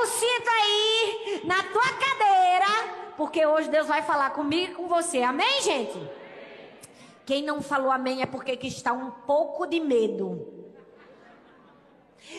O 0.00 0.06
cinto 0.06 0.48
aí 0.48 1.40
na 1.44 1.60
tua 1.64 1.82
cadeira, 1.82 3.12
porque 3.16 3.44
hoje 3.44 3.68
Deus 3.68 3.88
vai 3.88 4.00
falar 4.02 4.30
comigo 4.30 4.72
e 4.72 4.74
com 4.76 4.86
você. 4.86 5.22
Amém, 5.22 5.60
gente? 5.60 5.98
Quem 7.26 7.42
não 7.42 7.60
falou 7.60 7.90
amém 7.90 8.22
é 8.22 8.26
porque 8.26 8.56
que 8.56 8.68
está 8.68 8.92
um 8.92 9.10
pouco 9.10 9.66
de 9.66 9.80
medo. 9.80 10.58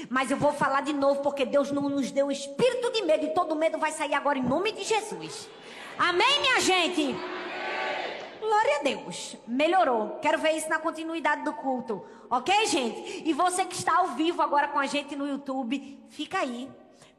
Mas 0.10 0.32
eu 0.32 0.38
vou 0.38 0.54
falar 0.54 0.82
de 0.82 0.94
novo 0.94 1.22
porque 1.22 1.46
Deus 1.46 1.70
não 1.70 1.90
nos 1.90 2.12
deu 2.12 2.32
espírito 2.32 2.92
de 2.92 3.01
medo 3.01 3.26
e 3.26 3.33
todo 3.33 3.56
medo 3.56 3.78
vai 3.78 3.91
sair 3.91 4.13
agora 4.13 4.37
em 4.37 4.44
nome 4.44 4.71
de 4.71 4.83
Jesus. 4.83 5.49
Amém, 5.97 6.39
minha 6.39 6.62
gente? 6.62 7.13
Glória 8.39 8.78
a 8.78 8.83
Deus. 8.83 9.35
Melhorou. 9.46 10.17
Quero 10.21 10.37
ver 10.37 10.53
isso 10.53 10.69
na 10.69 10.79
continuidade 10.79 11.44
do 11.44 11.53
culto. 11.53 12.05
Ok, 12.29 12.65
gente? 12.67 13.23
E 13.28 13.33
você 13.33 13.65
que 13.65 13.76
está 13.76 13.97
ao 13.97 14.07
vivo 14.10 14.41
agora 14.41 14.69
com 14.69 14.79
a 14.79 14.85
gente 14.85 15.15
no 15.15 15.28
YouTube, 15.28 16.02
fica 16.09 16.39
aí. 16.39 16.70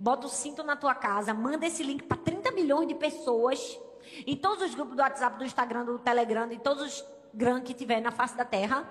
Bota 0.00 0.26
o 0.26 0.30
cinto 0.30 0.62
na 0.62 0.76
tua 0.76 0.94
casa. 0.94 1.34
Manda 1.34 1.66
esse 1.66 1.82
link 1.82 2.04
para 2.04 2.16
30 2.16 2.50
milhões 2.52 2.88
de 2.88 2.94
pessoas. 2.94 3.78
Em 4.26 4.34
todos 4.34 4.64
os 4.64 4.74
grupos 4.74 4.96
do 4.96 5.02
WhatsApp, 5.02 5.36
do 5.36 5.44
Instagram, 5.44 5.84
do 5.84 5.98
Telegram, 5.98 6.50
em 6.50 6.58
todos 6.58 6.82
os 6.82 7.04
gran 7.34 7.60
que 7.60 7.74
tiver 7.74 8.00
na 8.00 8.10
face 8.10 8.34
da 8.34 8.44
terra. 8.46 8.88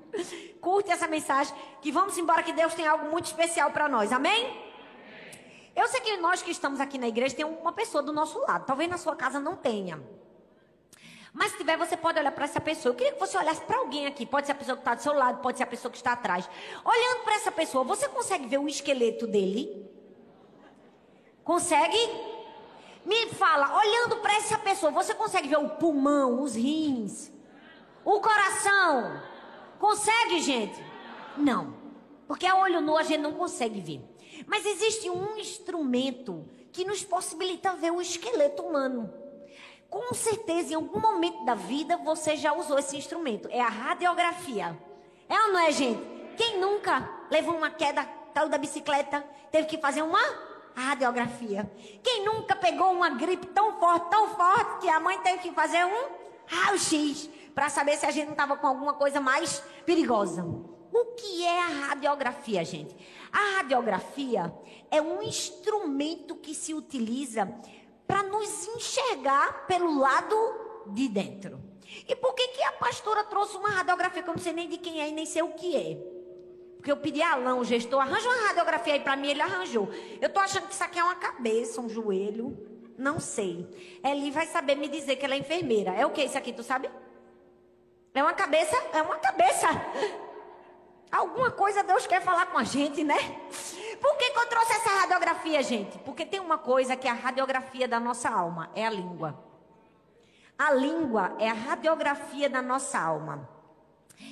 Curte 0.60 0.90
essa 0.90 1.08
mensagem. 1.08 1.54
Que 1.80 1.90
vamos 1.90 2.18
embora, 2.18 2.42
que 2.42 2.52
Deus 2.52 2.74
tem 2.74 2.86
algo 2.86 3.10
muito 3.10 3.24
especial 3.24 3.70
para 3.70 3.88
nós. 3.88 4.12
Amém? 4.12 4.68
Eu 5.74 5.88
sei 5.88 6.02
que 6.02 6.18
nós 6.18 6.42
que 6.42 6.50
estamos 6.50 6.78
aqui 6.78 6.98
na 6.98 7.08
igreja 7.08 7.34
tem 7.34 7.44
uma 7.46 7.72
pessoa 7.72 8.02
do 8.02 8.12
nosso 8.12 8.38
lado. 8.40 8.66
Talvez 8.66 8.90
na 8.90 8.98
sua 8.98 9.16
casa 9.16 9.40
não 9.40 9.56
tenha. 9.56 9.98
Mas 11.32 11.52
se 11.52 11.56
tiver, 11.56 11.78
você 11.78 11.96
pode 11.96 12.18
olhar 12.18 12.32
para 12.32 12.44
essa 12.44 12.60
pessoa. 12.60 12.92
Eu 12.92 12.96
queria 12.96 13.14
que 13.14 13.18
você 13.18 13.38
olhasse 13.38 13.62
para 13.62 13.78
alguém 13.78 14.06
aqui. 14.06 14.26
Pode 14.26 14.46
ser 14.46 14.52
a 14.52 14.56
pessoa 14.56 14.76
que 14.76 14.82
está 14.82 14.94
do 14.94 15.02
seu 15.02 15.14
lado, 15.14 15.40
pode 15.40 15.56
ser 15.56 15.64
a 15.64 15.66
pessoa 15.66 15.90
que 15.90 15.96
está 15.96 16.12
atrás. 16.12 16.46
Olhando 16.84 17.24
para 17.24 17.34
essa 17.36 17.50
pessoa, 17.50 17.82
você 17.82 18.06
consegue 18.08 18.46
ver 18.46 18.58
o 18.58 18.68
esqueleto 18.68 19.26
dele? 19.26 19.88
Consegue? 21.44 21.98
Me 23.04 23.28
fala, 23.30 23.78
olhando 23.78 24.16
para 24.16 24.34
essa 24.36 24.58
pessoa, 24.58 24.92
você 24.92 25.14
consegue 25.14 25.48
ver 25.48 25.58
o 25.58 25.70
pulmão, 25.70 26.42
os 26.42 26.54
rins, 26.54 27.32
o 28.04 28.20
coração? 28.20 29.20
Consegue, 29.78 30.40
gente? 30.40 30.84
Não. 31.36 31.74
Porque 32.28 32.46
a 32.46 32.56
olho 32.56 32.80
nu 32.80 32.96
a 32.96 33.02
gente 33.02 33.20
não 33.20 33.32
consegue 33.32 33.80
ver. 33.80 34.00
Mas 34.46 34.66
existe 34.66 35.08
um 35.08 35.36
instrumento 35.36 36.46
que 36.72 36.84
nos 36.84 37.02
possibilita 37.02 37.74
ver 37.74 37.90
o 37.90 38.00
esqueleto 38.00 38.62
humano. 38.62 39.12
Com 39.88 40.14
certeza, 40.14 40.72
em 40.72 40.76
algum 40.76 41.00
momento 41.00 41.44
da 41.44 41.54
vida, 41.54 41.96
você 41.96 42.36
já 42.36 42.52
usou 42.52 42.78
esse 42.78 42.96
instrumento. 42.96 43.48
É 43.50 43.60
a 43.60 43.68
radiografia. 43.68 44.78
É 45.28 45.40
ou 45.42 45.52
não 45.52 45.58
é, 45.60 45.72
gente? 45.72 46.00
Quem 46.36 46.60
nunca 46.60 47.08
levou 47.30 47.56
uma 47.56 47.70
queda, 47.70 48.04
caiu 48.32 48.48
da 48.48 48.56
bicicleta, 48.56 49.24
teve 49.50 49.66
que 49.66 49.78
fazer 49.78 50.02
uma 50.02 50.20
radiografia? 50.80 51.70
Quem 52.02 52.24
nunca 52.24 52.56
pegou 52.56 52.92
uma 52.92 53.10
gripe 53.10 53.46
tão 53.48 53.78
forte, 53.78 54.10
tão 54.10 54.28
forte, 54.30 54.80
que 54.80 54.88
a 54.88 55.00
mãe 55.00 55.18
teve 55.20 55.38
que 55.38 55.52
fazer 55.52 55.84
um 55.84 56.08
raio-x 56.46 57.28
para 57.54 57.68
saber 57.68 57.96
se 57.96 58.06
a 58.06 58.10
gente 58.10 58.26
não 58.26 58.32
estava 58.32 58.56
com 58.56 58.66
alguma 58.66 58.94
coisa 58.94 59.20
mais 59.20 59.60
perigosa? 59.84 60.44
O 60.44 61.04
que 61.16 61.44
é 61.44 61.62
a 61.62 61.86
radiografia, 61.88 62.64
gente? 62.64 62.96
A 63.32 63.58
radiografia 63.58 64.52
é 64.90 65.00
um 65.00 65.22
instrumento 65.22 66.34
que 66.34 66.54
se 66.54 66.74
utiliza 66.74 67.46
para 68.06 68.24
nos 68.24 68.66
enxergar 68.68 69.66
pelo 69.66 69.98
lado 69.98 70.34
de 70.88 71.08
dentro. 71.08 71.60
E 72.08 72.14
por 72.16 72.34
que, 72.34 72.48
que 72.48 72.62
a 72.62 72.72
pastora 72.72 73.24
trouxe 73.24 73.56
uma 73.56 73.70
radiografia 73.70 74.22
que 74.22 74.28
eu 74.28 74.34
não 74.34 74.42
sei 74.42 74.52
nem 74.52 74.68
de 74.68 74.78
quem 74.78 75.00
é 75.00 75.08
e 75.08 75.12
nem 75.12 75.26
sei 75.26 75.42
o 75.42 75.52
que 75.52 75.76
é? 75.76 76.19
Porque 76.80 76.90
eu 76.90 76.96
pedi 76.96 77.20
a 77.20 77.34
Alain, 77.34 77.58
o 77.60 77.62
gestor, 77.62 78.00
arranja 78.00 78.26
uma 78.26 78.48
radiografia 78.48 78.94
aí 78.94 79.00
para 79.00 79.14
mim, 79.14 79.28
ele 79.28 79.42
arranjou. 79.42 79.90
Eu 80.18 80.30
tô 80.30 80.40
achando 80.40 80.66
que 80.66 80.72
isso 80.72 80.82
aqui 80.82 80.98
é 80.98 81.04
uma 81.04 81.14
cabeça, 81.14 81.78
um 81.78 81.90
joelho. 81.90 82.56
Não 82.96 83.20
sei. 83.20 83.68
Eli 84.02 84.30
vai 84.30 84.46
saber 84.46 84.76
me 84.76 84.88
dizer 84.88 85.16
que 85.16 85.24
ela 85.26 85.34
é 85.34 85.38
enfermeira. 85.38 85.92
É 85.92 86.06
o 86.06 86.10
que 86.10 86.24
isso 86.24 86.38
aqui, 86.38 86.54
tu 86.54 86.62
sabe? 86.62 86.90
É 88.14 88.22
uma 88.22 88.32
cabeça? 88.32 88.74
É 88.94 89.02
uma 89.02 89.18
cabeça. 89.18 89.66
Alguma 91.12 91.50
coisa 91.50 91.82
Deus 91.82 92.06
quer 92.06 92.22
falar 92.22 92.46
com 92.46 92.56
a 92.56 92.64
gente, 92.64 93.04
né? 93.04 93.18
Por 94.00 94.16
que, 94.16 94.30
que 94.30 94.38
eu 94.38 94.46
trouxe 94.46 94.72
essa 94.72 95.00
radiografia, 95.00 95.62
gente? 95.62 95.98
Porque 95.98 96.24
tem 96.24 96.40
uma 96.40 96.56
coisa 96.56 96.96
que 96.96 97.06
é 97.06 97.10
a 97.10 97.14
radiografia 97.14 97.86
da 97.86 98.00
nossa 98.00 98.30
alma, 98.30 98.70
é 98.74 98.86
a 98.86 98.90
língua. 98.90 99.38
A 100.56 100.72
língua 100.72 101.36
é 101.38 101.50
a 101.50 101.52
radiografia 101.52 102.48
da 102.48 102.62
nossa 102.62 102.98
alma. 102.98 103.46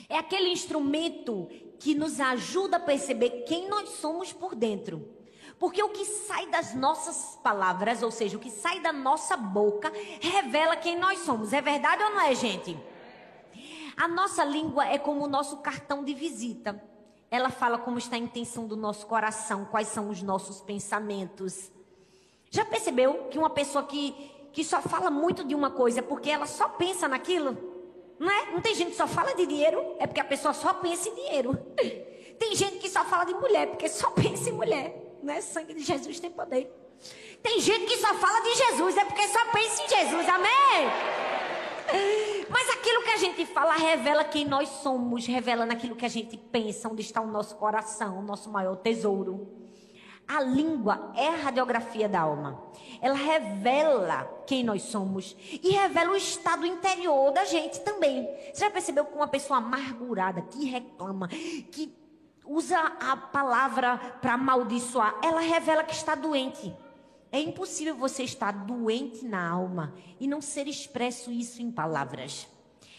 É 0.09 0.17
aquele 0.17 0.51
instrumento 0.51 1.51
que 1.79 1.95
nos 1.95 2.21
ajuda 2.21 2.77
a 2.77 2.81
perceber 2.81 3.45
quem 3.47 3.69
nós 3.69 3.89
somos 3.91 4.33
por 4.33 4.55
dentro. 4.55 5.09
Porque 5.59 5.83
o 5.83 5.89
que 5.89 6.05
sai 6.05 6.47
das 6.47 6.75
nossas 6.75 7.39
palavras, 7.43 8.03
ou 8.03 8.11
seja, 8.11 8.37
o 8.37 8.41
que 8.41 8.51
sai 8.51 8.81
da 8.81 8.93
nossa 8.93 9.37
boca, 9.37 9.93
revela 10.21 10.77
quem 10.77 10.97
nós 10.97 11.21
somos. 11.21 11.53
É 11.53 11.61
verdade 11.61 12.03
ou 12.03 12.11
não 12.11 12.21
é, 12.21 12.35
gente? 12.35 12.79
A 13.97 14.07
nossa 14.07 14.45
língua 14.45 14.87
é 14.87 14.99
como 14.99 15.25
o 15.25 15.29
nosso 15.29 15.57
cartão 15.57 16.05
de 16.05 16.15
visita. 16.15 16.81
Ela 17.31 17.51
fala 17.51 17.77
como 17.77 17.99
está 17.99 18.15
a 18.15 18.19
intenção 18.19 18.67
do 18.67 18.77
nosso 18.77 19.07
coração, 19.07 19.65
quais 19.65 19.89
são 19.89 20.09
os 20.09 20.23
nossos 20.23 20.61
pensamentos. 20.61 21.71
Já 22.51 22.65
percebeu 22.65 23.25
que 23.29 23.39
uma 23.39 23.51
pessoa 23.51 23.85
que, 23.85 24.13
que 24.53 24.65
só 24.65 24.81
fala 24.81 25.11
muito 25.11 25.45
de 25.45 25.55
uma 25.55 25.71
coisa 25.71 25.99
é 25.99 26.03
porque 26.03 26.31
ela 26.31 26.47
só 26.47 26.69
pensa 26.69 27.09
naquilo? 27.09 27.78
Não 28.19 28.31
é? 28.31 28.51
Não 28.51 28.61
tem 28.61 28.75
gente 28.75 28.91
que 28.91 28.97
só 28.97 29.07
fala 29.07 29.35
de 29.35 29.47
dinheiro, 29.47 29.97
é 29.99 30.07
porque 30.07 30.21
a 30.21 30.25
pessoa 30.25 30.53
só 30.53 30.75
pensa 30.75 31.09
em 31.09 31.15
dinheiro. 31.15 31.59
Tem 32.39 32.55
gente 32.55 32.79
que 32.79 32.89
só 32.89 33.05
fala 33.05 33.25
de 33.25 33.35
mulher, 33.35 33.67
porque 33.67 33.89
só 33.89 34.11
pensa 34.15 34.49
em 34.49 34.53
mulher. 34.53 35.19
Não 35.21 35.35
é? 35.35 35.41
Sangue 35.41 35.75
de 35.75 35.83
Jesus 35.83 36.21
tem 36.21 36.31
poder. 36.31 36.73
Tem 37.43 37.61
gente 37.61 37.87
que 37.87 37.97
só 37.97 38.15
fala 38.15 38.41
de 38.41 38.55
Jesus, 38.55 38.97
é 38.97 39.05
porque 39.05 39.27
só 39.27 39.45
pensa 39.47 39.83
em 39.83 39.89
Jesus. 39.89 40.29
Amém? 40.29 40.49
Mas 42.49 42.71
aquilo 42.71 43.03
que 43.03 43.11
a 43.11 43.17
gente 43.17 43.47
fala 43.47 43.75
revela 43.75 44.25
quem 44.25 44.45
nós 44.45 44.69
somos, 44.69 45.27
revela 45.27 45.67
naquilo 45.67 45.97
que 45.97 46.07
a 46.07 46.09
gente 46.09 46.37
pensa, 46.37 46.89
onde 46.89 47.03
está 47.03 47.21
o 47.21 47.27
nosso 47.27 47.57
coração, 47.57 48.19
o 48.19 48.23
nosso 48.23 48.51
maior 48.51 48.77
tesouro. 48.77 49.68
A 50.29 50.43
língua 50.43 51.11
é 51.17 51.29
a 51.29 51.37
radiografia 51.37 52.07
da 52.07 52.21
alma. 52.21 52.63
Ela 53.01 53.17
revela 53.17 54.25
quem 54.47 54.63
nós 54.63 54.83
somos 54.83 55.35
e 55.63 55.71
revela 55.71 56.13
o 56.13 56.17
estado 56.17 56.67
interior 56.67 57.33
da 57.33 57.47
gente 57.47 57.81
também. 57.81 58.29
Você 58.53 58.61
já 58.61 58.71
percebeu 58.71 59.07
que 59.07 59.15
uma 59.15 59.27
pessoa 59.27 59.59
amargurada, 59.59 60.43
que 60.43 60.67
reclama, 60.67 61.29
que 61.29 61.97
usa 62.45 62.79
a 62.79 63.17
palavra 63.17 63.97
para 64.21 64.35
amaldiçoar, 64.35 65.19
ela 65.25 65.41
revela 65.41 65.83
que 65.83 65.95
está 65.95 66.15
doente. 66.15 66.77
É 67.33 67.41
impossível 67.41 67.95
você 67.95 68.23
estar 68.23 68.53
doente 68.53 69.25
na 69.25 69.49
alma 69.49 69.95
e 70.21 70.27
não 70.27 70.43
ser 70.43 70.69
expresso 70.69 71.33
isso 71.33 71.63
em 71.63 71.71
palavras. 71.71 72.47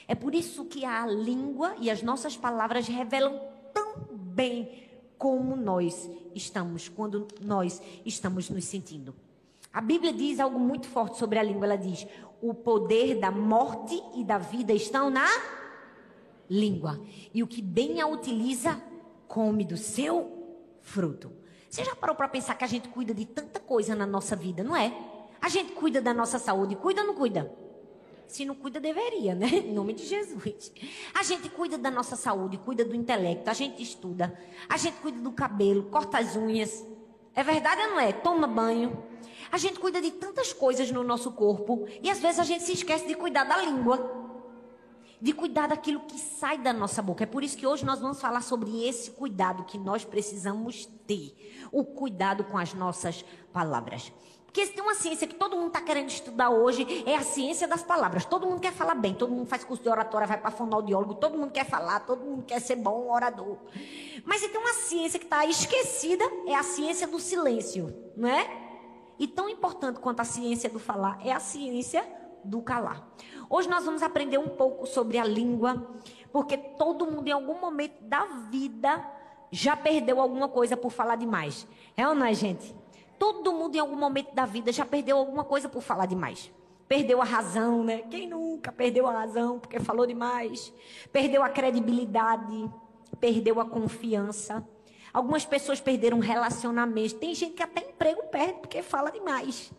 É 0.07 0.16
por 0.16 0.34
isso 0.34 0.66
que 0.66 0.84
a 0.84 1.06
língua 1.06 1.75
e 1.79 1.91
as 1.91 2.01
nossas 2.01 2.35
palavras 2.35 2.88
revelam 2.88 3.40
tão 3.72 4.07
bem 4.11 4.88
como 5.19 5.56
nós 5.56 6.09
estamos 6.34 6.88
quando 6.88 7.28
nós 7.41 7.80
estamos 8.06 8.50
nos 8.50 8.63
sentindo. 8.63 9.13
A 9.72 9.81
Bíblia 9.81 10.13
diz 10.13 10.40
algo 10.40 10.57
muito 10.57 10.88
forte 10.88 11.19
sobre 11.19 11.38
a 11.38 11.44
língua. 11.44 11.66
Ela 11.66 11.75
diz: 11.75 12.07
o 12.41 12.53
poder 12.53 13.19
da 13.19 13.29
morte 13.29 14.02
e 14.16 14.24
da 14.24 14.38
vida 14.38 14.74
estão 14.74 15.09
na 15.09 15.28
língua. 16.50 17.00
E 17.34 17.44
o 17.44 17.47
que 17.47 17.62
bem 17.62 18.00
a 18.00 18.08
utiliza, 18.08 18.81
come 19.28 19.66
do 19.66 19.78
seu 19.78 20.31
fruto. 20.81 21.31
Você 21.69 21.84
já 21.84 21.94
parou 21.94 22.16
para 22.16 22.28
pensar 22.28 22.56
que 22.56 22.63
a 22.63 22.68
gente 22.68 22.88
cuida 22.90 23.13
de 23.13 23.25
tanta 23.25 23.59
coisa 23.59 23.94
na 23.94 24.08
nossa 24.08 24.35
vida, 24.35 24.63
não 24.63 24.75
é? 24.75 24.91
A 25.40 25.50
gente 25.50 25.74
cuida 25.74 26.02
da 26.02 26.13
nossa 26.13 26.40
saúde, 26.40 26.75
cuida 26.75 27.02
ou 27.02 27.08
não 27.08 27.13
cuida? 27.13 27.53
Se 28.29 28.45
não 28.45 28.56
cuida, 28.56 28.79
deveria, 28.79 29.34
né? 29.34 29.47
Em 29.66 29.73
nome 29.73 29.94
de 29.94 30.06
Jesus. 30.06 30.72
A 31.13 31.23
gente 31.23 31.50
cuida 31.50 31.78
da 31.78 31.90
nossa 31.90 32.16
saúde, 32.16 32.57
cuida 32.57 32.85
do 32.85 32.95
intelecto, 32.95 33.50
a 33.50 33.53
gente 33.53 33.81
estuda, 33.81 34.40
a 34.69 34.78
gente 34.78 34.97
cuida 35.00 35.19
do 35.19 35.31
cabelo, 35.31 35.84
corta 35.90 36.19
as 36.19 36.35
unhas. 36.35 36.85
É 37.35 37.44
verdade 37.44 37.81
ou 37.81 37.90
não 37.90 38.00
é? 38.00 38.13
Toma 38.13 38.47
banho. 38.47 39.03
A 39.52 39.58
gente 39.58 39.79
cuida 39.79 39.99
de 39.99 40.11
tantas 40.11 40.53
coisas 40.53 40.91
no 40.91 41.03
nosso 41.03 41.31
corpo 41.31 41.87
e 42.03 42.09
às 42.09 42.20
vezes 42.20 42.40
a 42.40 42.43
gente 42.43 42.64
se 42.64 42.73
esquece 42.73 43.08
de 43.08 43.16
cuidar 43.16 43.46
da 43.46 43.58
língua 43.58 44.20
de 45.22 45.34
cuidar 45.34 45.67
daquilo 45.67 46.02
que 46.02 46.17
sai 46.17 46.58
da 46.58 46.72
nossa 46.72 47.02
boca. 47.02 47.23
É 47.23 47.28
por 47.28 47.43
isso 47.43 47.58
que 47.58 47.67
hoje 47.67 47.85
nós 47.85 47.99
vamos 47.99 48.22
falar 48.22 48.41
sobre 48.41 48.87
esse 48.87 49.11
cuidado 49.11 49.66
que 49.66 49.78
nós 49.78 50.05
precisamos 50.05 50.85
ter. 51.05 51.35
O 51.72 51.84
cuidado 51.84 52.43
com 52.46 52.58
as 52.58 52.73
nossas 52.73 53.26
palavras. 53.52 54.14
Porque 54.49 54.66
se 54.66 54.73
tem 54.73 54.81
uma 54.81 54.96
ciência 54.96 55.28
que 55.28 55.35
todo 55.35 55.55
mundo 55.55 55.67
está 55.67 55.79
querendo 55.79 56.09
estudar 56.09 56.49
hoje, 56.49 57.03
é 57.05 57.16
a 57.16 57.22
ciência 57.22 57.67
das 57.67 57.84
palavras. 57.84 58.25
Todo 58.25 58.47
mundo 58.47 58.59
quer 58.59 58.73
falar 58.73 58.96
bem, 58.96 59.13
todo 59.13 59.31
mundo 59.31 59.46
faz 59.46 59.63
curso 59.63 59.84
de 59.84 59.90
oratória, 59.90 60.25
vai 60.25 60.40
para 60.40 60.49
fonoaudiólogo, 60.49 61.13
todo 61.13 61.37
mundo 61.37 61.51
quer 61.51 61.66
falar, 61.66 61.99
todo 61.99 62.25
mundo 62.25 62.43
quer 62.43 62.59
ser 62.59 62.75
bom 62.75 63.11
orador. 63.11 63.57
Mas 64.25 64.41
se 64.41 64.49
tem 64.49 64.59
uma 64.59 64.73
ciência 64.73 65.19
que 65.19 65.25
está 65.25 65.46
esquecida, 65.46 66.25
é 66.47 66.55
a 66.55 66.63
ciência 66.63 67.07
do 67.07 67.19
silêncio, 67.19 67.96
não 68.17 68.28
é? 68.28 68.49
E 69.19 69.28
tão 69.28 69.47
importante 69.47 69.99
quanto 69.99 70.22
a 70.22 70.25
ciência 70.25 70.67
do 70.67 70.79
falar 70.79 71.19
é 71.23 71.31
a 71.31 71.40
ciência 71.40 72.03
do 72.43 72.59
calar. 72.63 73.07
Hoje 73.47 73.69
nós 73.69 73.85
vamos 73.85 74.02
aprender 74.02 74.40
um 74.40 74.49
pouco 74.49 74.87
sobre 74.87 75.19
a 75.19 75.25
língua, 75.25 75.87
porque 76.31 76.57
todo 76.57 77.05
mundo 77.05 77.28
em 77.28 77.31
algum 77.31 77.61
momento 77.61 78.02
da 78.02 78.25
vida 78.49 78.99
já 79.52 79.78
perdeu 79.78 80.19
alguma 80.19 80.47
coisa 80.47 80.75
por 80.75 80.91
falar 80.91 81.17
demais. 81.17 81.67
É 81.95 82.07
ou 82.07 82.16
não 82.16 82.25
é, 82.25 82.34
gente? 82.34 82.78
Todo 83.19 83.53
mundo 83.53 83.75
em 83.75 83.79
algum 83.79 83.97
momento 83.97 84.33
da 84.33 84.45
vida 84.45 84.71
já 84.71 84.85
perdeu 84.85 85.17
alguma 85.17 85.43
coisa 85.43 85.67
por 85.67 85.83
falar 85.83 86.05
demais. 86.05 86.51
Perdeu 86.87 87.21
a 87.21 87.25
razão, 87.25 87.83
né? 87.83 87.99
Quem 88.09 88.27
nunca 88.27 88.71
perdeu 88.71 89.05
a 89.05 89.11
razão 89.11 89.59
porque 89.59 89.79
falou 89.79 90.07
demais? 90.07 90.73
Perdeu 91.11 91.43
a 91.43 91.49
credibilidade, 91.49 92.71
perdeu 93.19 93.59
a 93.59 93.66
confiança. 93.66 94.67
Algumas 95.13 95.45
pessoas 95.45 95.79
perderam 95.79 96.19
relacionamento. 96.19 97.16
Tem 97.16 97.35
gente 97.35 97.53
que 97.53 97.63
até 97.63 97.81
emprego 97.81 98.23
perde 98.31 98.59
porque 98.61 98.81
fala 98.81 99.11
demais. 99.11 99.71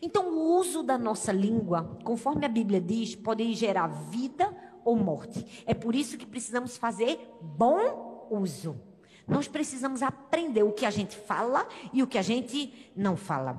Então, 0.00 0.28
o 0.28 0.58
uso 0.58 0.82
da 0.82 0.96
nossa 0.96 1.32
língua, 1.32 1.98
conforme 2.04 2.44
a 2.44 2.48
Bíblia 2.48 2.80
diz, 2.80 3.14
pode 3.14 3.52
gerar 3.54 3.86
vida 3.86 4.54
ou 4.84 4.96
morte. 4.96 5.64
É 5.66 5.74
por 5.74 5.94
isso 5.94 6.18
que 6.18 6.26
precisamos 6.26 6.76
fazer 6.76 7.18
bom 7.40 8.28
uso. 8.30 8.80
Nós 9.26 9.48
precisamos 9.48 10.02
aprender 10.02 10.62
o 10.62 10.72
que 10.72 10.84
a 10.84 10.90
gente 10.90 11.16
fala 11.16 11.66
e 11.92 12.02
o 12.02 12.06
que 12.06 12.18
a 12.18 12.22
gente 12.22 12.90
não 12.94 13.16
fala. 13.16 13.56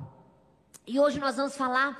E 0.86 1.00
hoje 1.00 1.18
nós 1.18 1.36
vamos 1.36 1.56
falar 1.56 1.98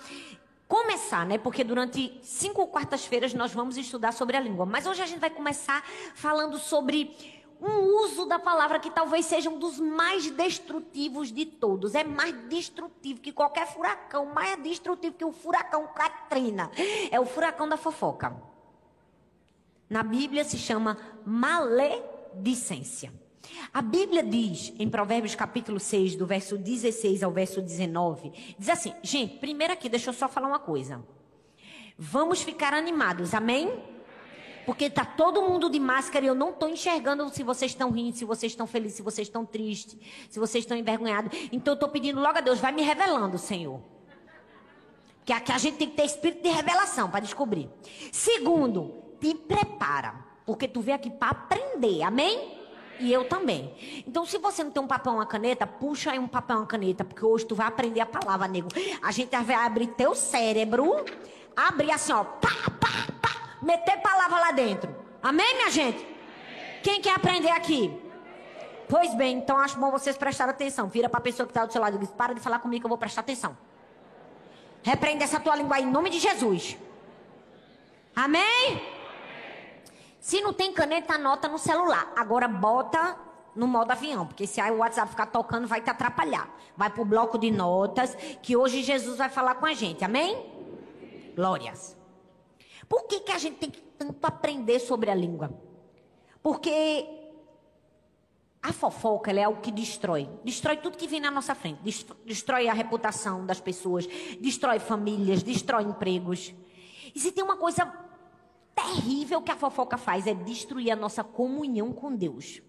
começar, 0.68 1.24
né? 1.26 1.38
Porque 1.38 1.64
durante 1.64 2.18
cinco 2.22 2.66
quartas-feiras 2.66 3.32
nós 3.34 3.52
vamos 3.52 3.76
estudar 3.76 4.12
sobre 4.12 4.36
a 4.36 4.40
língua. 4.40 4.66
Mas 4.66 4.86
hoje 4.86 5.02
a 5.02 5.06
gente 5.06 5.20
vai 5.20 5.30
começar 5.30 5.84
falando 6.14 6.58
sobre 6.58 7.16
um 7.60 8.04
uso 8.04 8.26
da 8.26 8.38
palavra 8.38 8.78
que 8.78 8.90
talvez 8.90 9.24
seja 9.26 9.48
um 9.48 9.58
dos 9.58 9.80
mais 9.80 10.30
destrutivos 10.30 11.32
de 11.32 11.46
todos. 11.46 11.94
É 11.94 12.04
mais 12.04 12.34
destrutivo 12.48 13.20
que 13.20 13.32
qualquer 13.32 13.66
furacão, 13.66 14.26
mais 14.26 14.62
destrutivo 14.62 15.16
que 15.16 15.24
o 15.24 15.32
furacão 15.32 15.88
Katrina. 15.88 16.70
É 17.10 17.18
o 17.18 17.26
furacão 17.26 17.68
da 17.68 17.76
fofoca. 17.76 18.36
Na 19.88 20.02
Bíblia 20.02 20.44
se 20.44 20.58
chama 20.58 20.98
maledicência. 21.24 23.12
A 23.72 23.82
Bíblia 23.82 24.22
diz, 24.22 24.72
em 24.78 24.88
Provérbios 24.88 25.34
capítulo 25.34 25.78
6, 25.78 26.16
do 26.16 26.26
verso 26.26 26.56
16 26.56 27.22
ao 27.22 27.30
verso 27.30 27.60
19, 27.60 28.32
diz 28.58 28.68
assim, 28.68 28.92
gente, 29.02 29.38
primeiro 29.38 29.72
aqui, 29.72 29.88
deixa 29.88 30.10
eu 30.10 30.14
só 30.14 30.28
falar 30.28 30.48
uma 30.48 30.58
coisa. 30.58 31.04
Vamos 31.98 32.42
ficar 32.42 32.74
animados, 32.74 33.32
amém? 33.34 33.72
Porque 34.66 34.90
tá 34.90 35.04
todo 35.04 35.40
mundo 35.42 35.70
de 35.70 35.78
máscara 35.78 36.24
e 36.24 36.28
eu 36.28 36.34
não 36.34 36.50
estou 36.50 36.68
enxergando 36.68 37.28
se 37.30 37.42
vocês 37.44 37.70
estão 37.70 37.90
rindo, 37.90 38.16
se 38.16 38.24
vocês 38.24 38.50
estão 38.50 38.66
felizes, 38.66 38.96
se 38.96 39.02
vocês 39.02 39.28
estão 39.28 39.46
tristes, 39.46 39.96
se 40.28 40.40
vocês 40.40 40.64
estão 40.64 40.76
envergonhados. 40.76 41.30
Então 41.52 41.72
eu 41.72 41.76
estou 41.76 41.88
pedindo 41.88 42.20
logo 42.20 42.36
a 42.36 42.40
Deus, 42.40 42.58
vai 42.58 42.72
me 42.72 42.82
revelando, 42.82 43.38
Senhor. 43.38 43.80
Que 45.24 45.32
aqui 45.32 45.52
a 45.52 45.58
gente 45.58 45.76
tem 45.76 45.88
que 45.88 45.96
ter 45.96 46.04
espírito 46.04 46.42
de 46.42 46.48
revelação 46.48 47.08
para 47.08 47.20
descobrir. 47.20 47.70
Segundo, 48.10 49.02
te 49.20 49.34
prepara, 49.34 50.14
porque 50.44 50.66
tu 50.66 50.80
veio 50.80 50.96
aqui 50.96 51.10
para 51.10 51.30
aprender, 51.30 52.02
amém? 52.02 52.55
E 52.98 53.12
eu 53.12 53.28
também. 53.28 53.74
Então, 54.06 54.24
se 54.24 54.38
você 54.38 54.64
não 54.64 54.70
tem 54.70 54.82
um 54.82 54.86
papel 54.86 55.12
uma 55.12 55.26
caneta, 55.26 55.66
puxa 55.66 56.12
aí 56.12 56.18
um 56.18 56.28
papel 56.28 56.58
uma 56.58 56.66
caneta, 56.66 57.04
porque 57.04 57.24
hoje 57.24 57.44
tu 57.44 57.54
vai 57.54 57.66
aprender 57.66 58.00
a 58.00 58.06
palavra, 58.06 58.48
nego. 58.48 58.68
A 59.02 59.12
gente 59.12 59.30
vai 59.36 59.56
abrir 59.56 59.88
teu 59.88 60.14
cérebro, 60.14 61.04
abrir 61.54 61.90
assim, 61.90 62.12
ó, 62.12 62.24
pá, 62.24 62.50
pá, 62.80 63.12
pá, 63.20 63.58
meter 63.62 64.00
palavra 64.00 64.40
lá 64.40 64.50
dentro. 64.52 64.94
Amém, 65.22 65.56
minha 65.56 65.70
gente? 65.70 66.06
Quem 66.82 67.00
quer 67.00 67.14
aprender 67.14 67.50
aqui? 67.50 67.92
Pois 68.88 69.12
bem, 69.14 69.38
então 69.38 69.58
acho 69.58 69.78
bom 69.78 69.90
vocês 69.90 70.16
prestarem 70.16 70.52
atenção. 70.52 70.88
Vira 70.88 71.08
para 71.08 71.18
a 71.18 71.22
pessoa 71.22 71.46
que 71.46 71.50
está 71.50 71.64
do 71.66 71.72
seu 71.72 71.80
lado 71.80 71.96
e 71.96 71.98
diz: 71.98 72.10
para 72.10 72.32
de 72.32 72.40
falar 72.40 72.60
comigo 72.60 72.82
que 72.82 72.86
eu 72.86 72.88
vou 72.88 72.98
prestar 72.98 73.22
atenção. 73.22 73.56
Repreende 74.82 75.24
essa 75.24 75.40
tua 75.40 75.56
língua 75.56 75.76
aí 75.76 75.82
em 75.82 75.90
nome 75.90 76.08
de 76.08 76.20
Jesus. 76.20 76.76
Amém? 78.14 78.95
Se 80.26 80.40
não 80.40 80.52
tem 80.52 80.72
caneta, 80.72 81.14
anota 81.14 81.46
no 81.46 81.56
celular. 81.56 82.12
Agora 82.16 82.48
bota 82.48 83.16
no 83.54 83.64
modo 83.68 83.92
avião, 83.92 84.26
porque 84.26 84.44
se 84.44 84.60
aí 84.60 84.72
o 84.72 84.78
WhatsApp 84.78 85.08
ficar 85.08 85.26
tocando, 85.26 85.68
vai 85.68 85.80
te 85.80 85.88
atrapalhar. 85.88 86.52
Vai 86.76 86.90
pro 86.90 87.04
bloco 87.04 87.38
de 87.38 87.48
notas, 87.52 88.16
que 88.42 88.56
hoje 88.56 88.82
Jesus 88.82 89.18
vai 89.18 89.28
falar 89.28 89.54
com 89.54 89.66
a 89.66 89.72
gente. 89.72 90.04
Amém? 90.04 90.44
Glórias. 91.36 91.96
Por 92.88 93.04
que, 93.04 93.20
que 93.20 93.30
a 93.30 93.38
gente 93.38 93.58
tem 93.58 93.70
que 93.70 93.80
tanto 93.80 94.24
aprender 94.24 94.80
sobre 94.80 95.12
a 95.12 95.14
língua? 95.14 95.48
Porque 96.42 97.06
a 98.60 98.72
fofoca 98.72 99.30
é 99.30 99.46
o 99.46 99.58
que 99.58 99.70
destrói. 99.70 100.28
Destrói 100.42 100.78
tudo 100.78 100.98
que 100.98 101.06
vem 101.06 101.20
na 101.20 101.30
nossa 101.30 101.54
frente. 101.54 101.78
Destrói 102.24 102.66
a 102.66 102.72
reputação 102.72 103.46
das 103.46 103.60
pessoas, 103.60 104.08
destrói 104.40 104.80
famílias, 104.80 105.44
destrói 105.44 105.84
empregos. 105.84 106.52
E 107.14 107.20
se 107.20 107.30
tem 107.30 107.44
uma 107.44 107.56
coisa 107.56 107.86
terrível 108.76 109.40
que 109.40 109.50
a 109.50 109.56
fofoca 109.56 109.96
faz 109.96 110.26
é 110.26 110.34
destruir 110.34 110.90
a 110.90 110.96
nossa 110.96 111.24
comunhão 111.24 111.92
com 111.92 112.14
Deus. 112.14 112.60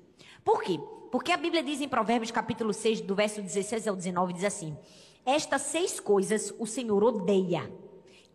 Por 0.43 0.63
quê? 0.63 0.79
Porque 1.11 1.33
a 1.33 1.37
Bíblia 1.37 1.61
diz 1.61 1.81
em 1.81 1.89
Provérbios 1.89 2.31
capítulo 2.31 2.73
6, 2.73 3.01
do 3.01 3.13
verso 3.13 3.41
16 3.41 3.87
ao 3.87 3.95
19, 3.95 4.33
diz 4.33 4.45
assim: 4.45 4.77
Estas 5.25 5.63
seis 5.63 5.99
coisas 5.99 6.53
o 6.57 6.65
Senhor 6.65 7.03
odeia. 7.03 7.69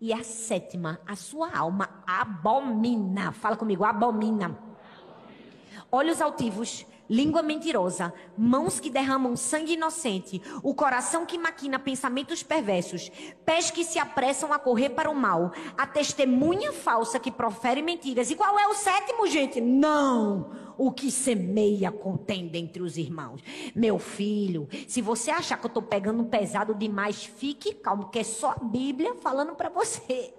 E 0.01 0.13
a 0.13 0.23
sétima, 0.25 1.01
a 1.07 1.15
sua 1.15 1.57
alma 1.57 2.03
abomina. 2.07 3.33
Fala 3.33 3.57
comigo, 3.57 3.85
abomina. 3.85 4.59
Olhos 5.95 6.23
altivos, 6.23 6.87
língua 7.07 7.43
mentirosa, 7.43 8.15
mãos 8.35 8.81
que 8.81 8.89
derramam 8.89 9.37
sangue 9.37 9.75
inocente, 9.75 10.41
o 10.63 10.75
coração 10.75 11.27
que 11.27 11.37
maquina 11.37 11.79
pensamentos 11.79 12.43
perversos, 12.43 13.11
pés 13.45 13.71
que 13.71 13.85
se 13.85 13.99
apressam 13.99 14.55
a 14.55 14.59
correr 14.59 14.89
para 14.89 15.11
o 15.11 15.15
mal, 15.15 15.53
a 15.77 15.87
testemunha 15.87 16.73
falsa 16.73 17.21
que 17.21 17.31
profere 17.31 17.83
mentiras. 17.83 18.31
E 18.31 18.35
qual 18.35 18.59
é 18.59 18.67
o 18.69 18.75
sétimo, 18.75 19.27
gente? 19.27 19.61
Não! 19.61 20.51
O 20.79 20.91
que 20.91 21.11
semeia 21.11 21.93
contenda 21.93 22.57
entre 22.57 22.83
os 22.83 22.97
irmãos. 22.97 23.43
Meu 23.77 23.99
filho, 23.99 24.67
se 24.89 25.03
você 25.03 25.31
achar 25.31 25.59
que 25.59 25.67
eu 25.67 25.69
estou 25.69 25.83
pegando 25.83 26.25
pesado 26.25 26.75
demais, 26.75 27.23
fique 27.23 27.75
calmo, 27.75 28.09
que 28.09 28.21
é 28.21 28.25
só 28.25 28.53
a 28.53 28.65
Bíblia 28.65 29.15
falando 29.17 29.55
para 29.55 29.69
você. 29.69 30.33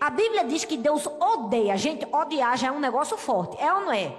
A 0.00 0.10
Bíblia 0.10 0.44
diz 0.44 0.64
que 0.64 0.76
Deus 0.76 1.06
odeia. 1.06 1.76
Gente, 1.76 2.06
odiar 2.12 2.56
já 2.56 2.68
é 2.68 2.72
um 2.72 2.80
negócio 2.80 3.16
forte. 3.16 3.56
É 3.60 3.72
ou 3.72 3.80
não 3.80 3.92
é? 3.92 4.16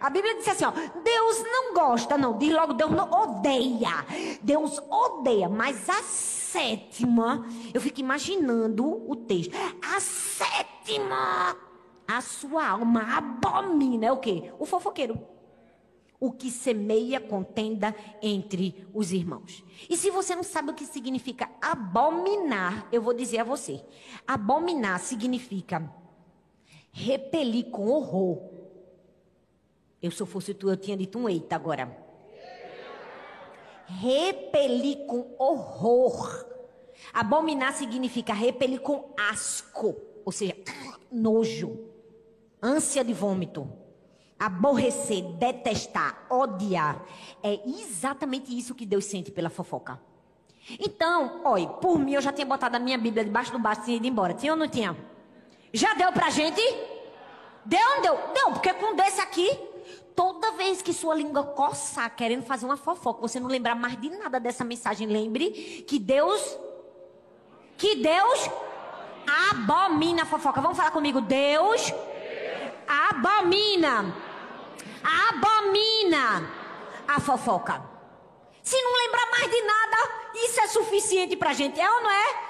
A 0.00 0.08
Bíblia 0.08 0.36
diz 0.36 0.48
assim, 0.48 0.64
ó, 0.64 0.70
Deus 0.70 1.42
não 1.42 1.74
gosta, 1.74 2.16
não. 2.16 2.38
Diz 2.38 2.52
logo, 2.52 2.72
Deus 2.72 2.90
não 2.90 3.10
odeia. 3.10 4.06
Deus 4.40 4.80
odeia, 4.88 5.48
mas 5.48 5.88
a 5.88 6.02
sétima, 6.02 7.44
eu 7.74 7.80
fico 7.80 8.00
imaginando 8.00 9.10
o 9.10 9.16
texto. 9.16 9.52
A 9.94 10.00
sétima, 10.00 11.56
a 12.06 12.20
sua 12.20 12.68
alma 12.68 13.16
abomina. 13.16 14.06
É 14.06 14.12
o 14.12 14.18
quê? 14.18 14.52
O 14.58 14.64
fofoqueiro. 14.64 15.18
O 16.20 16.32
que 16.32 16.50
semeia 16.50 17.20
contenda 17.20 17.94
entre 18.20 18.86
os 18.92 19.12
irmãos. 19.12 19.62
E 19.88 19.96
se 19.96 20.10
você 20.10 20.34
não 20.34 20.42
sabe 20.42 20.70
o 20.70 20.74
que 20.74 20.84
significa 20.84 21.48
abominar, 21.60 22.88
eu 22.90 23.00
vou 23.00 23.14
dizer 23.14 23.38
a 23.38 23.44
você. 23.44 23.84
Abominar 24.26 24.98
significa 24.98 25.88
repelir 26.92 27.66
com 27.70 27.86
horror 27.88 28.58
eu, 30.00 30.10
se 30.10 30.20
eu 30.20 30.26
fosse 30.26 30.54
tu, 30.54 30.70
eu 30.70 30.76
tinha 30.76 30.96
dito 30.96 31.18
um 31.18 31.28
eita 31.28 31.56
agora. 31.56 31.96
Repelir 33.86 35.06
com 35.06 35.34
horror. 35.38 36.46
Abominar 37.12 37.72
significa 37.72 38.32
repelir 38.32 38.80
com 38.80 39.12
asco, 39.16 39.96
ou 40.24 40.30
seja, 40.30 40.56
nojo, 41.10 41.78
ânsia 42.62 43.02
de 43.02 43.12
vômito. 43.12 43.70
Aborrecer, 44.38 45.22
detestar, 45.22 46.26
odiar. 46.30 47.02
É 47.42 47.60
exatamente 47.66 48.56
isso 48.56 48.74
que 48.74 48.86
Deus 48.86 49.04
sente 49.04 49.30
pela 49.30 49.50
fofoca. 49.50 50.00
Então, 50.78 51.40
olha, 51.44 51.66
por 51.66 51.98
mim 51.98 52.14
eu 52.14 52.20
já 52.20 52.32
tinha 52.32 52.46
botado 52.46 52.76
a 52.76 52.78
minha 52.78 52.98
Bíblia 52.98 53.24
debaixo 53.24 53.52
do 53.52 53.58
braço 53.58 53.90
e 53.90 53.96
ido 53.96 54.06
embora. 54.06 54.34
Tinha 54.34 54.52
ou 54.52 54.58
não 54.58 54.68
tinha? 54.68 54.96
Já 55.72 55.94
deu 55.94 56.12
pra 56.12 56.30
gente? 56.30 56.60
Deu 57.64 57.80
ou 57.80 57.94
não 57.96 58.02
deu? 58.02 58.18
Não, 58.34 58.52
porque 58.52 58.72
com 58.74 58.94
desse 58.94 59.20
aqui, 59.20 59.48
toda 60.14 60.52
vez 60.52 60.82
que 60.82 60.92
sua 60.92 61.14
língua 61.14 61.44
coçar 61.44 62.14
querendo 62.14 62.42
fazer 62.42 62.66
uma 62.66 62.76
fofoca, 62.76 63.20
você 63.20 63.38
não 63.40 63.48
lembrar 63.48 63.74
mais 63.74 63.98
de 64.00 64.10
nada 64.10 64.38
dessa 64.38 64.64
mensagem, 64.64 65.06
lembre 65.06 65.50
que 65.86 65.98
Deus 65.98 66.58
que 67.76 67.94
Deus 67.94 68.50
abomina 69.52 70.22
a 70.22 70.26
fofoca. 70.26 70.60
Vamos 70.60 70.76
falar 70.76 70.90
comigo, 70.90 71.20
Deus 71.20 71.92
abomina 72.88 74.14
abomina 75.02 76.48
a 77.06 77.20
fofoca. 77.20 77.82
Se 78.62 78.80
não 78.82 78.96
lembrar 78.98 79.30
mais 79.30 79.50
de 79.50 79.62
nada, 79.62 79.96
isso 80.34 80.60
é 80.60 80.66
suficiente 80.66 81.36
pra 81.36 81.52
gente, 81.52 81.80
é 81.80 81.90
ou 81.90 82.02
não 82.02 82.10
é? 82.10 82.48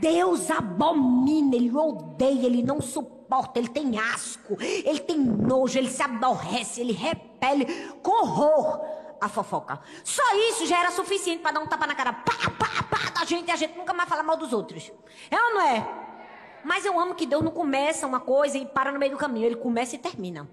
Deus 0.00 0.50
abomina, 0.50 1.54
ele 1.54 1.70
odeia, 1.74 2.46
ele 2.46 2.62
não 2.62 2.80
suporta 2.80 3.20
ele 3.54 3.68
tem 3.68 3.96
asco, 3.98 4.56
ele 4.60 4.98
tem 4.98 5.16
nojo, 5.18 5.78
ele 5.78 5.88
se 5.88 6.02
aborrece, 6.02 6.80
ele 6.80 6.92
repele 6.92 7.64
com 8.02 8.10
horror 8.10 8.80
a 9.20 9.28
fofoca. 9.28 9.80
Só 10.02 10.22
isso 10.48 10.66
já 10.66 10.80
era 10.80 10.90
suficiente 10.90 11.40
para 11.40 11.52
dar 11.52 11.60
um 11.60 11.66
tapa 11.66 11.86
na 11.86 11.94
cara 11.94 12.12
pá, 12.12 12.32
pá, 12.58 12.82
pá, 12.82 13.20
da 13.20 13.24
gente 13.24 13.48
e 13.48 13.52
a 13.52 13.56
gente 13.56 13.76
nunca 13.76 13.94
mais 13.94 14.08
fala 14.08 14.22
mal 14.22 14.36
dos 14.36 14.52
outros. 14.52 14.90
É 15.30 15.40
ou 15.40 15.54
não 15.54 15.60
é? 15.60 15.88
Mas 16.64 16.84
eu 16.84 16.98
amo 16.98 17.14
que 17.14 17.26
Deus 17.26 17.42
não 17.42 17.52
começa 17.52 18.06
uma 18.06 18.20
coisa 18.20 18.58
e 18.58 18.66
para 18.66 18.90
no 18.90 18.98
meio 18.98 19.12
do 19.12 19.18
caminho, 19.18 19.46
ele 19.46 19.56
começa 19.56 19.94
e 19.94 19.98
termina. 19.98 20.48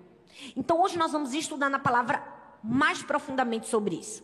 Então 0.56 0.82
hoje 0.82 0.98
nós 0.98 1.12
vamos 1.12 1.34
estudar 1.34 1.70
na 1.70 1.80
palavra 1.80 2.24
mais 2.64 3.02
profundamente 3.04 3.68
sobre 3.68 3.96
isso. 3.96 4.24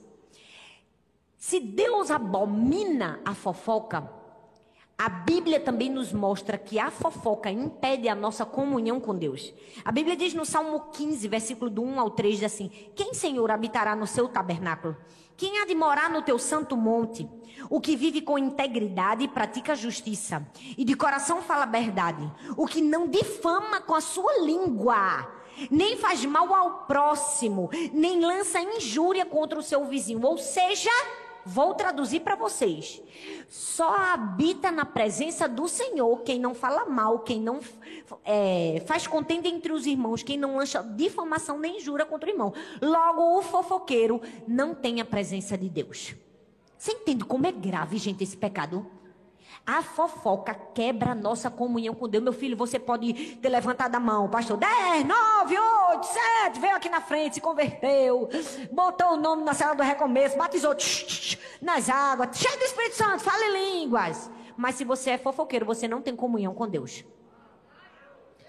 Se 1.38 1.60
Deus 1.60 2.10
abomina 2.10 3.20
a 3.25 3.34
fofoca, 3.34 4.10
a 4.98 5.10
Bíblia 5.10 5.60
também 5.60 5.89
nos 5.89 6.13
mostra 6.13 6.58
que 6.58 6.79
a 6.79 6.89
fofoca 6.89 7.50
impede 7.50 8.08
a 8.08 8.15
nossa 8.15 8.46
comunhão 8.46 9.00
com 9.00 9.13
Deus. 9.13 9.53
A 9.84 9.91
Bíblia 9.91 10.15
diz 10.15 10.34
no 10.34 10.46
Salmo 10.46 10.79
15, 10.93 11.27
versículo 11.27 11.70
do 11.70 11.84
1 11.84 12.00
ao 12.00 12.10
3, 12.12 12.36
diz 12.36 12.43
assim: 12.43 12.70
Quem, 12.96 13.13
Senhor, 13.13 13.51
habitará 13.51 13.96
no 13.96 14.08
seu 14.08 14.29
tabernáculo? 14.29 14.96
Quem 15.36 15.60
há 15.60 15.65
de 15.65 15.75
morar 15.75 16.10
no 16.10 16.22
teu 16.22 16.39
santo 16.39 16.77
monte? 16.77 17.27
O 17.70 17.82
que 17.82 17.96
vive 17.96 18.22
com 18.22 18.38
integridade 18.38 19.24
e 19.24 19.27
pratica 19.27 19.75
justiça, 19.75 20.48
e 20.77 20.86
de 20.86 20.96
coração 20.96 21.41
fala 21.41 21.63
a 21.63 21.67
verdade. 21.67 22.32
O 22.55 22.65
que 22.65 22.82
não 22.82 23.08
difama 23.08 23.82
com 23.82 23.96
a 23.96 24.01
sua 24.01 24.39
língua, 24.39 25.27
nem 25.69 25.98
faz 25.98 26.24
mal 26.25 26.53
ao 26.53 26.86
próximo, 26.86 27.69
nem 27.91 28.19
lança 28.19 28.60
injúria 28.60 29.25
contra 29.25 29.57
o 29.57 29.63
seu 29.63 29.86
vizinho. 29.86 30.25
Ou 30.25 30.38
seja, 30.38 30.91
Vou 31.45 31.74
traduzir 31.74 32.22
para 32.22 32.36
vocês. 32.36 33.01
Só 33.50 33.93
habita 33.95 34.72
na 34.72 34.86
presença 34.86 35.48
do 35.48 35.67
Senhor 35.67 36.22
quem 36.22 36.39
não 36.39 36.55
fala 36.55 36.86
mal, 36.86 37.19
quem 37.19 37.41
não 37.41 37.60
é, 38.24 38.81
faz 38.86 39.07
contenda 39.07 39.48
entre 39.48 39.74
os 39.74 39.86
irmãos, 39.86 40.24
quem 40.24 40.38
não 40.38 40.57
lança 40.57 40.81
difamação 40.81 41.60
nem 41.60 41.79
jura 41.81 42.05
contra 42.05 42.29
o 42.29 42.31
irmão. 42.31 42.53
Logo, 42.81 43.38
o 43.38 43.41
fofoqueiro 43.41 44.22
não 44.48 44.74
tem 44.74 45.01
a 45.01 45.05
presença 45.05 45.57
de 45.57 45.67
Deus. 45.67 46.15
Você 46.77 46.93
entende 46.93 47.25
como 47.25 47.45
é 47.45 47.51
grave, 47.51 47.98
gente, 47.98 48.24
esse 48.24 48.38
pecado? 48.38 48.86
A 49.65 49.82
fofoca 49.82 50.53
quebra 50.74 51.12
a 51.12 51.15
nossa 51.15 51.50
comunhão 51.50 51.96
com 51.96 52.10
Deus. 52.10 52.22
Meu 52.22 52.34
filho, 52.34 52.58
você 52.58 52.77
pode 52.77 53.13
ter 53.38 53.48
levantado 53.48 53.96
a 53.96 54.00
mão, 54.00 54.29
pastor. 54.29 54.58
10, 54.58 55.05
9, 55.05 55.60
8, 55.60 56.05
7, 56.05 56.60
veio 56.60 56.75
aqui 56.75 56.89
na 56.89 57.00
frente, 57.00 57.36
se 57.36 57.41
converteu, 57.41 58.29
botou 58.72 59.13
o 59.13 59.17
nome 59.17 59.43
na 59.43 59.53
cela 59.53 59.74
do 59.74 59.82
recomeço, 59.82 60.38
batizou 60.38 60.75
tch, 60.75 61.05
tch, 61.05 61.39
nas 61.62 61.89
águas, 61.89 62.38
cheio 62.38 62.58
do 62.58 62.65
Espírito 62.65 62.96
Santo, 62.98 63.24
fala 63.24 63.41
em 63.46 63.79
línguas. 63.79 64.29
Mas 64.58 64.75
se 64.75 64.84
você 64.84 65.12
é 65.12 65.17
fofoqueiro, 65.17 65.65
você 65.65 65.88
não 65.88 66.01
tem 66.01 66.13
comunhão 66.13 66.53
com 66.53 66.67
Deus. 66.67 67.05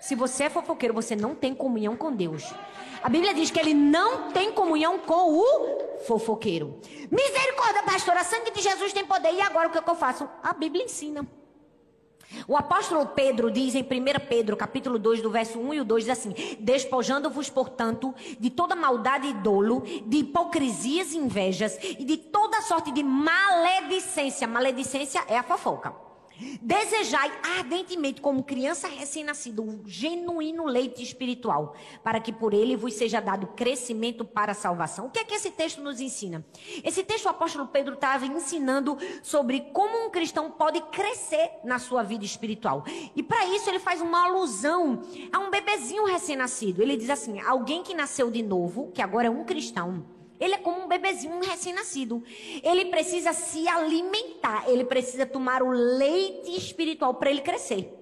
Se 0.01 0.17
você 0.17 0.45
é 0.45 0.51
fofoqueiro, 0.51 0.93
você 0.93 1.15
não 1.15 1.35
tem 1.35 1.55
comunhão 1.55 1.97
com 1.97 2.13
Deus. 2.13 2.53
A 3.03 3.09
Bíblia 3.09 3.33
diz 3.33 3.51
que 3.51 3.61
ele 3.61 3.73
não 3.73 4.33
tem 4.33 4.51
comunhão 4.53 4.99
com 4.99 5.33
o 5.33 5.84
fofoqueiro. 6.07 6.81
Misericórdia, 7.11 7.83
pastora, 7.85 8.25
sangue 8.25 8.51
de 8.51 8.61
Jesus 8.61 8.93
tem 8.93 9.05
poder. 9.05 9.33
E 9.33 9.41
agora 9.41 9.69
o 9.69 9.71
que, 9.71 9.79
é 9.79 9.83
que 9.83 9.91
eu 9.91 9.95
faço? 9.95 10.29
A 10.43 10.53
Bíblia 10.53 10.85
ensina. 10.85 11.27
O 12.49 12.57
apóstolo 12.57 13.07
Pedro 13.07 13.51
diz 13.51 13.75
em 13.75 13.83
1 13.83 13.87
Pedro, 14.29 14.57
capítulo 14.57 14.99
2, 14.99 15.23
do 15.23 15.31
verso 15.31 15.59
1 15.59 15.75
e 15.75 15.81
o 15.81 15.85
2, 15.85 16.05
diz 16.05 16.19
assim: 16.19 16.35
Despojando-vos, 16.59 17.49
portanto, 17.49 18.15
de 18.39 18.51
toda 18.51 18.75
maldade 18.75 19.29
e 19.29 19.35
dolo, 19.35 19.83
de 20.07 20.19
hipocrisias 20.19 21.13
e 21.13 21.19
invejas, 21.19 21.79
e 21.83 22.05
de 22.05 22.17
toda 22.17 22.63
sorte 22.63 22.91
de 22.91 23.03
maledicência. 23.03 24.47
Maledicência 24.49 25.23
é 25.29 25.39
a 25.39 25.43
fofoca. 25.43 25.95
Desejai 26.61 27.31
ardentemente, 27.59 28.21
como 28.21 28.43
criança 28.43 28.89
recém-nascida, 28.89 29.63
o 29.63 29.83
genuíno 29.87 30.67
leite 30.67 31.03
espiritual, 31.03 31.77
para 32.03 32.21
que 32.21 32.33
por 32.33 32.53
ele 32.53 32.77
vos 32.77 32.95
seja 32.95 33.21
dado 33.21 33.47
crescimento 33.49 34.25
para 34.25 34.53
a 34.53 34.55
salvação. 34.55 35.07
O 35.07 35.11
que 35.11 35.21
é 35.21 35.25
que 35.25 35.35
esse 35.35 35.51
texto 35.51 35.81
nos 35.81 36.01
ensina? 36.01 36.45
Esse 36.83 37.05
texto 37.05 37.27
o 37.27 37.29
apóstolo 37.29 37.69
Pedro 37.69 37.95
estava 37.95 38.27
ensinando 38.27 38.99
sobre 39.23 39.61
como 39.73 40.07
um 40.07 40.11
cristão 40.11 40.51
pode 40.51 40.81
crescer 40.83 41.51
na 41.63 41.79
sua 41.79 42.03
vida 42.03 42.25
espiritual. 42.25 42.85
E 43.15 43.23
para 43.23 43.47
isso 43.47 43.69
ele 43.71 43.79
faz 43.79 44.01
uma 44.01 44.27
alusão 44.27 45.03
a 45.33 45.39
um 45.39 45.51
bebezinho 45.51 46.05
recém-nascido. 46.05 46.83
Ele 46.83 46.97
diz 46.97 47.11
assim: 47.11 47.41
alguém 47.41 47.83
que 47.83 47.95
nasceu 47.95 48.31
de 48.31 48.43
novo, 48.43 48.91
que 48.93 49.03
agora 49.03 49.29
é 49.29 49.31
um 49.31 49.45
cristão 49.45 50.14
ele 50.41 50.55
é 50.55 50.59
como 50.59 50.85
um 50.85 50.89
bebezinho, 50.89 51.41
recém-nascido. 51.41 52.23
Ele 52.63 52.87
precisa 52.87 53.33
se 53.33 53.69
alimentar, 53.69 54.69
ele 54.69 54.85
precisa 54.85 55.25
tomar 55.27 55.63
o 55.63 55.71
leite 55.71 56.57
espiritual 56.57 57.15
para 57.15 57.31
ele 57.31 57.41
crescer. 57.41 57.93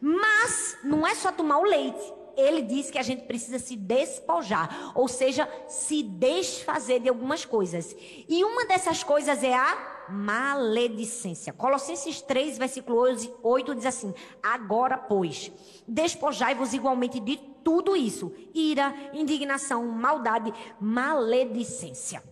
Mas 0.00 0.78
não 0.82 1.06
é 1.06 1.14
só 1.14 1.30
tomar 1.30 1.58
o 1.58 1.64
leite. 1.64 2.12
Ele 2.36 2.62
diz 2.62 2.90
que 2.90 2.98
a 2.98 3.02
gente 3.02 3.24
precisa 3.24 3.58
se 3.58 3.74
despojar, 3.74 4.92
ou 4.94 5.08
seja, 5.08 5.48
se 5.66 6.02
desfazer 6.04 7.00
de 7.00 7.08
algumas 7.08 7.44
coisas. 7.44 7.96
E 8.28 8.44
uma 8.44 8.64
dessas 8.64 9.02
coisas 9.02 9.42
é 9.42 9.54
a 9.54 9.97
maledicência. 10.10 11.52
Colossenses 11.52 12.20
3, 12.22 12.58
versículo 12.58 13.02
8 13.42 13.74
diz 13.74 13.86
assim: 13.86 14.14
Agora, 14.42 14.96
pois, 14.96 15.50
despojai-vos 15.86 16.74
igualmente 16.74 17.20
de 17.20 17.36
tudo 17.36 17.96
isso: 17.96 18.32
ira, 18.54 18.94
indignação, 19.12 19.86
maldade, 19.86 20.52
maledicência. 20.80 22.22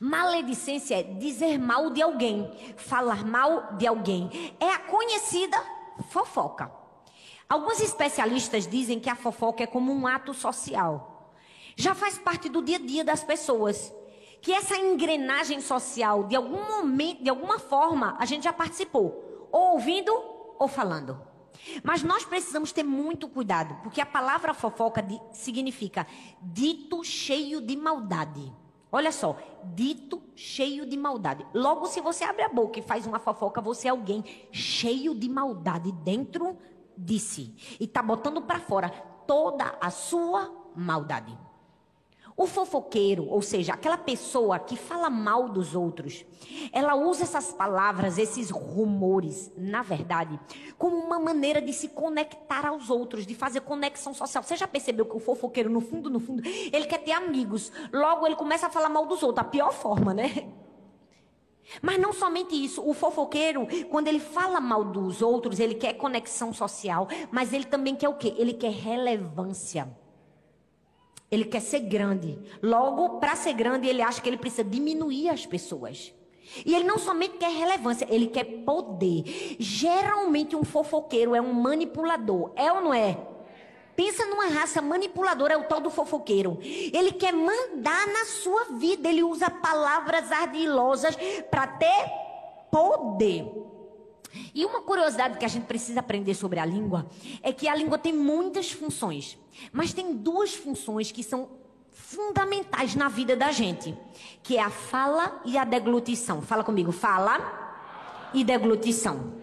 Maledicência 0.00 1.00
é 1.00 1.02
dizer 1.02 1.58
mal 1.58 1.90
de 1.90 2.00
alguém, 2.00 2.50
falar 2.76 3.24
mal 3.24 3.74
de 3.74 3.86
alguém. 3.86 4.54
É 4.60 4.70
a 4.70 4.78
conhecida 4.78 5.56
fofoca. 6.08 6.70
Alguns 7.48 7.80
especialistas 7.80 8.66
dizem 8.66 8.98
que 8.98 9.10
a 9.10 9.16
fofoca 9.16 9.62
é 9.62 9.66
como 9.66 9.92
um 9.92 10.06
ato 10.06 10.32
social. 10.32 11.32
Já 11.76 11.94
faz 11.94 12.18
parte 12.18 12.48
do 12.48 12.62
dia 12.62 12.76
a 12.76 12.80
dia 12.80 13.04
das 13.04 13.22
pessoas. 13.22 13.92
Que 14.44 14.52
essa 14.52 14.76
engrenagem 14.76 15.58
social, 15.58 16.24
de 16.24 16.36
algum 16.36 16.68
momento, 16.68 17.24
de 17.24 17.30
alguma 17.30 17.58
forma, 17.58 18.14
a 18.18 18.26
gente 18.26 18.44
já 18.44 18.52
participou. 18.52 19.48
Ou 19.50 19.72
ouvindo 19.72 20.12
ou 20.58 20.68
falando. 20.68 21.18
Mas 21.82 22.02
nós 22.02 22.26
precisamos 22.26 22.70
ter 22.70 22.82
muito 22.82 23.26
cuidado, 23.26 23.74
porque 23.82 24.02
a 24.02 24.06
palavra 24.06 24.52
fofoca 24.52 25.02
significa 25.32 26.06
dito 26.42 27.02
cheio 27.02 27.58
de 27.62 27.74
maldade. 27.74 28.52
Olha 28.92 29.10
só, 29.10 29.34
dito 29.74 30.22
cheio 30.36 30.84
de 30.84 30.96
maldade. 30.98 31.46
Logo, 31.54 31.86
se 31.86 32.02
você 32.02 32.22
abre 32.22 32.42
a 32.42 32.48
boca 32.50 32.78
e 32.78 32.82
faz 32.82 33.06
uma 33.06 33.18
fofoca, 33.18 33.62
você 33.62 33.88
é 33.88 33.92
alguém 33.92 34.22
cheio 34.52 35.14
de 35.14 35.26
maldade 35.26 35.90
dentro 35.90 36.58
de 36.98 37.18
si. 37.18 37.56
E 37.80 37.84
está 37.84 38.02
botando 38.02 38.42
para 38.42 38.60
fora 38.60 38.90
toda 39.26 39.74
a 39.80 39.88
sua 39.88 40.52
maldade. 40.76 41.34
O 42.36 42.48
fofoqueiro, 42.48 43.28
ou 43.28 43.40
seja, 43.40 43.74
aquela 43.74 43.96
pessoa 43.96 44.58
que 44.58 44.76
fala 44.76 45.08
mal 45.08 45.48
dos 45.48 45.76
outros, 45.76 46.24
ela 46.72 46.96
usa 46.96 47.22
essas 47.22 47.52
palavras, 47.52 48.18
esses 48.18 48.50
rumores, 48.50 49.52
na 49.56 49.82
verdade, 49.82 50.38
como 50.76 50.96
uma 50.96 51.20
maneira 51.20 51.62
de 51.62 51.72
se 51.72 51.88
conectar 51.88 52.66
aos 52.66 52.90
outros, 52.90 53.24
de 53.24 53.36
fazer 53.36 53.60
conexão 53.60 54.12
social. 54.12 54.42
Você 54.42 54.56
já 54.56 54.66
percebeu 54.66 55.06
que 55.06 55.16
o 55.16 55.20
fofoqueiro, 55.20 55.70
no 55.70 55.80
fundo, 55.80 56.10
no 56.10 56.18
fundo, 56.18 56.42
ele 56.44 56.86
quer 56.86 56.98
ter 56.98 57.12
amigos. 57.12 57.70
Logo, 57.92 58.26
ele 58.26 58.34
começa 58.34 58.66
a 58.66 58.70
falar 58.70 58.88
mal 58.88 59.06
dos 59.06 59.22
outros, 59.22 59.46
a 59.46 59.48
pior 59.48 59.72
forma, 59.72 60.12
né? 60.12 60.48
Mas 61.80 61.98
não 61.98 62.12
somente 62.12 62.52
isso, 62.52 62.86
o 62.86 62.92
fofoqueiro, 62.92 63.66
quando 63.90 64.08
ele 64.08 64.20
fala 64.20 64.60
mal 64.60 64.84
dos 64.84 65.22
outros, 65.22 65.60
ele 65.60 65.76
quer 65.76 65.94
conexão 65.94 66.52
social, 66.52 67.08
mas 67.30 67.52
ele 67.52 67.64
também 67.64 67.94
quer 67.94 68.08
o 68.08 68.14
quê? 68.14 68.34
Ele 68.36 68.52
quer 68.52 68.72
relevância. 68.72 69.88
Ele 71.34 71.44
quer 71.44 71.60
ser 71.60 71.80
grande. 71.80 72.38
Logo, 72.62 73.18
para 73.18 73.36
ser 73.36 73.52
grande, 73.52 73.88
ele 73.88 74.02
acha 74.02 74.20
que 74.20 74.28
ele 74.28 74.36
precisa 74.36 74.64
diminuir 74.64 75.28
as 75.28 75.44
pessoas. 75.44 76.12
E 76.64 76.74
ele 76.74 76.84
não 76.84 76.98
somente 76.98 77.36
quer 77.38 77.50
relevância, 77.50 78.06
ele 78.10 78.28
quer 78.28 78.44
poder. 78.64 79.56
Geralmente, 79.58 80.54
um 80.54 80.64
fofoqueiro 80.64 81.34
é 81.34 81.40
um 81.40 81.52
manipulador. 81.52 82.52
É 82.54 82.72
ou 82.72 82.80
não 82.80 82.94
é? 82.94 83.18
Pensa 83.96 84.26
numa 84.26 84.46
raça 84.46 84.82
manipuladora, 84.82 85.54
é 85.54 85.56
o 85.56 85.64
tal 85.64 85.80
do 85.80 85.90
fofoqueiro. 85.90 86.58
Ele 86.62 87.12
quer 87.12 87.32
mandar 87.32 88.06
na 88.08 88.24
sua 88.26 88.64
vida. 88.78 89.08
Ele 89.08 89.22
usa 89.22 89.50
palavras 89.50 90.30
ardilosas 90.32 91.16
para 91.50 91.66
ter 91.66 92.10
poder. 92.70 93.46
E 94.54 94.64
uma 94.64 94.82
curiosidade 94.82 95.38
que 95.38 95.44
a 95.44 95.48
gente 95.48 95.66
precisa 95.66 96.00
aprender 96.00 96.34
sobre 96.34 96.58
a 96.58 96.64
língua 96.64 97.08
é 97.42 97.52
que 97.52 97.68
a 97.68 97.74
língua 97.74 97.98
tem 97.98 98.12
muitas 98.12 98.70
funções, 98.70 99.38
mas 99.72 99.92
tem 99.92 100.14
duas 100.16 100.54
funções 100.54 101.12
que 101.12 101.22
são 101.22 101.48
fundamentais 101.92 102.94
na 102.94 103.08
vida 103.08 103.36
da 103.36 103.50
gente, 103.52 103.96
que 104.42 104.56
é 104.56 104.62
a 104.62 104.70
fala 104.70 105.40
e 105.44 105.56
a 105.56 105.64
deglutição. 105.64 106.42
Fala 106.42 106.64
comigo, 106.64 106.92
fala 106.92 108.30
e 108.34 108.42
deglutição. 108.44 109.42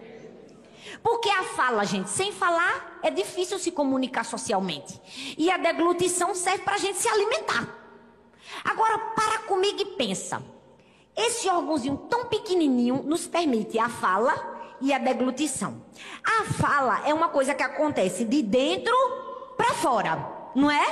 Porque 1.02 1.28
a 1.28 1.42
fala, 1.42 1.84
gente, 1.84 2.10
sem 2.10 2.32
falar 2.32 3.00
é 3.02 3.10
difícil 3.10 3.58
se 3.58 3.72
comunicar 3.72 4.24
socialmente. 4.24 5.00
E 5.36 5.50
a 5.50 5.56
deglutição 5.56 6.34
serve 6.34 6.62
para 6.62 6.74
a 6.74 6.78
gente 6.78 6.98
se 6.98 7.08
alimentar. 7.08 7.66
Agora, 8.64 8.98
para 8.98 9.38
comigo 9.40 9.80
e 9.80 9.84
pensa. 9.84 10.42
Esse 11.16 11.48
órgãozinho 11.48 11.96
tão 12.08 12.26
pequenininho 12.26 13.02
nos 13.02 13.26
permite 13.26 13.78
a 13.78 13.88
fala 13.88 14.51
e 14.82 14.92
a 14.92 14.98
deglutição. 14.98 15.82
A 16.22 16.44
fala 16.52 17.08
é 17.08 17.14
uma 17.14 17.28
coisa 17.28 17.54
que 17.54 17.62
acontece 17.62 18.24
de 18.24 18.42
dentro 18.42 18.94
para 19.56 19.72
fora, 19.74 20.50
não 20.54 20.70
é? 20.70 20.84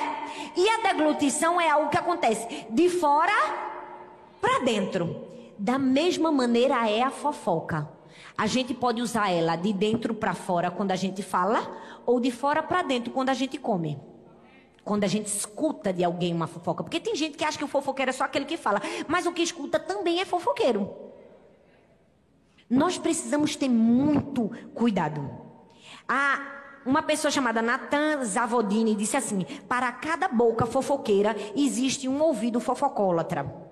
E 0.56 0.68
a 0.68 0.92
deglutição 0.92 1.60
é 1.60 1.68
algo 1.68 1.90
que 1.90 1.98
acontece 1.98 2.66
de 2.70 2.88
fora 2.88 3.32
para 4.40 4.60
dentro. 4.60 5.28
Da 5.58 5.78
mesma 5.78 6.30
maneira 6.32 6.88
é 6.88 7.02
a 7.02 7.10
fofoca. 7.10 7.90
A 8.38 8.46
gente 8.46 8.72
pode 8.72 9.02
usar 9.02 9.30
ela 9.30 9.56
de 9.56 9.72
dentro 9.72 10.14
para 10.14 10.34
fora 10.34 10.70
quando 10.70 10.92
a 10.92 10.96
gente 10.96 11.22
fala 11.22 11.68
ou 12.06 12.20
de 12.20 12.30
fora 12.30 12.62
para 12.62 12.82
dentro 12.82 13.12
quando 13.12 13.28
a 13.28 13.34
gente 13.34 13.58
come. 13.58 13.98
Quando 14.82 15.04
a 15.04 15.08
gente 15.08 15.26
escuta 15.26 15.92
de 15.92 16.02
alguém 16.02 16.32
uma 16.32 16.46
fofoca. 16.46 16.82
Porque 16.82 16.98
tem 16.98 17.14
gente 17.14 17.36
que 17.36 17.44
acha 17.44 17.58
que 17.58 17.64
o 17.64 17.68
fofoqueiro 17.68 18.10
é 18.10 18.12
só 18.12 18.24
aquele 18.24 18.46
que 18.46 18.56
fala. 18.56 18.80
Mas 19.06 19.26
o 19.26 19.32
que 19.32 19.42
escuta 19.42 19.78
também 19.78 20.20
é 20.20 20.24
fofoqueiro. 20.24 21.09
Nós 22.70 22.96
precisamos 22.96 23.56
ter 23.56 23.68
muito 23.68 24.48
cuidado. 24.72 25.28
Há 26.08 26.60
uma 26.86 27.02
pessoa 27.02 27.30
chamada 27.30 27.60
Nathan 27.60 28.24
Zavodini 28.24 28.94
disse 28.94 29.16
assim: 29.16 29.44
Para 29.68 29.90
cada 29.90 30.28
boca 30.28 30.64
fofoqueira 30.64 31.36
existe 31.56 32.08
um 32.08 32.22
ouvido 32.22 32.60
fofocólatra. 32.60 33.68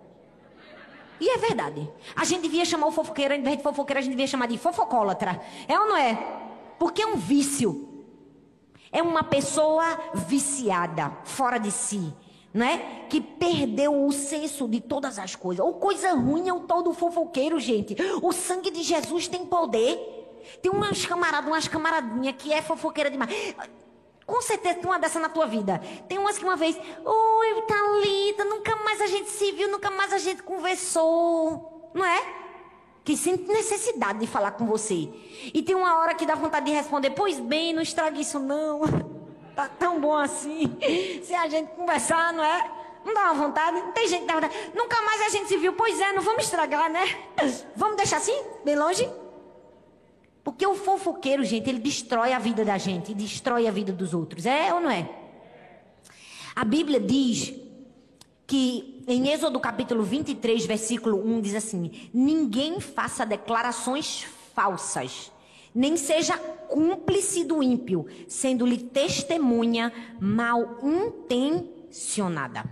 E 1.21 1.31
é 1.31 1.39
verdade. 1.39 1.89
A 2.15 2.25
gente 2.25 2.43
devia 2.43 2.65
chamar 2.65 2.87
o 2.87 2.93
fofoqueiro, 2.93 3.35
ao 3.35 3.41
invés 3.41 3.57
de 3.57 3.63
fofoqueira, 3.63 4.01
a 4.01 4.03
gente 4.03 4.13
devia 4.13 4.27
chamar 4.27 4.47
de 4.47 4.59
fofocólatra. 4.59 5.41
É 5.67 5.79
ou 5.79 5.87
não 5.87 5.97
é? 5.97 6.15
Porque 6.79 7.03
é 7.03 7.07
um 7.07 7.17
vício. 7.17 7.89
É 8.91 9.03
uma 9.03 9.23
pessoa 9.23 9.85
viciada, 10.15 11.13
fora 11.25 11.59
de 11.59 11.71
si, 11.71 12.15
não 12.53 12.67
é? 12.67 13.07
Que 13.09 13.21
perdeu 13.21 14.07
o 14.07 14.13
senso 14.13 14.67
de 14.67 14.81
todas 14.81 15.19
as 15.19 15.37
coisas. 15.37 15.65
Ou 15.65 15.75
coisa 15.75 16.13
ruim 16.13 16.49
é 16.49 16.53
o 16.53 16.61
todo 16.61 16.93
fofoqueiro, 16.93 17.61
gente. 17.61 17.97
O 18.23 18.33
sangue 18.33 18.71
de 18.71 18.83
Jesus 18.83 19.29
tem 19.29 19.45
poder. 19.45 20.17
Tem 20.63 20.71
umas 20.73 21.05
camaradas, 21.05 21.47
umas 21.47 21.69
camaradinhas 21.69 22.35
que 22.39 22.53
é 22.53 22.63
fofoqueira 22.63 23.11
demais. 23.11 23.31
Com 24.27 24.41
certeza 24.43 24.77
tem 24.77 24.87
uma 24.87 24.99
dessa 24.99 25.19
na 25.19 25.29
tua 25.29 25.47
vida. 25.47 25.81
Tem 26.09 26.19
umas 26.19 26.39
que 26.39 26.45
uma 26.45 26.57
vez, 26.57 26.77
oi, 26.77 27.63
Thalita, 27.63 28.45
nunca 28.45 28.77
mais 28.77 29.01
a 29.01 29.07
gente 29.07 29.31
se 29.31 29.53
viu, 29.53 29.71
nunca 29.71 29.91
mais 29.91 30.13
a 30.13 30.19
gente 30.19 30.43
conversou. 30.43 31.91
Não 31.95 32.05
é? 32.05 32.23
Que 33.05 33.17
sente 33.17 33.45
necessidade 33.45 34.19
de 34.19 34.27
falar 34.27 34.53
com 34.53 34.67
você. 34.67 35.09
E 35.53 35.63
tem 35.63 35.75
uma 35.75 35.99
hora 35.99 36.15
que 36.15 36.27
dá 36.27 36.35
vontade 36.35 36.67
de 36.67 36.73
responder, 36.73 37.11
pois 37.11 37.41
bem, 37.41 37.73
não 37.73 37.83
estrague 37.83 38.21
isso 38.21 38.39
não. 38.39 38.81
Tá 39.59 39.69
tão 39.69 40.01
bom 40.01 40.17
assim. 40.17 40.73
Se 41.25 41.35
a 41.35 41.49
gente 41.49 41.73
conversar, 41.73 42.33
não 42.33 42.45
é? 42.45 42.71
Não 43.05 43.13
dá 43.13 43.33
uma 43.33 43.35
vontade? 43.35 43.81
Não 43.81 43.91
tem 43.91 44.07
gente 44.07 44.21
que 44.21 44.27
dá 44.29 44.35
vontade. 44.35 44.55
Nunca 44.73 45.03
mais 45.03 45.21
a 45.23 45.31
gente 45.31 45.49
se 45.49 45.57
viu. 45.57 45.73
Pois 45.73 46.01
é, 46.01 46.13
não 46.13 46.23
vamos 46.23 46.45
estragar, 46.45 46.89
né? 46.89 47.05
Vamos 47.75 47.97
deixar 47.97 48.19
assim, 48.19 48.41
bem 48.65 48.77
longe? 48.77 49.11
Porque 50.45 50.65
o 50.65 50.77
fofoqueiro, 50.77 51.43
gente, 51.43 51.69
ele 51.69 51.81
destrói 51.81 52.33
a 52.33 52.39
vida 52.39 52.65
da 52.65 52.79
gente, 52.79 53.13
destrói 53.13 53.67
a 53.67 53.73
vida 53.73 53.93
dos 53.93 54.15
outros. 54.15 54.47
É 54.47 54.73
ou 54.73 54.81
não 54.81 54.91
é? 54.91 55.11
A 56.55 56.65
Bíblia 56.65 57.01
diz 57.01 57.53
que 58.47 59.03
em 59.09 59.29
Êxodo 59.29 59.59
capítulo 59.59 60.05
23, 60.05 60.67
versículo 60.67 61.21
1 61.21 61.41
diz 61.41 61.57
assim: 61.57 62.09
Ninguém 62.15 62.79
faça 62.79 63.27
declarações 63.27 64.25
falsas, 64.55 65.33
nem 65.79 65.97
seja 65.97 66.37
cúmplice 66.37 67.45
do 67.45 67.63
ímpio, 67.63 68.05
sendo-lhe 68.27 68.79
testemunha 68.79 69.93
mal 70.21 70.81
intencionada. 70.83 72.65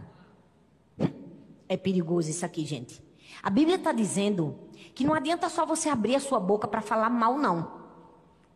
É 1.68 1.76
perigoso 1.76 2.28
isso 2.28 2.44
aqui, 2.44 2.64
gente. 2.64 3.00
A 3.40 3.48
Bíblia 3.48 3.76
está 3.76 3.92
dizendo 3.92 4.58
que 4.92 5.04
não 5.04 5.14
adianta 5.14 5.48
só 5.48 5.64
você 5.64 5.88
abrir 5.88 6.16
a 6.16 6.20
sua 6.20 6.40
boca 6.40 6.66
para 6.66 6.80
falar 6.80 7.08
mal, 7.08 7.38
não. 7.38 7.76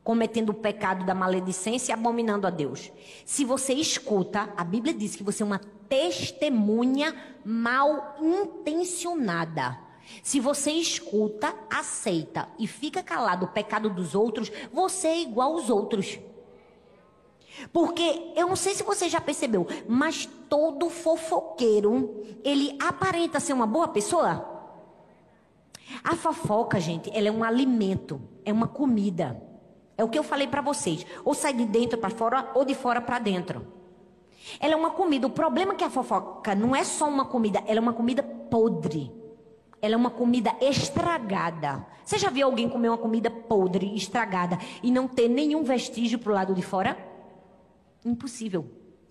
Cometendo 0.02 0.50
o 0.50 0.54
pecado 0.54 1.06
da 1.06 1.14
maledicência 1.14 1.92
e 1.92 1.94
abominando 1.94 2.44
a 2.44 2.50
Deus. 2.50 2.90
Se 3.24 3.44
você 3.44 3.72
escuta, 3.72 4.52
a 4.56 4.64
Bíblia 4.64 4.92
diz 4.92 5.14
que 5.14 5.22
você 5.22 5.44
é 5.44 5.46
uma 5.46 5.60
testemunha 5.88 7.14
mal 7.44 8.16
intencionada. 8.20 9.78
Se 10.22 10.40
você 10.40 10.70
escuta, 10.72 11.54
aceita 11.70 12.48
e 12.58 12.66
fica 12.66 13.02
calado 13.02 13.46
o 13.46 13.50
pecado 13.50 13.88
dos 13.90 14.14
outros, 14.14 14.50
você 14.72 15.08
é 15.08 15.20
igual 15.20 15.52
aos 15.52 15.70
outros. 15.70 16.18
Porque 17.72 18.32
eu 18.36 18.48
não 18.48 18.56
sei 18.56 18.74
se 18.74 18.82
você 18.82 19.08
já 19.08 19.20
percebeu, 19.20 19.66
mas 19.88 20.26
todo 20.48 20.88
fofoqueiro, 20.88 22.24
ele 22.44 22.76
aparenta 22.80 23.40
ser 23.40 23.52
uma 23.52 23.66
boa 23.66 23.88
pessoa. 23.88 24.48
A 26.04 26.14
fofoca, 26.14 26.78
gente, 26.80 27.10
ela 27.12 27.28
é 27.28 27.32
um 27.32 27.44
alimento, 27.44 28.20
é 28.44 28.52
uma 28.52 28.68
comida. 28.68 29.40
É 29.98 30.04
o 30.04 30.08
que 30.08 30.18
eu 30.18 30.22
falei 30.22 30.46
para 30.46 30.62
vocês. 30.62 31.04
Ou 31.24 31.34
sai 31.34 31.52
de 31.52 31.66
dentro 31.66 31.98
para 31.98 32.10
fora 32.10 32.50
ou 32.54 32.64
de 32.64 32.74
fora 32.74 33.00
para 33.00 33.18
dentro. 33.18 33.66
Ela 34.58 34.74
é 34.74 34.76
uma 34.76 34.90
comida. 34.90 35.26
O 35.26 35.30
problema 35.30 35.74
é 35.74 35.76
que 35.76 35.84
a 35.84 35.90
fofoca 35.90 36.54
não 36.54 36.74
é 36.74 36.84
só 36.84 37.08
uma 37.08 37.24
comida, 37.24 37.62
ela 37.66 37.78
é 37.78 37.80
uma 37.80 37.92
comida 37.92 38.22
podre. 38.22 39.19
Ela 39.82 39.94
é 39.94 39.96
uma 39.96 40.10
comida 40.10 40.54
estragada. 40.60 41.86
Você 42.04 42.18
já 42.18 42.28
viu 42.28 42.46
alguém 42.46 42.68
comer 42.68 42.88
uma 42.88 42.98
comida 42.98 43.30
podre, 43.30 43.94
estragada 43.94 44.58
e 44.82 44.90
não 44.90 45.08
ter 45.08 45.28
nenhum 45.28 45.62
vestígio 45.62 46.18
pro 46.18 46.34
lado 46.34 46.54
de 46.54 46.62
fora? 46.62 46.98
Impossível. 48.04 48.70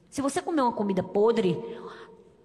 Se 0.09 0.21
você 0.21 0.41
comer 0.41 0.61
uma 0.61 0.71
comida 0.71 1.01
podre, 1.01 1.57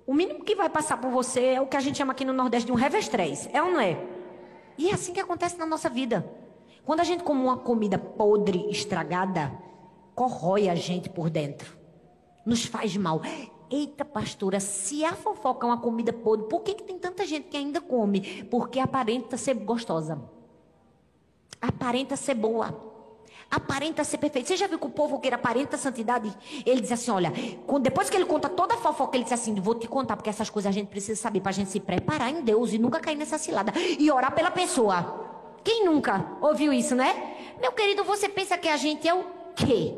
o 0.07 0.15
mínimo 0.15 0.45
que 0.45 0.55
vai 0.55 0.69
passar 0.69 0.99
por 0.99 1.11
você 1.11 1.45
é 1.55 1.61
o 1.61 1.67
que 1.67 1.77
a 1.77 1.81
gente 1.81 1.99
chama 1.99 2.13
aqui 2.13 2.25
no 2.25 2.33
Nordeste 2.33 2.67
de 2.67 2.73
um 2.73 2.77
revestrez. 2.77 3.49
É 3.53 3.63
ou 3.63 3.71
não 3.71 3.81
é? 3.81 3.99
E 4.77 4.91
é 4.91 4.95
assim 4.95 5.13
que 5.13 5.21
acontece 5.21 5.59
na 5.59 5.67
nossa 5.67 5.89
vida. 5.89 6.29
Quando 6.85 7.01
a 7.01 7.05
gente 7.05 7.25
come 7.25 7.41
uma 7.41 7.57
comida 7.57 7.97
podre, 7.97 8.69
estragada, 8.71 9.53
corrói 10.15 10.69
a 10.69 10.75
gente 10.75 11.09
por 11.09 11.31
dentro. 11.31 11.77
Nos 12.45 12.65
faz 12.65 12.97
mal. 12.97 13.23
Eita, 13.75 14.05
pastora, 14.05 14.61
se 14.61 15.05
a 15.05 15.15
fofoca 15.15 15.67
é 15.67 15.71
uma 15.71 15.81
comida 15.81 16.13
podre, 16.13 16.47
por 16.47 16.61
que, 16.61 16.75
que 16.75 16.85
tem 16.85 16.97
tanta 16.97 17.27
gente 17.27 17.49
que 17.49 17.57
ainda 17.57 17.81
come? 17.81 18.45
Porque 18.45 18.79
aparenta 18.79 19.37
ser 19.37 19.55
gostosa. 19.55 20.23
Aparenta 21.61 22.15
ser 22.15 22.35
boa 22.35 22.95
aparenta 23.51 24.03
ser 24.03 24.19
perfeito. 24.19 24.49
Você 24.49 24.57
já 24.57 24.67
viu 24.67 24.79
que 24.79 24.87
o 24.87 24.91
povo 24.91 25.21
que 25.21 25.29
aparenta 25.29 25.77
santidade? 25.77 26.33
Ele 26.67 26.81
diz 26.81 26.91
assim: 26.91 27.11
olha, 27.11 27.33
depois 27.81 28.11
que 28.11 28.17
ele 28.17 28.25
conta 28.25 28.49
toda 28.49 28.75
a 28.75 28.77
fofoca, 28.77 29.17
ele 29.17 29.25
diz 29.25 29.33
assim: 29.33 29.55
vou 29.57 29.75
te 29.75 29.87
contar, 29.87 30.17
porque 30.17 30.31
essas 30.31 30.51
coisas 30.51 30.71
a 30.71 30.73
gente 30.73 30.89
precisa 30.89 31.21
saber 31.21 31.41
para 31.41 31.51
a 31.51 31.55
gente 31.55 31.71
se 31.71 31.79
preparar 31.79 32.31
em 32.31 32.43
Deus 32.43 32.73
e 32.73 32.79
nunca 32.79 32.99
cair 32.99 33.17
nessa 33.17 33.39
cilada 33.39 33.73
e 33.77 34.11
orar 34.11 34.35
pela 34.35 34.51
pessoa. 34.51 35.59
Quem 35.63 35.85
nunca 35.85 36.37
ouviu 36.41 36.73
isso, 36.73 36.95
né? 36.95 37.55
Meu 37.61 37.73
querido, 37.73 38.03
você 38.03 38.29
pensa 38.29 38.59
que 38.59 38.69
a 38.69 38.77
gente 38.77 39.07
é 39.07 39.15
o 39.15 39.25
quê? 39.55 39.95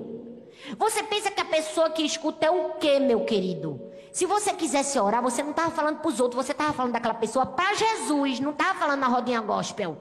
Você 0.78 1.02
pensa 1.02 1.30
que 1.30 1.40
a 1.40 1.44
pessoa 1.44 1.90
que 1.90 2.02
escuta 2.02 2.46
é 2.46 2.50
o 2.50 2.74
quê, 2.74 2.98
meu 2.98 3.24
querido? 3.24 3.80
Se 4.12 4.26
você 4.26 4.52
quisesse 4.52 4.98
orar, 4.98 5.22
você 5.22 5.42
não 5.42 5.50
estava 5.50 5.70
falando 5.70 5.98
para 5.98 6.08
os 6.08 6.18
outros, 6.18 6.44
você 6.44 6.52
estava 6.52 6.72
falando 6.72 6.92
daquela 6.92 7.14
pessoa 7.14 7.46
para 7.46 7.74
Jesus, 7.74 8.40
não 8.40 8.50
estava 8.50 8.78
falando 8.78 9.00
na 9.00 9.08
rodinha 9.08 9.40
gospel. 9.40 10.00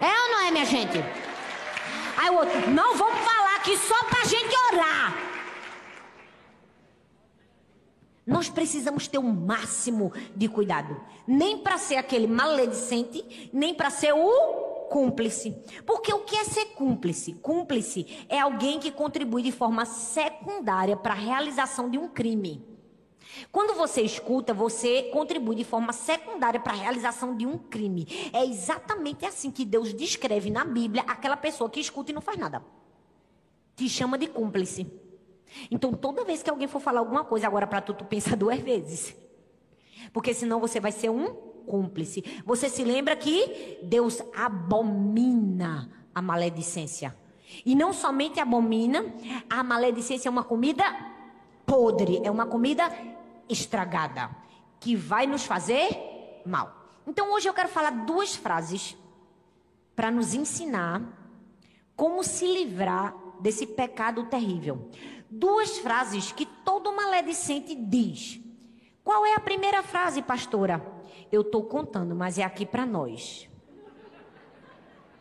É 0.00 0.06
ou 0.06 0.28
não 0.30 0.40
é, 0.46 0.50
minha 0.50 0.64
gente? 0.64 0.98
Aí 2.16 2.30
o 2.30 2.34
outro, 2.34 2.70
não 2.70 2.94
vamos 2.94 3.18
falar 3.20 3.56
aqui 3.56 3.76
só 3.76 4.04
para 4.04 4.24
gente 4.24 4.54
orar. 4.72 5.16
Nós 8.26 8.48
precisamos 8.48 9.08
ter 9.08 9.18
o 9.18 9.22
um 9.22 9.32
máximo 9.32 10.12
de 10.36 10.48
cuidado. 10.48 11.00
Nem 11.26 11.58
para 11.58 11.78
ser 11.78 11.96
aquele 11.96 12.26
maledicente, 12.26 13.50
nem 13.52 13.74
para 13.74 13.90
ser 13.90 14.12
o 14.12 14.71
cúmplice. 14.92 15.56
Porque 15.86 16.12
o 16.12 16.20
que 16.20 16.36
é 16.36 16.44
ser 16.44 16.66
cúmplice? 16.66 17.32
Cúmplice 17.32 18.06
é 18.28 18.38
alguém 18.38 18.78
que 18.78 18.92
contribui 18.92 19.42
de 19.42 19.50
forma 19.50 19.86
secundária 19.86 20.94
para 20.94 21.14
a 21.14 21.16
realização 21.16 21.88
de 21.88 21.96
um 21.96 22.08
crime. 22.08 22.62
Quando 23.50 23.74
você 23.74 24.02
escuta, 24.02 24.52
você 24.52 25.04
contribui 25.04 25.56
de 25.56 25.64
forma 25.64 25.94
secundária 25.94 26.60
para 26.60 26.74
a 26.74 26.76
realização 26.76 27.34
de 27.34 27.46
um 27.46 27.56
crime. 27.56 28.06
É 28.34 28.44
exatamente 28.44 29.24
assim 29.24 29.50
que 29.50 29.64
Deus 29.64 29.94
descreve 29.94 30.50
na 30.50 30.62
Bíblia 30.62 31.02
aquela 31.08 31.38
pessoa 31.38 31.70
que 31.70 31.80
escuta 31.80 32.10
e 32.10 32.14
não 32.14 32.20
faz 32.20 32.36
nada. 32.36 32.62
Te 33.74 33.88
chama 33.88 34.18
de 34.18 34.26
cúmplice. 34.26 34.86
Então, 35.70 35.94
toda 35.94 36.22
vez 36.22 36.42
que 36.42 36.50
alguém 36.50 36.68
for 36.68 36.80
falar 36.80 37.00
alguma 37.00 37.24
coisa 37.24 37.46
agora 37.46 37.66
para 37.66 37.80
tu, 37.80 37.94
tu 37.94 38.04
pensa 38.04 38.36
duas 38.36 38.58
vezes. 38.58 39.16
Porque 40.12 40.34
senão 40.34 40.60
você 40.60 40.78
vai 40.78 40.92
ser 40.92 41.08
um 41.08 41.51
cúmplice. 41.62 42.42
Você 42.44 42.68
se 42.68 42.84
lembra 42.84 43.16
que 43.16 43.78
Deus 43.82 44.22
abomina 44.34 45.90
a 46.14 46.20
maledicência. 46.20 47.16
E 47.64 47.74
não 47.74 47.92
somente 47.92 48.40
abomina, 48.40 49.04
a 49.48 49.62
maledicência 49.62 50.28
é 50.28 50.30
uma 50.30 50.44
comida 50.44 50.84
podre, 51.66 52.20
é 52.24 52.30
uma 52.30 52.46
comida 52.46 52.90
estragada, 53.48 54.30
que 54.80 54.96
vai 54.96 55.26
nos 55.26 55.44
fazer 55.44 56.42
mal. 56.44 57.00
Então 57.06 57.32
hoje 57.32 57.48
eu 57.48 57.54
quero 57.54 57.68
falar 57.68 57.90
duas 57.90 58.34
frases 58.34 58.96
para 59.94 60.10
nos 60.10 60.34
ensinar 60.34 61.02
como 61.94 62.24
se 62.24 62.46
livrar 62.46 63.14
desse 63.40 63.66
pecado 63.66 64.24
terrível. 64.24 64.90
Duas 65.30 65.78
frases 65.78 66.32
que 66.32 66.46
todo 66.46 66.94
maledicente 66.94 67.74
diz. 67.74 68.40
Qual 69.04 69.26
é 69.26 69.34
a 69.34 69.40
primeira 69.40 69.82
frase, 69.82 70.22
pastora? 70.22 70.91
Eu 71.32 71.40
estou 71.40 71.64
contando, 71.64 72.14
mas 72.14 72.36
é 72.36 72.44
aqui 72.44 72.66
para 72.66 72.84
nós. 72.84 73.48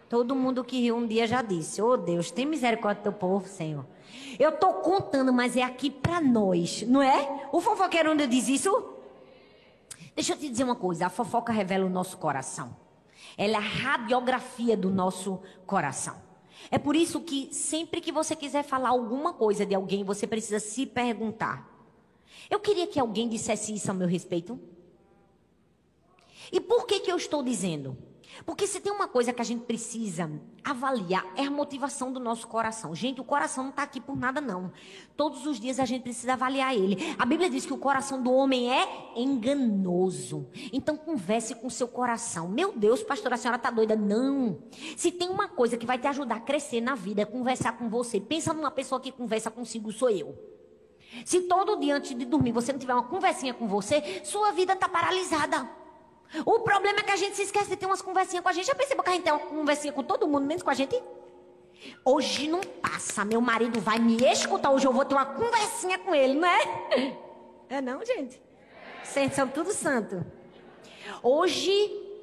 Todo 0.09 0.35
mundo 0.35 0.61
que 0.61 0.77
riu 0.81 0.97
um 0.97 1.07
dia 1.07 1.25
já 1.25 1.41
disse: 1.41 1.81
Oh 1.81 1.95
Deus, 1.95 2.29
tem 2.29 2.45
misericórdia 2.45 3.01
do 3.01 3.03
teu 3.03 3.13
povo, 3.13 3.47
Senhor. 3.47 3.85
Eu 4.37 4.49
estou 4.49 4.73
contando, 4.73 5.31
mas 5.31 5.55
é 5.55 5.63
aqui 5.63 5.89
para 5.89 6.19
nós, 6.19 6.81
não 6.81 7.01
é? 7.01 7.47
O 7.53 7.61
fofoqueiro 7.61 8.11
onde 8.11 8.27
diz 8.27 8.49
isso? 8.49 8.97
Deixa 10.13 10.33
eu 10.33 10.37
te 10.37 10.49
dizer 10.49 10.65
uma 10.65 10.75
coisa: 10.75 11.05
a 11.05 11.09
fofoca 11.09 11.53
revela 11.53 11.85
o 11.85 11.89
nosso 11.89 12.17
coração. 12.17 12.75
Ela 13.37 13.53
é 13.53 13.55
a 13.55 13.61
radiografia 13.61 14.75
do 14.75 14.89
nosso 14.89 15.39
coração. 15.65 16.17
É 16.69 16.77
por 16.77 16.93
isso 16.93 17.21
que 17.21 17.47
sempre 17.53 18.01
que 18.01 18.11
você 18.11 18.35
quiser 18.35 18.63
falar 18.63 18.89
alguma 18.89 19.31
coisa 19.31 19.65
de 19.65 19.73
alguém, 19.73 20.03
você 20.03 20.27
precisa 20.27 20.59
se 20.59 20.85
perguntar: 20.85 21.73
Eu 22.49 22.59
queria 22.59 22.85
que 22.85 22.99
alguém 22.99 23.29
dissesse 23.29 23.73
isso 23.73 23.89
a 23.89 23.93
meu 23.93 24.09
respeito. 24.09 24.59
E 26.51 26.59
por 26.59 26.85
que, 26.85 26.99
que 26.99 27.11
eu 27.11 27.17
estou 27.17 27.41
dizendo? 27.41 27.97
Porque 28.45 28.65
se 28.65 28.79
tem 28.79 28.91
uma 28.91 29.07
coisa 29.07 29.33
que 29.33 29.41
a 29.41 29.45
gente 29.45 29.65
precisa 29.65 30.31
avaliar 30.63 31.25
é 31.35 31.45
a 31.45 31.51
motivação 31.51 32.11
do 32.11 32.19
nosso 32.19 32.47
coração. 32.47 32.95
Gente, 32.95 33.21
o 33.21 33.23
coração 33.23 33.63
não 33.65 33.71
está 33.71 33.83
aqui 33.83 33.99
por 33.99 34.15
nada, 34.15 34.39
não. 34.39 34.71
Todos 35.15 35.45
os 35.45 35.59
dias 35.59 35.79
a 35.79 35.85
gente 35.85 36.03
precisa 36.03 36.33
avaliar 36.33 36.73
ele. 36.73 36.97
A 37.19 37.25
Bíblia 37.25 37.49
diz 37.49 37.65
que 37.65 37.73
o 37.73 37.77
coração 37.77 38.21
do 38.21 38.31
homem 38.31 38.71
é 38.71 39.11
enganoso. 39.15 40.47
Então 40.71 40.95
converse 40.97 41.55
com 41.55 41.67
o 41.67 41.71
seu 41.71 41.87
coração. 41.87 42.47
Meu 42.47 42.71
Deus, 42.71 43.03
pastor, 43.03 43.33
a 43.33 43.37
senhora 43.37 43.57
está 43.57 43.69
doida? 43.69 43.95
Não. 43.95 44.59
Se 44.97 45.11
tem 45.11 45.29
uma 45.29 45.47
coisa 45.47 45.77
que 45.77 45.85
vai 45.85 45.97
te 45.97 46.07
ajudar 46.07 46.35
a 46.35 46.41
crescer 46.41 46.81
na 46.81 46.95
vida, 46.95 47.21
é 47.21 47.25
conversar 47.25 47.73
com 47.73 47.89
você. 47.89 48.19
Pensa 48.19 48.53
numa 48.53 48.71
pessoa 48.71 48.99
que 48.99 49.11
conversa 49.11 49.51
consigo, 49.51 49.91
sou 49.91 50.09
eu. 50.09 50.35
Se 51.25 51.41
todo 51.41 51.77
dia 51.77 51.97
antes 51.97 52.17
de 52.17 52.25
dormir 52.25 52.53
você 52.53 52.71
não 52.71 52.79
tiver 52.79 52.93
uma 52.93 53.03
conversinha 53.03 53.53
com 53.53 53.67
você, 53.67 54.21
sua 54.23 54.51
vida 54.51 54.73
está 54.73 54.87
paralisada. 54.87 55.80
O 56.45 56.59
problema 56.59 56.99
é 56.99 57.03
que 57.03 57.11
a 57.11 57.15
gente 57.15 57.35
se 57.35 57.43
esquece 57.43 57.69
de 57.69 57.75
ter 57.75 57.85
umas 57.85 58.01
conversinhas 58.01 58.41
com 58.41 58.49
a 58.49 58.53
gente. 58.53 58.67
Já 58.67 58.75
percebeu 58.75 59.03
que 59.03 59.09
a 59.09 59.13
gente 59.13 59.23
tem 59.23 59.33
uma 59.33 59.39
conversinha 59.39 59.91
com 59.91 60.03
todo 60.03 60.27
mundo, 60.27 60.45
menos 60.45 60.63
com 60.63 60.69
a 60.69 60.73
gente? 60.73 61.01
Hoje 62.05 62.47
não 62.47 62.61
passa, 62.61 63.25
meu 63.25 63.41
marido 63.41 63.79
vai 63.79 63.99
me 63.99 64.17
escutar. 64.17 64.71
Hoje 64.71 64.85
eu 64.85 64.93
vou 64.93 65.03
ter 65.03 65.15
uma 65.15 65.25
conversinha 65.25 65.97
com 65.97 66.13
ele, 66.13 66.35
não 66.35 66.47
é? 66.47 67.17
É 67.69 67.81
não, 67.81 68.03
gente? 68.05 68.41
Vocês 69.03 69.33
são 69.33 69.47
tudo 69.47 69.71
santo. 69.71 70.25
Hoje, 71.23 71.71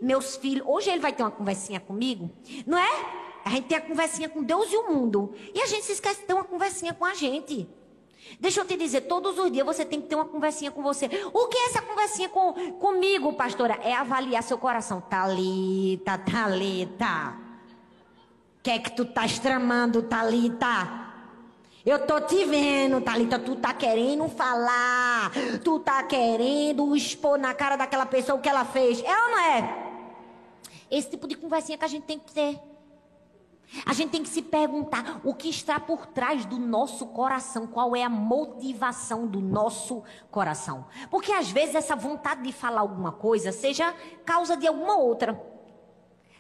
meus 0.00 0.36
filhos, 0.36 0.66
hoje 0.66 0.90
ele 0.90 1.00
vai 1.00 1.12
ter 1.12 1.22
uma 1.22 1.30
conversinha 1.30 1.80
comigo, 1.80 2.30
não 2.66 2.78
é? 2.78 3.28
A 3.44 3.50
gente 3.50 3.66
tem 3.66 3.78
a 3.78 3.80
conversinha 3.80 4.28
com 4.28 4.42
Deus 4.42 4.72
e 4.72 4.76
o 4.76 4.90
mundo. 4.90 5.34
E 5.54 5.60
a 5.62 5.66
gente 5.66 5.84
se 5.84 5.92
esquece 5.92 6.20
de 6.20 6.26
ter 6.26 6.34
uma 6.34 6.44
conversinha 6.44 6.92
com 6.92 7.04
a 7.04 7.14
gente. 7.14 7.68
Deixa 8.38 8.60
eu 8.60 8.64
te 8.64 8.76
dizer, 8.76 9.02
todos 9.02 9.38
os 9.38 9.50
dias 9.50 9.64
você 9.64 9.84
tem 9.84 10.00
que 10.00 10.08
ter 10.08 10.14
uma 10.14 10.24
conversinha 10.24 10.70
com 10.70 10.82
você. 10.82 11.06
O 11.32 11.46
que 11.46 11.56
é 11.56 11.66
essa 11.66 11.82
conversinha 11.82 12.28
com, 12.28 12.52
comigo, 12.72 13.32
pastora? 13.32 13.78
É 13.82 13.94
avaliar 13.94 14.42
seu 14.42 14.58
coração. 14.58 15.00
Talita, 15.00 16.18
Talita. 16.18 17.34
O 18.58 18.62
que 18.62 18.70
é 18.70 18.78
que 18.78 18.92
tu 18.92 19.04
tá 19.04 19.22
tramando, 19.40 20.02
Talita? 20.02 21.06
Eu 21.86 22.06
tô 22.06 22.20
te 22.20 22.44
vendo, 22.44 23.00
Talita, 23.00 23.38
tu 23.38 23.56
tá 23.56 23.72
querendo 23.72 24.28
falar. 24.28 25.30
Tu 25.64 25.78
tá 25.80 26.02
querendo 26.02 26.94
expor 26.94 27.38
na 27.38 27.54
cara 27.54 27.76
daquela 27.76 28.04
pessoa 28.04 28.38
o 28.38 28.42
que 28.42 28.48
ela 28.48 28.64
fez. 28.64 29.02
É 29.02 29.10
ou 29.10 29.30
não 29.30 29.38
é? 29.40 29.88
Esse 30.90 31.10
tipo 31.10 31.26
de 31.26 31.36
conversinha 31.36 31.78
que 31.78 31.84
a 31.84 31.88
gente 31.88 32.04
tem 32.04 32.18
que 32.18 32.32
ter. 32.32 32.60
A 33.84 33.92
gente 33.92 34.10
tem 34.10 34.22
que 34.22 34.28
se 34.28 34.42
perguntar 34.42 35.20
o 35.24 35.34
que 35.34 35.48
está 35.48 35.78
por 35.78 36.06
trás 36.06 36.46
do 36.46 36.58
nosso 36.58 37.06
coração, 37.08 37.66
qual 37.66 37.94
é 37.94 38.02
a 38.02 38.08
motivação 38.08 39.26
do 39.26 39.40
nosso 39.40 40.02
coração. 40.30 40.86
Porque 41.10 41.32
às 41.32 41.50
vezes 41.50 41.74
essa 41.74 41.94
vontade 41.94 42.42
de 42.42 42.52
falar 42.52 42.80
alguma 42.80 43.12
coisa 43.12 43.52
seja 43.52 43.94
causa 44.24 44.56
de 44.56 44.66
alguma 44.66 44.96
outra. 44.96 45.40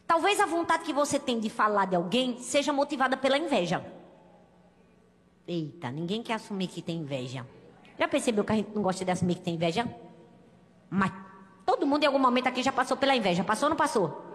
Talvez 0.06 0.40
a 0.40 0.46
vontade 0.46 0.84
que 0.84 0.92
você 0.92 1.18
tem 1.18 1.38
de 1.38 1.50
falar 1.50 1.84
de 1.84 1.96
alguém 1.96 2.38
seja 2.38 2.72
motivada 2.72 3.14
pela 3.14 3.36
inveja. 3.36 3.84
Eita, 5.46 5.90
ninguém 5.90 6.22
quer 6.22 6.34
assumir 6.34 6.68
que 6.68 6.80
tem 6.80 6.96
inveja. 6.96 7.46
Já 7.98 8.08
percebeu 8.08 8.42
que 8.42 8.52
a 8.52 8.56
gente 8.56 8.74
não 8.74 8.82
gosta 8.82 9.04
de 9.04 9.10
assumir 9.10 9.34
que 9.34 9.42
tem 9.42 9.54
inveja? 9.54 9.86
Mas 10.88 11.12
todo 11.66 11.86
mundo 11.86 12.04
em 12.04 12.06
algum 12.06 12.18
momento 12.18 12.46
aqui 12.46 12.62
já 12.62 12.72
passou 12.72 12.96
pela 12.96 13.14
inveja. 13.14 13.44
Passou 13.44 13.66
ou 13.66 13.70
não 13.70 13.76
passou? 13.76 14.27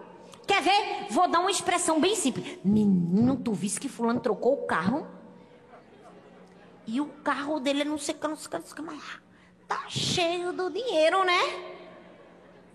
Quer 0.46 0.62
ver? 0.62 1.06
Vou 1.10 1.28
dar 1.28 1.40
uma 1.40 1.50
expressão 1.50 2.00
bem 2.00 2.14
simples. 2.14 2.58
Menino, 2.64 3.36
tu 3.36 3.52
viste 3.52 3.80
que 3.80 3.88
fulano 3.88 4.20
trocou 4.20 4.54
o 4.54 4.66
carro? 4.66 5.06
E 6.86 7.00
o 7.00 7.06
carro 7.06 7.58
dele 7.58 7.82
é 7.82 7.84
não 7.84 7.98
sei 7.98 8.14
o 8.14 8.18
que, 8.18 8.28
não 8.28 8.36
sei 8.36 8.46
o 8.46 8.50
que, 8.50 8.56
não 8.58 8.64
sei 8.64 8.72
o 8.72 8.76
que, 8.76 8.82
mas 8.82 9.02
tá 9.66 9.84
cheio 9.88 10.52
do 10.52 10.70
dinheiro, 10.70 11.24
né? 11.24 11.40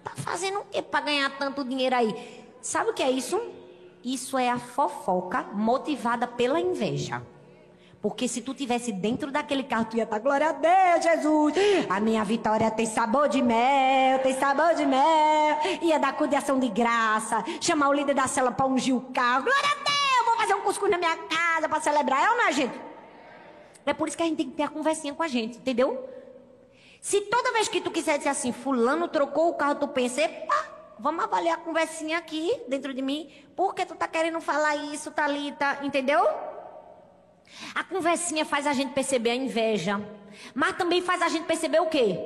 Tá 0.03 0.11
fazendo 0.15 0.59
o 0.59 0.65
quê 0.65 0.81
pra 0.81 1.01
ganhar 1.01 1.29
tanto 1.37 1.63
dinheiro 1.63 1.95
aí? 1.95 2.45
Sabe 2.61 2.89
o 2.89 2.93
que 2.93 3.03
é 3.03 3.11
isso? 3.11 3.39
Isso 4.03 4.37
é 4.37 4.49
a 4.49 4.57
fofoca 4.57 5.43
motivada 5.53 6.25
pela 6.25 6.59
inveja. 6.59 7.21
Porque 8.01 8.29
se 8.29 8.41
tu 8.41 8.53
tivesse 8.53 8.93
dentro 8.93 9.29
daquele 9.29 9.63
carro, 9.63 9.85
tu 9.85 9.97
ia 9.97 10.03
estar, 10.03 10.19
glória 10.19 10.49
a 10.49 10.51
Deus, 10.53 11.03
Jesus. 11.03 11.53
A 11.89 11.99
minha 11.99 12.23
vitória 12.23 12.71
tem 12.71 12.85
sabor 12.85 13.27
de 13.27 13.41
mel, 13.41 14.19
tem 14.19 14.33
sabor 14.39 14.73
de 14.73 14.85
mel. 14.85 15.57
Ia 15.81 15.99
dar 15.99 16.13
cuidação 16.13 16.57
de 16.57 16.69
graça, 16.69 17.43
chamar 17.59 17.89
o 17.89 17.93
líder 17.93 18.13
da 18.13 18.25
cela 18.25 18.51
para 18.51 18.65
ungir 18.65 18.95
o 18.95 19.01
carro. 19.13 19.43
Glória 19.43 19.69
a 19.69 19.75
Deus, 19.75 20.25
vou 20.25 20.37
fazer 20.37 20.53
um 20.53 20.61
cuscuz 20.61 20.89
na 20.89 20.97
minha 20.97 21.15
casa 21.17 21.67
para 21.67 21.81
celebrar. 21.81 22.23
É 22.23 22.29
ou 22.31 22.37
não 22.37 22.47
é, 22.47 22.51
gente? 22.53 22.79
É 23.85 23.93
por 23.93 24.07
isso 24.07 24.15
que 24.15 24.23
a 24.23 24.25
gente 24.25 24.37
tem 24.37 24.49
que 24.49 24.55
ter 24.55 24.63
a 24.63 24.69
conversinha 24.69 25.13
com 25.13 25.23
a 25.23 25.27
gente, 25.27 25.57
entendeu? 25.57 26.07
Se 27.01 27.19
toda 27.21 27.51
vez 27.51 27.67
que 27.67 27.81
tu 27.81 27.91
quiser 27.91 28.17
dizer 28.17 28.29
assim, 28.29 28.53
fulano 28.53 29.09
trocou 29.09 29.49
o 29.49 29.55
carro, 29.55 29.75
tu 29.75 29.87
pensa, 29.89 30.21
pá, 30.47 30.65
vamos 30.97 31.23
avaliar 31.23 31.55
a 31.55 31.61
conversinha 31.61 32.17
aqui 32.17 32.61
dentro 32.67 32.93
de 32.93 33.01
mim. 33.01 33.29
Por 33.57 33.73
que 33.73 33.85
tu 33.85 33.95
tá 33.95 34.07
querendo 34.07 34.39
falar 34.39 34.77
isso, 34.77 35.11
Thalita? 35.11 35.79
Entendeu? 35.81 36.25
A 37.73 37.83
conversinha 37.83 38.45
faz 38.45 38.65
a 38.67 38.73
gente 38.73 38.93
perceber 38.93 39.31
a 39.31 39.35
inveja, 39.35 39.99
mas 40.53 40.77
também 40.77 41.01
faz 41.01 41.21
a 41.21 41.29
gente 41.29 41.45
perceber 41.45 41.79
o 41.79 41.87
quê? 41.87 42.19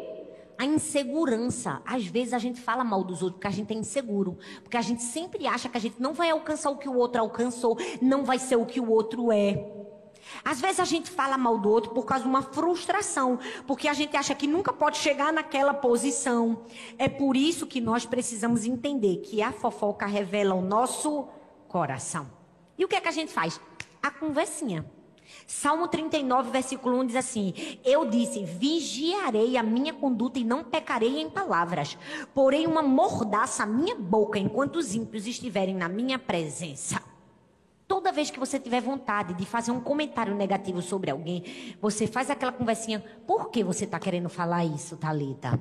A 0.58 0.66
insegurança. 0.66 1.82
Às 1.86 2.06
vezes 2.06 2.34
a 2.34 2.40
gente 2.40 2.62
fala 2.62 2.84
mal 2.84 3.04
dos 3.04 3.22
outros 3.22 3.40
porque 3.40 3.48
a 3.48 3.52
gente 3.52 3.74
é 3.74 3.78
inseguro, 3.78 4.38
porque 4.62 4.78
a 4.78 4.82
gente 4.82 5.02
sempre 5.02 5.48
acha 5.48 5.70
que 5.70 5.78
a 5.78 5.82
gente 5.82 6.02
não 6.02 6.14
vai 6.14 6.30
alcançar 6.30 6.70
o 6.70 6.78
que 6.78 6.88
o 6.88 6.96
outro 6.96 7.22
alcançou, 7.22 7.78
não 8.02 8.24
vai 8.24 8.40
ser 8.40 8.56
o 8.56 8.66
que 8.66 8.80
o 8.80 8.90
outro 8.90 9.32
é. 9.32 9.84
Às 10.44 10.62
vezes 10.62 10.80
a 10.80 10.86
gente 10.86 11.12
fala 11.12 11.38
mal 11.38 11.58
do 11.58 11.70
outro 11.70 11.92
por 11.92 12.06
causa 12.06 12.24
de 12.24 12.30
uma 12.30 12.42
frustração, 12.42 13.40
porque 13.68 13.88
a 13.88 13.94
gente 13.94 14.16
acha 14.16 14.34
que 14.34 14.48
nunca 14.48 14.72
pode 14.72 14.98
chegar 14.98 15.34
naquela 15.34 15.74
posição. 15.74 16.64
É 16.98 17.10
por 17.10 17.36
isso 17.36 17.68
que 17.68 17.82
nós 17.82 18.06
precisamos 18.06 18.66
entender 18.66 19.18
que 19.18 19.42
a 19.42 19.52
fofoca 19.52 20.06
revela 20.06 20.56
o 20.56 20.62
nosso 20.62 21.28
coração. 21.68 22.30
E 22.78 22.86
o 22.86 22.88
que 22.88 22.96
é 22.96 23.02
que 23.02 23.08
a 23.08 23.12
gente 23.12 23.32
faz? 23.32 23.60
A 24.02 24.10
conversinha. 24.10 24.86
Salmo 25.46 25.88
39, 25.88 26.52
versículo 26.52 27.00
1 27.00 27.08
diz 27.08 27.16
assim: 27.16 27.54
Eu 27.84 28.06
disse: 28.06 28.44
Vigiarei 28.44 29.58
a 29.58 29.64
minha 29.64 29.94
conduta 29.94 30.40
e 30.40 30.44
não 30.44 30.64
pecarei 30.64 31.22
em 31.22 31.30
palavras. 31.30 31.98
Porém, 32.34 32.68
uma 32.68 32.82
mordaça 32.82 33.64
à 33.64 33.66
minha 33.66 33.96
boca 33.96 34.40
enquanto 34.40 34.78
os 34.78 34.96
ímpios 34.96 35.28
estiverem 35.28 35.76
na 35.76 35.90
minha 35.90 36.18
presença. 36.18 37.02
Toda 37.88 38.12
vez 38.12 38.32
que 38.32 38.40
você 38.40 38.60
tiver 38.60 38.82
vontade 38.82 39.34
de 39.34 39.46
fazer 39.46 39.72
um 39.72 39.80
comentário 39.80 40.34
negativo 40.34 40.82
sobre 40.82 41.12
alguém, 41.12 41.76
você 41.82 42.08
faz 42.08 42.30
aquela 42.30 42.52
conversinha. 42.52 43.04
Por 43.28 43.50
que 43.50 43.64
você 43.64 43.86
está 43.86 44.00
querendo 44.00 44.30
falar 44.30 44.66
isso, 44.66 44.98
Talita? 44.98 45.60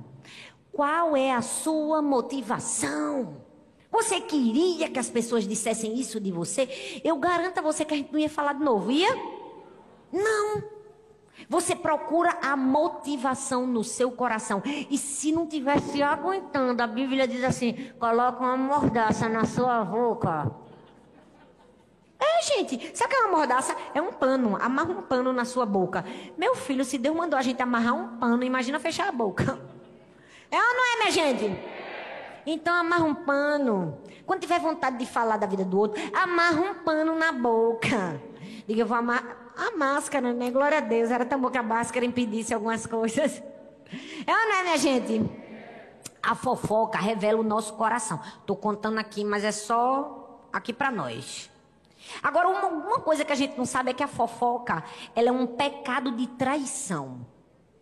Qual 0.73 1.17
é 1.17 1.33
a 1.33 1.43
sua 1.43 2.01
motivação? 2.01 3.37
Você 3.91 4.23
queria 4.23 4.89
que 4.89 4.99
as 4.99 5.11
pessoas 5.11 5.47
dissessem 5.47 5.99
isso 6.01 6.19
de 6.19 6.33
você? 6.33 7.01
Eu 7.05 7.19
garanto 7.19 7.59
a 7.59 7.63
você 7.63 7.85
que 7.85 7.93
a 7.93 7.97
gente 7.99 8.11
não 8.11 8.19
ia 8.19 8.31
falar 8.31 8.55
de 8.55 8.65
novo, 8.65 8.91
ia? 8.91 9.15
Não. 10.13 10.63
Você 11.49 11.75
procura 11.75 12.39
a 12.43 12.57
motivação 12.57 13.67
no 13.67 13.83
seu 13.83 14.11
coração. 14.11 14.63
E 14.65 14.97
se 14.97 15.33
não 15.33 15.47
tivesse 15.47 16.03
aguentando, 16.03 16.83
a 16.83 16.87
Bíblia 16.87 17.27
diz 17.27 17.43
assim: 17.45 17.91
coloca 17.99 18.41
uma 18.41 18.57
mordaça 18.57 19.29
na 19.29 19.45
sua 19.45 19.85
boca. 19.85 20.51
É, 22.21 22.43
gente, 22.45 22.97
sabe 22.97 23.13
o 23.13 23.17
que 23.17 23.23
é 23.23 23.27
uma 23.27 23.37
mordaça? 23.37 23.77
É 23.95 24.01
um 24.01 24.13
pano. 24.13 24.57
Amarra 24.61 24.91
um 24.91 25.03
pano 25.03 25.33
na 25.33 25.45
sua 25.45 25.67
boca. 25.67 26.05
Meu 26.39 26.55
filho, 26.55 26.85
se 26.85 26.97
Deus 26.97 27.17
mandou 27.17 27.39
a 27.39 27.43
gente 27.43 27.61
amarrar 27.61 27.95
um 27.95 28.17
pano, 28.17 28.45
imagina 28.45 28.79
fechar 28.79 29.09
a 29.09 29.13
boca. 29.13 29.59
É 30.51 30.57
ou 30.57 30.75
não 30.75 30.93
é, 30.93 30.99
minha 30.99 31.11
gente? 31.11 31.59
Então 32.47 32.75
amarra 32.75 33.05
um 33.05 33.15
pano. 33.15 33.99
Quando 34.25 34.41
tiver 34.41 34.61
vontade 34.61 34.99
de 34.99 35.07
falar 35.07 35.37
da 35.37 35.47
vida 35.47 35.65
do 35.65 35.79
outro, 35.79 36.01
amarra 36.15 36.61
um 36.61 36.75
pano 36.75 37.17
na 37.17 37.33
boca. 37.33 38.21
Diga, 38.67 38.83
eu 38.83 38.87
vou 38.87 38.97
amarrar 38.97 39.42
a 39.57 39.77
máscara, 39.77 40.33
né? 40.33 40.51
Glória 40.51 40.79
a 40.79 40.81
Deus. 40.81 41.11
Era 41.11 41.25
tão 41.25 41.41
bom 41.41 41.51
que 41.51 41.59
a 41.59 41.63
máscara 41.63 42.05
impedisse 42.05 42.55
algumas 42.55 42.87
coisas. 42.87 43.43
É 44.27 44.33
ou 44.33 44.49
não 44.49 44.55
é, 44.55 44.63
minha 44.63 44.79
gente? 44.79 45.23
A 46.23 46.35
fofoca 46.35 46.99
revela 46.99 47.39
o 47.39 47.43
nosso 47.43 47.75
coração. 47.75 48.19
Tô 48.47 48.57
contando 48.57 48.99
aqui, 48.99 49.23
mas 49.23 49.45
é 49.45 49.53
só 49.53 50.49
aqui 50.51 50.73
para 50.73 50.91
nós. 50.91 51.51
Agora, 52.23 52.49
uma, 52.49 52.67
uma, 52.69 53.01
coisa 53.01 53.23
que 53.23 53.33
a 53.33 53.35
gente 53.35 53.59
não 53.59 53.67
sabe 53.67 53.91
é 53.91 53.95
que 53.95 54.03
a 54.03 54.09
fofoca, 54.09 54.83
ela 55.15 55.29
é 55.29 55.33
um 55.33 55.47
pecado 55.47 56.13
de 56.13 56.27
traição. 56.27 57.27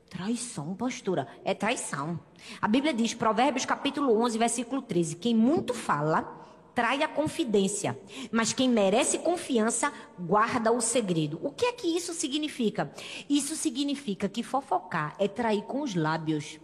Traição, 0.08 0.74
postura, 0.74 1.28
é 1.44 1.54
traição. 1.54 2.18
A 2.60 2.66
Bíblia 2.66 2.92
diz, 2.92 3.14
Provérbios 3.14 3.64
capítulo 3.64 4.20
11, 4.20 4.38
versículo 4.38 4.82
13, 4.82 5.16
quem 5.16 5.34
muito 5.34 5.72
fala, 5.72 6.39
trai 6.74 7.02
a 7.02 7.08
confidência, 7.08 7.98
mas 8.30 8.52
quem 8.52 8.68
merece 8.68 9.18
confiança 9.18 9.92
guarda 10.18 10.72
o 10.72 10.80
segredo. 10.80 11.40
O 11.42 11.50
que 11.50 11.66
é 11.66 11.72
que 11.72 11.86
isso 11.96 12.12
significa? 12.12 12.92
Isso 13.28 13.56
significa 13.56 14.28
que 14.28 14.42
fofocar 14.42 15.14
é 15.18 15.28
trair 15.28 15.62
com 15.62 15.82
os 15.82 15.94
lábios. 15.94 16.58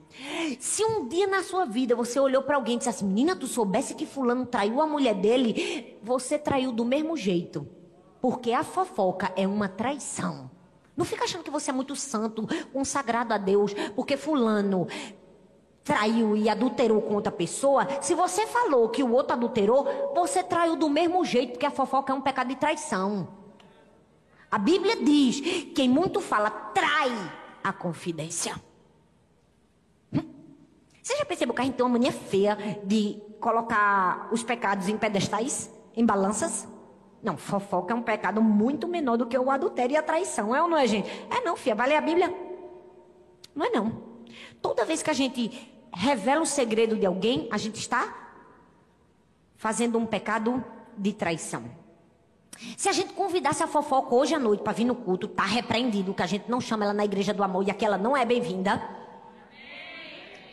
Se 0.59 0.85
um 0.85 1.07
dia 1.09 1.27
na 1.27 1.43
sua 1.43 1.65
vida 1.65 1.95
você 1.95 2.19
olhou 2.19 2.43
para 2.43 2.57
alguém 2.57 2.77
e 2.77 2.79
disse 2.79 2.89
assim: 2.89 3.07
Menina, 3.07 3.37
tu 3.37 3.47
soubesse 3.47 3.95
que 3.95 4.07
Fulano 4.07 4.47
traiu 4.47 4.81
a 4.81 4.87
mulher 4.87 5.15
dele, 5.15 5.99
você 6.03 6.39
traiu 6.39 6.73
do 6.73 6.85
mesmo 6.85 7.17
jeito. 7.17 7.69
Porque 8.21 8.53
a 8.53 8.65
fofoca 8.65 9.33
é 9.37 9.47
uma 9.47 9.69
traição. 9.69 10.51
Não 10.97 11.05
fica 11.05 11.25
achando 11.25 11.45
que 11.45 11.51
você 11.51 11.71
é 11.71 11.75
muito 11.75 11.95
santo, 11.95 12.49
consagrado 12.73 13.35
a 13.35 13.39
Deus, 13.39 13.75
porque 13.95 14.17
fulano 14.17 14.89
traiu 15.87 16.37
e 16.37 16.49
adulterou 16.49 17.01
com 17.01 17.15
outra 17.15 17.31
pessoa. 17.31 17.87
Se 18.03 18.13
você 18.13 18.45
falou 18.45 18.89
que 18.89 19.05
o 19.05 19.13
outro 19.13 19.35
adulterou, 19.35 20.13
você 20.15 20.43
traiu 20.43 20.75
do 20.75 20.91
mesmo 20.91 21.25
jeito, 21.25 21.53
porque 21.53 21.65
a 21.65 21.71
fofoca 21.71 22.13
é 22.13 22.17
um 22.17 22.21
pecado 22.21 22.49
de 22.49 22.57
traição. 22.57 23.29
A 24.51 24.59
Bíblia 24.59 24.97
diz: 24.97 25.41
quem 25.75 25.89
muito 25.89 26.21
fala 26.21 26.51
trai 26.51 27.13
a 27.63 27.73
confidência. 27.73 28.61
Hum? 30.13 30.23
Você 31.01 31.17
já 31.17 31.25
percebeu 31.25 31.55
que 31.55 31.61
a 31.61 31.65
gente 31.65 31.75
tem 31.75 31.87
uma 31.87 31.93
mania 31.93 32.13
feia 32.13 32.59
de 32.83 33.23
colocar 33.41 34.29
os 34.33 34.43
pecados 34.43 34.89
em 34.89 34.99
pedestais, 34.99 35.71
em 35.95 36.05
balanças? 36.05 36.67
Não, 37.23 37.37
fofoca 37.37 37.95
é 37.95 37.97
um 37.97 38.03
pecado 38.03 38.43
muito 38.43 38.89
menor 38.89 39.17
do 39.17 39.27
que 39.27 39.39
o 39.39 39.51
adultério 39.53 39.95
e 39.95 39.97
a 39.97 40.03
traição. 40.03 40.55
É 40.55 40.61
ou 40.61 40.69
não 40.69 40.77
é, 40.77 40.87
gente? 40.87 41.09
É 41.31 41.43
não, 41.43 41.55
filha. 41.57 41.77
Vai 41.77 41.89
ler 41.89 41.97
a 41.97 42.01
Bíblia? 42.01 42.35
Não 43.55 43.67
é 43.67 43.71
não. 43.71 44.03
Toda 44.61 44.85
vez 44.85 45.03
que 45.03 45.11
a 45.11 45.13
gente 45.13 45.76
revela 45.97 46.43
o 46.43 46.47
segredo 46.47 46.95
de 46.95 47.07
alguém, 47.07 47.49
a 47.51 47.57
gente 47.57 47.77
está 47.77 48.15
fazendo 49.57 49.97
um 49.99 50.05
pecado 50.05 50.63
de 50.97 51.13
traição. 51.15 51.65
Se 52.77 52.89
a 52.89 52.93
gente 52.93 53.15
convidasse 53.15 53.63
a 53.63 53.67
fofoca 53.67 54.15
hoje 54.15 54.35
à 54.35 54.39
noite 54.39 54.63
para 54.63 54.75
vir 54.75 54.85
no 54.85 54.95
culto, 54.95 55.27
tá 55.27 55.45
repreendido 55.45 56.13
que 56.13 56.23
a 56.23 56.27
gente 56.27 56.51
não 56.51 56.61
chama 56.61 56.85
ela 56.85 56.93
na 56.93 57.05
igreja 57.05 57.33
do 57.33 57.43
amor 57.43 57.67
e 57.67 57.71
aqui 57.71 57.85
ela 57.85 57.97
não 57.97 58.15
é 58.15 58.27
bem-vinda. 58.27 58.83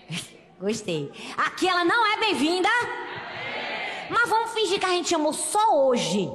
Gostei. 0.59 1.11
Aqui 1.37 1.67
ela 1.67 1.83
não 1.83 2.13
é 2.13 2.19
bem-vinda. 2.21 2.69
Mas 4.09 4.29
vamos 4.29 4.51
fingir 4.51 4.79
que 4.79 4.85
a 4.85 4.89
gente 4.89 5.09
chamou 5.09 5.33
só 5.33 5.87
hoje. 5.87 6.31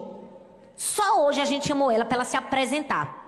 Só 0.76 1.26
hoje 1.26 1.40
a 1.40 1.46
gente 1.46 1.66
chamou 1.66 1.90
ela 1.90 2.04
para 2.04 2.16
ela 2.16 2.24
se 2.26 2.36
apresentar. 2.36 3.26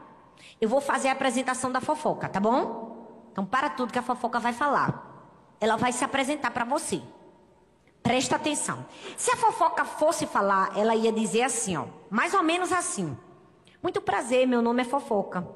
Eu 0.60 0.68
vou 0.68 0.80
fazer 0.80 1.08
a 1.08 1.12
apresentação 1.12 1.72
da 1.72 1.80
fofoca, 1.80 2.28
tá 2.28 2.38
bom? 2.38 3.24
Então 3.32 3.46
para 3.46 3.70
tudo 3.70 3.92
que 3.92 3.98
a 3.98 4.02
fofoca 4.02 4.38
vai 4.38 4.52
falar. 4.52 5.09
Ela 5.60 5.76
vai 5.76 5.92
se 5.92 6.02
apresentar 6.02 6.50
para 6.50 6.64
você. 6.64 7.02
Presta 8.02 8.36
atenção. 8.36 8.86
Se 9.16 9.30
a 9.30 9.36
fofoca 9.36 9.84
fosse 9.84 10.26
falar, 10.26 10.76
ela 10.76 10.96
ia 10.96 11.12
dizer 11.12 11.42
assim, 11.42 11.76
ó, 11.76 11.86
mais 12.08 12.32
ou 12.32 12.42
menos 12.42 12.72
assim: 12.72 13.16
Muito 13.82 14.00
prazer, 14.00 14.46
meu 14.46 14.62
nome 14.62 14.82
é 14.82 14.84
fofoca. 14.84 15.46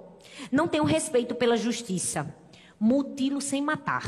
Não 0.52 0.68
tenho 0.68 0.84
respeito 0.84 1.34
pela 1.34 1.56
justiça. 1.56 2.34
Mutilo 2.78 3.40
sem 3.40 3.62
matar. 3.62 4.04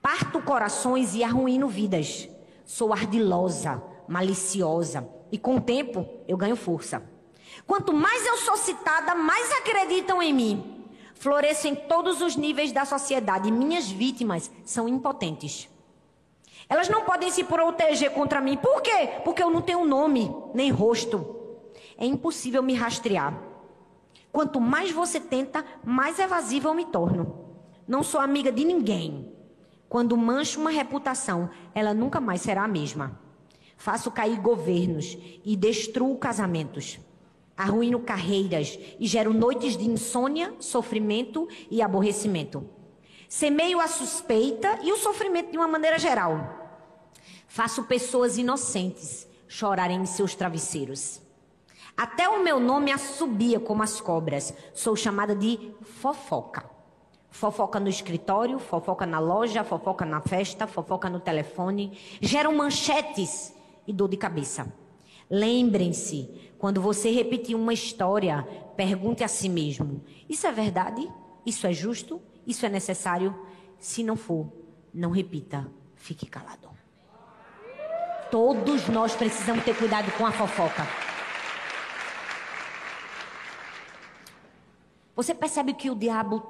Parto 0.00 0.40
corações 0.40 1.14
e 1.14 1.22
arruino 1.22 1.68
vidas. 1.68 2.28
Sou 2.64 2.92
ardilosa, 2.92 3.82
maliciosa 4.06 5.06
e 5.30 5.38
com 5.38 5.56
o 5.56 5.60
tempo 5.60 6.08
eu 6.26 6.36
ganho 6.36 6.56
força. 6.56 7.02
Quanto 7.66 7.92
mais 7.92 8.26
eu 8.26 8.38
sou 8.38 8.56
citada, 8.56 9.14
mais 9.14 9.50
acreditam 9.52 10.22
em 10.22 10.32
mim. 10.32 10.77
Floresço 11.18 11.66
em 11.66 11.74
todos 11.74 12.20
os 12.20 12.36
níveis 12.36 12.70
da 12.70 12.84
sociedade. 12.84 13.50
Minhas 13.50 13.90
vítimas 13.90 14.50
são 14.64 14.88
impotentes. 14.88 15.68
Elas 16.68 16.88
não 16.88 17.04
podem 17.04 17.30
se 17.30 17.42
proteger 17.42 18.12
contra 18.12 18.40
mim. 18.40 18.56
Por 18.56 18.80
quê? 18.82 19.20
Porque 19.24 19.42
eu 19.42 19.50
não 19.50 19.60
tenho 19.60 19.84
nome, 19.84 20.32
nem 20.54 20.70
rosto. 20.70 21.36
É 21.96 22.06
impossível 22.06 22.62
me 22.62 22.74
rastrear. 22.74 23.36
Quanto 24.30 24.60
mais 24.60 24.92
você 24.92 25.18
tenta, 25.18 25.64
mais 25.82 26.18
evasiva 26.18 26.68
eu 26.68 26.74
me 26.74 26.84
torno. 26.84 27.46
Não 27.86 28.02
sou 28.02 28.20
amiga 28.20 28.52
de 28.52 28.64
ninguém. 28.64 29.32
Quando 29.88 30.16
mancho 30.16 30.60
uma 30.60 30.70
reputação, 30.70 31.50
ela 31.74 31.94
nunca 31.94 32.20
mais 32.20 32.42
será 32.42 32.62
a 32.62 32.68
mesma. 32.68 33.18
Faço 33.76 34.10
cair 34.10 34.38
governos 34.38 35.16
e 35.44 35.56
destruo 35.56 36.16
casamentos. 36.18 37.00
Arruino 37.58 37.98
carreiras 37.98 38.78
e 39.00 39.06
gero 39.08 39.34
noites 39.34 39.76
de 39.76 39.84
insônia, 39.84 40.54
sofrimento 40.60 41.48
e 41.68 41.82
aborrecimento. 41.82 42.64
Semeio 43.28 43.80
a 43.80 43.88
suspeita 43.88 44.78
e 44.84 44.92
o 44.92 44.96
sofrimento 44.96 45.50
de 45.50 45.58
uma 45.58 45.66
maneira 45.66 45.98
geral. 45.98 47.10
Faço 47.48 47.82
pessoas 47.82 48.38
inocentes 48.38 49.26
chorarem 49.48 50.00
em 50.00 50.06
seus 50.06 50.36
travesseiros. 50.36 51.20
Até 51.96 52.28
o 52.28 52.44
meu 52.44 52.60
nome 52.60 52.92
assobia 52.92 53.58
como 53.58 53.82
as 53.82 54.00
cobras. 54.00 54.54
Sou 54.72 54.94
chamada 54.94 55.34
de 55.34 55.72
fofoca. 55.82 56.70
Fofoca 57.28 57.80
no 57.80 57.88
escritório, 57.88 58.60
fofoca 58.60 59.04
na 59.04 59.18
loja, 59.18 59.64
fofoca 59.64 60.04
na 60.04 60.20
festa, 60.20 60.66
fofoca 60.68 61.10
no 61.10 61.18
telefone. 61.18 61.98
Geram 62.20 62.54
manchetes 62.54 63.52
e 63.84 63.92
dor 63.92 64.08
de 64.08 64.16
cabeça. 64.16 64.72
Lembrem-se, 65.30 66.47
quando 66.58 66.80
você 66.80 67.10
repetir 67.10 67.54
uma 67.54 67.72
história, 67.72 68.42
pergunte 68.76 69.22
a 69.22 69.28
si 69.28 69.48
mesmo: 69.48 70.02
Isso 70.28 70.46
é 70.46 70.52
verdade? 70.52 71.08
Isso 71.46 71.66
é 71.66 71.72
justo? 71.72 72.20
Isso 72.46 72.66
é 72.66 72.68
necessário? 72.68 73.34
Se 73.78 74.02
não 74.02 74.16
for, 74.16 74.52
não 74.92 75.10
repita, 75.10 75.70
fique 75.94 76.26
calado. 76.26 76.68
Todos 78.30 78.88
nós 78.88 79.14
precisamos 79.14 79.64
ter 79.64 79.76
cuidado 79.76 80.10
com 80.18 80.26
a 80.26 80.32
fofoca. 80.32 80.86
Você 85.14 85.34
percebe 85.34 85.72
que 85.74 85.90
o 85.90 85.94
diabo 85.94 86.40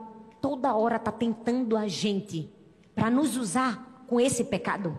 toda 0.40 0.74
hora 0.74 0.96
está 0.96 1.12
tentando 1.12 1.76
a 1.76 1.86
gente 1.86 2.50
para 2.94 3.10
nos 3.10 3.36
usar 3.36 4.04
com 4.06 4.20
esse 4.20 4.44
pecado? 4.44 4.98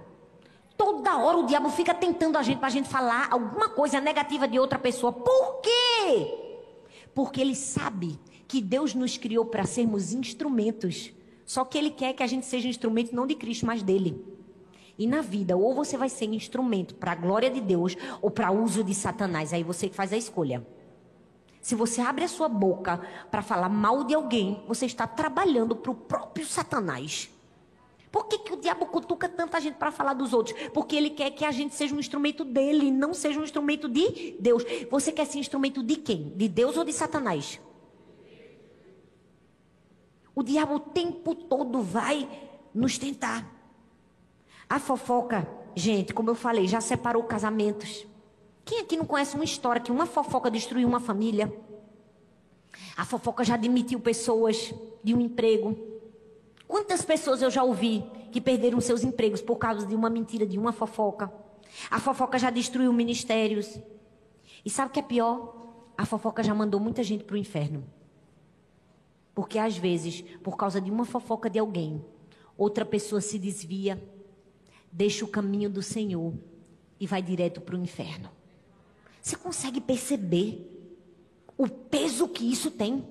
Toda 0.79 1.17
hora 1.17 1.39
o 1.39 1.45
diabo 1.45 1.69
fica 1.69 1.93
tentando 1.93 2.37
a 2.37 2.41
gente 2.41 2.59
para 2.59 2.67
a 2.67 2.71
gente 2.71 2.87
falar 2.87 3.27
alguma 3.29 3.67
coisa 3.67 3.99
negativa 3.99 4.47
de 4.47 4.57
outra 4.57 4.79
pessoa. 4.79 5.11
Por 5.11 5.59
quê? 5.59 6.37
Porque 7.13 7.41
ele 7.41 7.53
sabe 7.53 8.17
que 8.47 8.61
Deus 8.61 8.95
nos 8.95 9.17
criou 9.17 9.43
para 9.43 9.65
sermos 9.65 10.13
instrumentos. 10.13 11.11
Só 11.45 11.65
que 11.65 11.77
ele 11.77 11.91
quer 11.91 12.13
que 12.13 12.23
a 12.23 12.27
gente 12.27 12.45
seja 12.45 12.69
instrumento 12.69 13.13
não 13.13 13.27
de 13.27 13.35
Cristo, 13.35 13.65
mas 13.65 13.83
dele. 13.83 14.25
E 14.97 15.05
na 15.05 15.19
vida, 15.19 15.57
ou 15.57 15.75
você 15.75 15.97
vai 15.97 16.07
ser 16.07 16.27
instrumento 16.27 16.95
para 16.95 17.11
a 17.11 17.15
glória 17.15 17.51
de 17.51 17.59
Deus 17.59 17.97
ou 18.21 18.31
para 18.31 18.49
uso 18.49 18.81
de 18.81 18.95
Satanás. 18.95 19.51
Aí 19.51 19.63
você 19.63 19.89
que 19.89 19.95
faz 19.95 20.13
a 20.13 20.17
escolha. 20.17 20.65
Se 21.61 21.75
você 21.75 21.99
abre 21.99 22.23
a 22.23 22.29
sua 22.29 22.47
boca 22.47 23.01
para 23.29 23.41
falar 23.41 23.67
mal 23.67 24.05
de 24.05 24.13
alguém, 24.15 24.63
você 24.65 24.85
está 24.85 25.05
trabalhando 25.05 25.75
para 25.75 25.91
o 25.91 25.95
próprio 25.95 26.45
Satanás. 26.45 27.29
Por 28.11 28.25
que, 28.25 28.39
que 28.39 28.53
o 28.53 28.57
diabo 28.57 28.87
cutuca 28.87 29.29
tanta 29.29 29.61
gente 29.61 29.75
para 29.75 29.91
falar 29.91 30.13
dos 30.13 30.33
outros? 30.33 30.57
Porque 30.73 30.95
ele 30.95 31.11
quer 31.11 31.29
que 31.31 31.45
a 31.45 31.51
gente 31.51 31.75
seja 31.75 31.95
um 31.95 31.99
instrumento 31.99 32.43
dele, 32.43 32.91
não 32.91 33.13
seja 33.13 33.39
um 33.39 33.43
instrumento 33.43 33.87
de 33.87 34.35
Deus. 34.39 34.63
Você 34.89 35.11
quer 35.11 35.25
ser 35.25 35.37
instrumento 35.37 35.83
de 35.83 35.95
quem? 35.95 36.33
De 36.35 36.47
Deus 36.47 36.75
ou 36.75 36.83
de 36.83 36.91
Satanás? 36.91 37.59
O 40.33 40.41
diabo 40.41 40.75
o 40.75 40.79
tempo 40.79 41.35
todo 41.35 41.81
vai 41.81 42.27
nos 42.73 42.97
tentar. 42.97 43.45
A 44.67 44.79
fofoca, 44.79 45.47
gente, 45.75 46.13
como 46.13 46.29
eu 46.29 46.35
falei, 46.35 46.67
já 46.67 46.81
separou 46.81 47.23
casamentos. 47.23 48.07
Quem 48.65 48.79
aqui 48.79 48.95
não 48.95 49.05
conhece 49.05 49.35
uma 49.35 49.43
história 49.43 49.81
que 49.81 49.91
uma 49.91 50.05
fofoca 50.05 50.49
destruiu 50.49 50.87
uma 50.87 50.99
família? 50.99 51.51
A 52.95 53.05
fofoca 53.05 53.43
já 53.43 53.57
demitiu 53.57 53.99
pessoas 53.99 54.73
de 55.03 55.13
um 55.13 55.19
emprego. 55.19 55.98
Quantas 56.69 57.01
pessoas 57.01 57.41
eu 57.41 57.49
já 57.49 57.63
ouvi 57.63 58.03
que 58.31 58.39
perderam 58.39 58.79
seus 58.79 59.03
empregos 59.03 59.41
por 59.41 59.55
causa 59.55 59.87
de 59.87 59.95
uma 59.95 60.07
mentira, 60.07 60.45
de 60.45 60.55
uma 60.55 60.71
fofoca? 60.71 61.33
A 61.89 61.99
fofoca 61.99 62.37
já 62.37 62.51
destruiu 62.51 62.93
ministérios. 62.93 63.79
E 64.63 64.69
sabe 64.69 64.91
o 64.91 64.93
que 64.93 64.99
é 64.99 65.01
pior? 65.01 65.55
A 65.97 66.05
fofoca 66.05 66.43
já 66.43 66.53
mandou 66.53 66.79
muita 66.79 67.01
gente 67.01 67.23
para 67.23 67.33
o 67.33 67.37
inferno. 67.37 67.83
Porque 69.33 69.57
às 69.57 69.75
vezes, 69.77 70.21
por 70.43 70.57
causa 70.57 70.79
de 70.79 70.91
uma 70.91 71.05
fofoca 71.05 71.49
de 71.49 71.57
alguém, 71.57 72.05
outra 72.55 72.85
pessoa 72.85 73.19
se 73.19 73.39
desvia 73.39 73.99
deixa 74.91 75.25
o 75.25 75.27
caminho 75.27 75.71
do 75.71 75.81
Senhor 75.81 76.35
e 76.99 77.07
vai 77.07 77.23
direto 77.23 77.61
para 77.61 77.75
o 77.75 77.81
inferno. 77.81 78.29
Você 79.19 79.35
consegue 79.35 79.81
perceber 79.81 80.93
o 81.57 81.67
peso 81.67 82.27
que 82.27 82.43
isso 82.43 82.69
tem? 82.69 83.03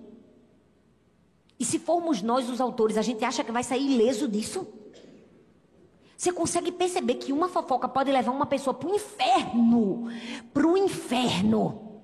E 1.59 1.64
se 1.64 1.79
formos 1.79 2.23
nós 2.23 2.49
os 2.49 2.61
autores, 2.61 2.97
a 2.97 3.03
gente 3.03 3.25
acha 3.25 3.42
que 3.42 3.51
vai 3.51 3.64
sair 3.64 3.92
ileso 3.92 4.29
disso? 4.29 4.66
Você 6.16 6.33
consegue 6.33 6.73
perceber 6.73 7.14
que 7.14 7.33
uma 7.33 7.49
fofoca 7.49 7.88
pode 7.88 8.11
levar 8.11 8.33
uma 8.33 8.47
pessoa 8.47 8.75
para 8.75 8.88
o 8.88 8.94
inferno? 8.94 10.09
Para 10.53 10.66
o 10.66 10.77
inferno. 10.77 12.03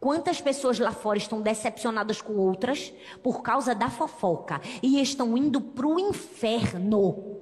Quantas 0.00 0.40
pessoas 0.40 0.78
lá 0.78 0.92
fora 0.92 1.18
estão 1.18 1.40
decepcionadas 1.40 2.20
com 2.20 2.34
outras 2.34 2.92
por 3.22 3.42
causa 3.42 3.74
da 3.74 3.88
fofoca 3.88 4.60
e 4.82 5.00
estão 5.00 5.36
indo 5.36 5.60
para 5.60 5.86
o 5.86 5.98
inferno? 5.98 7.40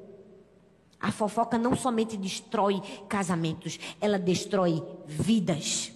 A 1.00 1.10
fofoca 1.10 1.58
não 1.58 1.74
somente 1.74 2.16
destrói 2.16 2.80
casamentos, 3.08 3.80
ela 4.00 4.18
destrói 4.18 4.80
vidas. 5.06 5.92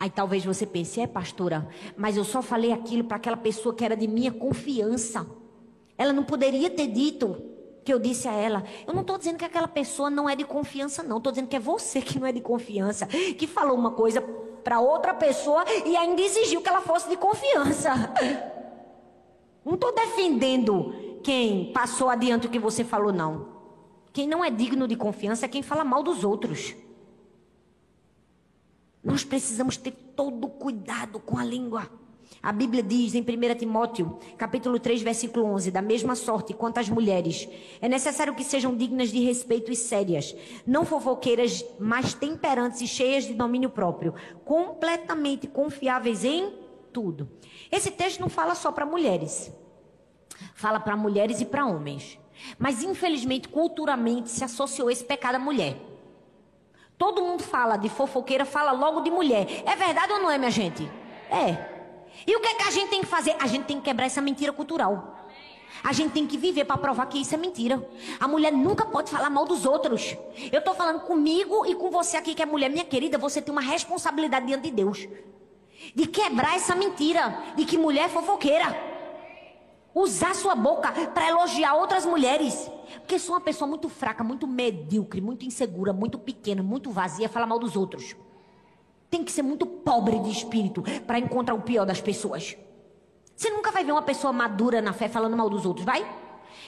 Aí 0.00 0.10
talvez 0.10 0.44
você 0.44 0.64
pense, 0.64 1.00
é 1.00 1.06
pastora, 1.06 1.68
mas 1.96 2.16
eu 2.16 2.24
só 2.24 2.40
falei 2.40 2.72
aquilo 2.72 3.04
para 3.04 3.16
aquela 3.16 3.36
pessoa 3.36 3.74
que 3.74 3.84
era 3.84 3.96
de 3.96 4.06
minha 4.06 4.30
confiança. 4.30 5.26
Ela 5.96 6.12
não 6.12 6.22
poderia 6.22 6.70
ter 6.70 6.86
dito 6.86 7.36
que 7.84 7.92
eu 7.92 7.98
disse 7.98 8.28
a 8.28 8.32
ela. 8.32 8.62
Eu 8.86 8.94
não 8.94 9.00
estou 9.00 9.18
dizendo 9.18 9.38
que 9.38 9.44
aquela 9.44 9.66
pessoa 9.66 10.08
não 10.08 10.28
é 10.28 10.36
de 10.36 10.44
confiança, 10.44 11.02
não. 11.02 11.16
Estou 11.16 11.32
dizendo 11.32 11.48
que 11.48 11.56
é 11.56 11.60
você 11.60 12.00
que 12.00 12.18
não 12.18 12.26
é 12.26 12.32
de 12.32 12.40
confiança, 12.40 13.06
que 13.06 13.46
falou 13.46 13.76
uma 13.76 13.90
coisa 13.90 14.20
para 14.62 14.78
outra 14.78 15.14
pessoa 15.14 15.64
e 15.84 15.96
ainda 15.96 16.20
exigiu 16.20 16.60
que 16.60 16.68
ela 16.68 16.82
fosse 16.82 17.08
de 17.08 17.16
confiança. 17.16 17.90
Não 19.64 19.74
estou 19.74 19.92
defendendo 19.94 21.20
quem 21.24 21.72
passou 21.72 22.08
adiante 22.08 22.46
o 22.46 22.50
que 22.50 22.58
você 22.58 22.84
falou, 22.84 23.12
não. 23.12 23.48
Quem 24.12 24.28
não 24.28 24.44
é 24.44 24.50
digno 24.50 24.86
de 24.86 24.94
confiança 24.94 25.46
é 25.46 25.48
quem 25.48 25.62
fala 25.62 25.84
mal 25.84 26.02
dos 26.02 26.22
outros. 26.24 26.74
Nós 29.02 29.24
precisamos 29.24 29.76
ter 29.76 29.92
todo 30.14 30.48
cuidado 30.48 31.20
com 31.20 31.38
a 31.38 31.44
língua. 31.44 31.90
A 32.42 32.52
Bíblia 32.52 32.82
diz 32.82 33.14
em 33.14 33.22
1 33.22 33.58
Timóteo, 33.58 34.18
capítulo 34.36 34.78
3, 34.78 35.02
versículo 35.02 35.46
11, 35.46 35.70
da 35.70 35.82
mesma 35.82 36.14
sorte 36.14 36.54
quanto 36.54 36.78
as 36.78 36.88
mulheres, 36.88 37.48
é 37.80 37.88
necessário 37.88 38.34
que 38.34 38.44
sejam 38.44 38.76
dignas 38.76 39.10
de 39.10 39.24
respeito 39.24 39.72
e 39.72 39.76
sérias, 39.76 40.36
não 40.66 40.84
fofoqueiras, 40.84 41.64
mas 41.80 42.14
temperantes 42.14 42.80
e 42.80 42.86
cheias 42.86 43.24
de 43.24 43.34
domínio 43.34 43.70
próprio, 43.70 44.14
completamente 44.44 45.48
confiáveis 45.48 46.24
em 46.24 46.52
tudo. 46.92 47.28
Esse 47.72 47.90
texto 47.90 48.20
não 48.20 48.28
fala 48.28 48.54
só 48.54 48.70
para 48.70 48.86
mulheres. 48.86 49.52
Fala 50.54 50.78
para 50.78 50.96
mulheres 50.96 51.40
e 51.40 51.44
para 51.44 51.66
homens. 51.66 52.18
Mas 52.58 52.82
infelizmente, 52.82 53.48
culturalmente 53.48 54.30
se 54.30 54.44
associou 54.44 54.90
esse 54.90 55.04
pecado 55.04 55.36
à 55.36 55.38
mulher. 55.38 55.76
Todo 56.98 57.22
mundo 57.22 57.44
fala 57.44 57.76
de 57.76 57.88
fofoqueira, 57.88 58.44
fala 58.44 58.72
logo 58.72 59.00
de 59.00 59.10
mulher. 59.10 59.62
É 59.64 59.76
verdade 59.76 60.12
ou 60.12 60.18
não 60.18 60.30
é, 60.30 60.36
minha 60.36 60.50
gente? 60.50 60.90
É. 61.30 61.78
E 62.26 62.34
o 62.34 62.40
que, 62.40 62.48
é 62.48 62.54
que 62.54 62.64
a 62.64 62.70
gente 62.72 62.90
tem 62.90 63.00
que 63.00 63.06
fazer? 63.06 63.36
A 63.38 63.46
gente 63.46 63.66
tem 63.66 63.76
que 63.78 63.84
quebrar 63.84 64.06
essa 64.06 64.20
mentira 64.20 64.52
cultural. 64.52 65.16
A 65.84 65.92
gente 65.92 66.12
tem 66.12 66.26
que 66.26 66.36
viver 66.36 66.64
para 66.64 66.76
provar 66.76 67.06
que 67.06 67.20
isso 67.20 67.34
é 67.34 67.38
mentira. 67.38 67.88
A 68.18 68.26
mulher 68.26 68.52
nunca 68.52 68.84
pode 68.84 69.10
falar 69.10 69.30
mal 69.30 69.44
dos 69.44 69.64
outros. 69.64 70.16
Eu 70.50 70.58
estou 70.58 70.74
falando 70.74 71.00
comigo 71.00 71.64
e 71.66 71.74
com 71.76 71.88
você 71.88 72.16
aqui 72.16 72.34
que 72.34 72.42
é 72.42 72.46
mulher, 72.46 72.68
minha 72.68 72.84
querida, 72.84 73.16
você 73.16 73.40
tem 73.40 73.52
uma 73.52 73.60
responsabilidade 73.60 74.46
diante 74.46 74.64
de 74.64 74.70
Deus. 74.72 75.06
De 75.94 76.06
quebrar 76.06 76.56
essa 76.56 76.74
mentira 76.74 77.38
de 77.54 77.64
que 77.64 77.78
mulher 77.78 78.06
é 78.06 78.08
fofoqueira. 78.08 78.76
Usar 79.94 80.34
sua 80.34 80.56
boca 80.56 80.90
para 81.14 81.28
elogiar 81.28 81.74
outras 81.74 82.04
mulheres. 82.04 82.68
Porque 83.08 83.18
sou 83.18 83.36
uma 83.36 83.40
pessoa 83.40 83.66
muito 83.66 83.88
fraca, 83.88 84.22
muito 84.22 84.46
medíocre, 84.46 85.18
muito 85.18 85.42
insegura, 85.46 85.94
muito 85.94 86.18
pequena, 86.18 86.62
muito 86.62 86.90
vazia, 86.90 87.26
fala 87.26 87.46
mal 87.46 87.58
dos 87.58 87.74
outros. 87.74 88.14
Tem 89.08 89.24
que 89.24 89.32
ser 89.32 89.40
muito 89.40 89.64
pobre 89.64 90.18
de 90.18 90.30
espírito 90.30 90.84
para 91.06 91.18
encontrar 91.18 91.54
o 91.54 91.62
pior 91.62 91.86
das 91.86 92.02
pessoas. 92.02 92.54
Você 93.34 93.48
nunca 93.48 93.70
vai 93.70 93.82
ver 93.82 93.92
uma 93.92 94.02
pessoa 94.02 94.30
madura 94.30 94.82
na 94.82 94.92
fé 94.92 95.08
falando 95.08 95.34
mal 95.34 95.48
dos 95.48 95.64
outros, 95.64 95.86
vai? 95.86 96.06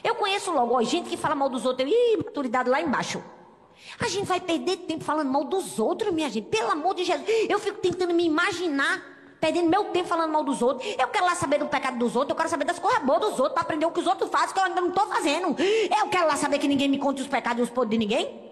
Eu 0.03 0.15
conheço 0.15 0.51
logo, 0.51 0.75
ó, 0.75 0.83
gente 0.83 1.11
que 1.11 1.17
fala 1.19 1.35
mal 1.35 1.51
dos 1.51 1.67
outros, 1.67 1.87
ih, 1.87 2.17
maturidade 2.17 2.71
lá 2.71 2.81
embaixo. 2.81 3.23
A 3.99 4.09
gente 4.09 4.25
vai 4.25 4.41
perder 4.41 4.79
tempo 4.79 5.05
falando 5.05 5.29
mal 5.29 5.45
dos 5.45 5.79
outros, 5.79 6.11
minha 6.11 6.31
gente. 6.31 6.47
Pelo 6.47 6.71
amor 6.71 6.95
de 6.95 7.05
Jesus. 7.05 7.29
Eu 7.51 7.59
fico 7.59 7.81
tentando 7.83 8.15
me 8.15 8.25
imaginar, 8.25 9.03
perdendo 9.41 9.69
meu 9.69 9.85
tempo 9.87 10.09
falando 10.09 10.31
mal 10.31 10.45
dos 10.45 10.61
outros. 10.61 10.87
Eu 10.99 11.09
quero 11.09 11.25
lá 11.25 11.35
saber 11.35 11.59
do 11.59 11.67
pecado 11.67 11.99
dos 11.99 12.15
outros, 12.15 12.31
eu 12.31 12.37
quero 12.37 12.49
saber 12.49 12.65
das 12.65 12.79
coisas 12.79 13.03
boas 13.03 13.21
dos 13.21 13.41
outros, 13.41 13.53
para 13.53 13.63
aprender 13.63 13.87
o 13.87 13.91
que 13.91 14.01
os 14.01 14.07
outros 14.07 14.31
fazem, 14.31 14.53
que 14.53 14.61
eu 14.61 14.65
ainda 14.65 14.81
não 14.81 14.89
estou 14.89 15.07
fazendo. 15.07 15.57
Eu 15.59 16.09
quero 16.09 16.27
lá 16.27 16.37
saber 16.37 16.59
que 16.59 16.69
ninguém 16.69 16.89
me 16.89 16.99
conte 16.99 17.23
os 17.23 17.29
pecados 17.29 17.61
e 17.61 17.63
os 17.63 17.71
podres 17.71 17.99
de 17.99 17.99
ninguém. 17.99 18.51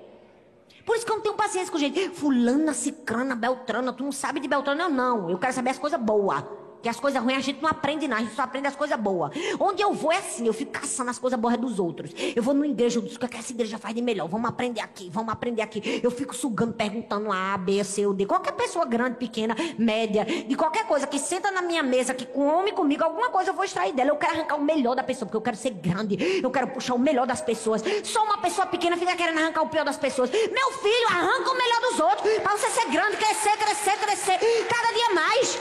Por 0.86 0.96
isso 0.96 1.04
que 1.04 1.12
eu 1.12 1.16
não 1.16 1.22
tenho 1.22 1.34
paciência 1.34 1.70
com 1.70 1.78
gente. 1.78 2.08
Fulana, 2.10 2.72
cicrana, 2.72 3.34
beltrana, 3.34 3.92
tu 3.92 4.02
não 4.02 4.10
sabe 4.10 4.40
de 4.40 4.48
beltrana, 4.48 4.88
não. 4.88 5.28
Eu 5.28 5.38
quero 5.38 5.52
saber 5.52 5.70
as 5.70 5.78
coisas 5.78 6.00
boas. 6.00 6.42
Que 6.82 6.88
as 6.88 6.98
coisas 7.00 7.22
ruins 7.22 7.38
a 7.38 7.40
gente 7.40 7.60
não 7.60 7.68
aprende 7.68 8.06
nada, 8.06 8.22
a 8.22 8.24
gente 8.24 8.36
só 8.36 8.42
aprende 8.42 8.68
as 8.68 8.76
coisas 8.76 8.98
boas. 8.98 9.32
Onde 9.58 9.82
eu 9.82 9.92
vou 9.92 10.12
é 10.12 10.18
assim, 10.18 10.46
eu 10.46 10.52
fico 10.52 10.72
caçando 10.72 11.10
as 11.10 11.18
coisas 11.18 11.38
boas 11.38 11.56
dos 11.56 11.78
outros. 11.78 12.12
Eu 12.34 12.42
vou 12.42 12.54
numa 12.54 12.66
igreja, 12.66 12.98
eu 12.98 13.02
digo, 13.02 13.24
o 13.24 13.28
que 13.28 13.36
essa 13.36 13.52
igreja 13.52 13.78
faz 13.78 13.94
de 13.94 14.00
melhor? 14.00 14.28
Vamos 14.28 14.48
aprender 14.48 14.80
aqui, 14.80 15.10
vamos 15.10 15.32
aprender 15.32 15.62
aqui. 15.62 16.00
Eu 16.02 16.10
fico 16.10 16.34
sugando, 16.34 16.72
perguntando 16.72 17.32
A, 17.32 17.56
B, 17.58 17.82
C, 17.82 18.06
ou 18.06 18.14
D. 18.14 18.26
Qualquer 18.26 18.52
pessoa 18.52 18.84
grande, 18.84 19.16
pequena, 19.16 19.56
média, 19.78 20.24
de 20.24 20.54
qualquer 20.54 20.86
coisa 20.86 21.06
que 21.06 21.18
senta 21.18 21.50
na 21.50 21.62
minha 21.62 21.82
mesa, 21.82 22.14
que 22.14 22.26
come 22.26 22.72
comigo, 22.72 23.02
alguma 23.02 23.30
coisa 23.30 23.50
eu 23.50 23.54
vou 23.54 23.64
extrair 23.64 23.92
dela. 23.92 24.10
Eu 24.10 24.16
quero 24.16 24.34
arrancar 24.34 24.56
o 24.56 24.62
melhor 24.62 24.94
da 24.94 25.02
pessoa, 25.02 25.26
porque 25.26 25.36
eu 25.36 25.42
quero 25.42 25.56
ser 25.56 25.70
grande. 25.70 26.40
Eu 26.42 26.50
quero 26.50 26.68
puxar 26.68 26.94
o 26.94 26.98
melhor 26.98 27.26
das 27.26 27.40
pessoas. 27.40 27.82
Só 28.04 28.22
uma 28.24 28.38
pessoa 28.38 28.66
pequena 28.66 28.96
fica 28.96 29.16
querendo 29.16 29.38
arrancar 29.38 29.62
o 29.62 29.68
pior 29.68 29.84
das 29.84 29.96
pessoas. 29.96 30.30
Meu 30.30 30.72
filho, 30.72 31.06
arranca 31.08 31.50
o 31.50 31.56
melhor 31.56 31.80
dos 31.80 32.00
outros. 32.00 32.32
Pra 32.38 32.56
você 32.56 32.70
ser 32.70 32.88
grande, 32.90 33.16
crescer, 33.16 33.56
crescer, 33.56 33.98
crescer. 33.98 34.38
Cada 34.68 34.92
dia 34.92 35.14
mais. 35.14 35.58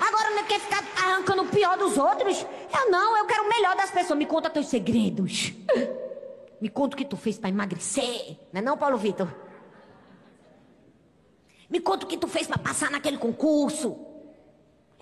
Agora 0.00 0.30
não 0.30 0.44
quer 0.44 0.60
ficar 0.60 0.82
arrancando 0.96 1.42
o 1.42 1.48
pior 1.48 1.76
dos 1.78 1.96
outros? 1.96 2.46
Eu 2.74 2.90
não, 2.90 3.16
eu 3.16 3.26
quero 3.26 3.44
o 3.44 3.48
melhor 3.48 3.76
das 3.76 3.90
pessoas. 3.90 4.18
Me 4.18 4.26
conta 4.26 4.50
teus 4.50 4.66
segredos. 4.66 5.52
Me 6.60 6.68
conta 6.68 6.94
o 6.94 6.98
que 6.98 7.04
tu 7.04 7.16
fez 7.16 7.38
para 7.38 7.50
emagrecer. 7.50 8.38
Não 8.52 8.60
é 8.60 8.62
não, 8.62 8.78
Paulo 8.78 8.96
Vitor? 8.96 9.28
Me 11.68 11.80
conta 11.80 12.04
o 12.04 12.08
que 12.08 12.16
tu 12.16 12.28
fez 12.28 12.46
para 12.46 12.58
passar 12.58 12.90
naquele 12.90 13.18
concurso. 13.18 13.96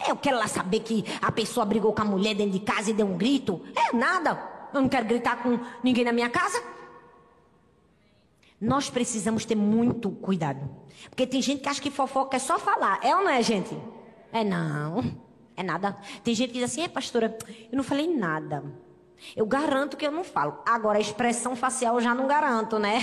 Eu 0.09 0.16
quero 0.16 0.38
lá 0.38 0.46
saber 0.46 0.81
que 0.81 1.05
a 1.20 1.31
pessoa 1.31 1.66
brigou 1.66 1.92
com 1.92 2.00
a 2.00 2.05
mulher 2.05 2.35
dentro 2.35 2.53
de 2.53 2.61
casa 2.61 2.90
e 2.90 2.94
deu 2.94 3.07
um 3.07 3.18
grito. 3.18 3.62
É 3.76 3.94
nada. 3.94 4.40
Eu 4.72 4.81
não 4.81 4.88
quero 4.88 5.05
gritar 5.07 5.42
com 5.42 5.59
ninguém 5.83 6.05
na 6.05 6.12
minha 6.12 6.31
casa. 6.31 6.62
Nós 8.61 8.88
precisamos 8.88 9.44
ter 9.44 9.55
muito 9.55 10.11
cuidado. 10.11 10.68
Porque 11.09 11.26
tem 11.26 11.42
gente 11.42 11.62
que 11.62 11.68
acha 11.68 11.81
que 11.81 11.90
fofoca 11.90 12.37
é 12.37 12.40
só 12.40 12.59
falar. 12.59 13.00
É 13.03 13.14
ou 13.14 13.22
não 13.22 13.31
é, 13.31 13.42
gente? 13.42 13.76
É 14.33 14.45
não, 14.45 15.03
é 15.57 15.62
nada. 15.62 15.97
Tem 16.23 16.35
gente 16.35 16.53
que 16.53 16.59
diz 16.59 16.71
assim, 16.71 16.83
é 16.83 16.88
pastora, 16.88 17.37
eu 17.71 17.77
não 17.77 17.85
falei 17.85 18.14
nada. 18.14 18.62
Eu 19.37 19.45
garanto 19.45 19.97
que 19.97 20.07
eu 20.07 20.12
não 20.12 20.25
falo. 20.25 20.59
Agora, 20.66 20.99
a 20.99 21.01
expressão 21.01 21.55
facial 21.55 21.97
eu 21.97 22.01
já 22.01 22.14
não 22.14 22.27
garanto, 22.27 22.79
né? 22.79 23.01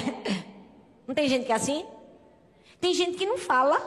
Não 1.08 1.16
tem 1.16 1.30
gente 1.30 1.46
que 1.46 1.54
é 1.54 1.56
assim? 1.56 1.86
Tem 2.82 2.94
gente 2.94 3.18
que 3.18 3.26
não 3.26 3.38
fala 3.38 3.78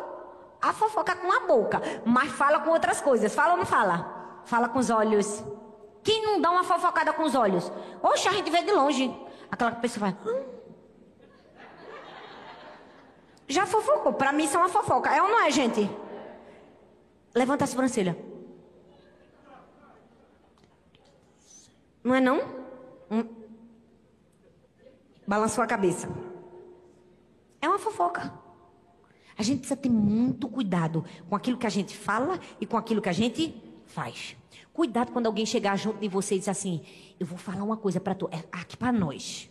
a 0.63 0.73
fofoca 0.73 1.15
com 1.15 1.31
a 1.31 1.41
boca, 1.41 1.81
mas 2.05 2.33
fala 2.33 2.61
com 2.61 2.71
outras 2.71 3.01
coisas. 3.01 3.35
Fala 3.35 3.53
ou 3.53 3.59
não 3.59 3.67
fala? 3.67 4.41
Fala 4.45 4.69
com 4.69 4.79
os 4.79 4.89
olhos. 4.89 5.45
Quem 6.03 6.23
não 6.23 6.41
dá 6.41 6.51
uma 6.51 6.65
fofocada 6.65 7.13
com 7.13 7.25
os 7.25 7.35
olhos? 7.35 7.71
Oxe, 8.03 8.27
a 8.27 8.33
gente 8.33 8.51
vê 8.51 8.63
de 8.63 8.73
longe. 8.73 9.15
Aquela 9.51 9.73
pessoa 9.73 10.11
vai. 10.11 10.17
Hum? 10.27 10.45
Já 13.49 13.67
fofocou. 13.67 14.13
Pra 14.15 14.33
mim 14.33 14.45
isso 14.45 14.57
é 14.57 14.61
uma 14.61 14.69
fofoca. 14.69 15.15
É 15.15 15.23
ou 15.23 15.29
não 15.29 15.41
é, 15.43 15.51
gente? 15.51 15.91
Levanta 17.35 17.65
a 17.65 17.67
sobrancelha. 17.67 18.17
Não 22.03 22.15
é 22.15 22.21
não? 22.21 22.41
Hum. 23.11 23.25
Balançou 25.27 25.63
a 25.63 25.67
cabeça. 25.67 26.09
É 27.61 27.69
uma 27.69 27.79
fofoca. 27.79 28.33
A 29.37 29.43
gente 29.43 29.61
precisa 29.61 29.77
ter 29.77 29.89
muito 29.89 30.49
cuidado 30.49 31.05
com 31.29 31.37
aquilo 31.37 31.57
que 31.57 31.67
a 31.67 31.71
gente 31.71 31.97
fala 31.97 32.39
e 32.61 32.67
com 32.67 32.77
aquilo 32.77 33.01
que 33.01 33.09
a 33.09 33.13
gente 33.13 33.55
faz. 33.87 34.37
Cuidado 34.73 35.13
quando 35.13 35.27
alguém 35.27 35.47
chegar 35.47 35.77
junto 35.77 35.99
de 35.99 36.09
você 36.09 36.35
e 36.35 36.39
dizer 36.39 36.51
assim: 36.51 36.83
Eu 37.19 37.27
vou 37.27 37.39
falar 37.39 37.63
uma 37.63 37.77
coisa 37.77 38.01
para 38.01 38.15
tu, 38.15 38.29
é 38.33 38.43
aqui 38.51 38.77
para 38.77 38.93
nós. 38.93 39.49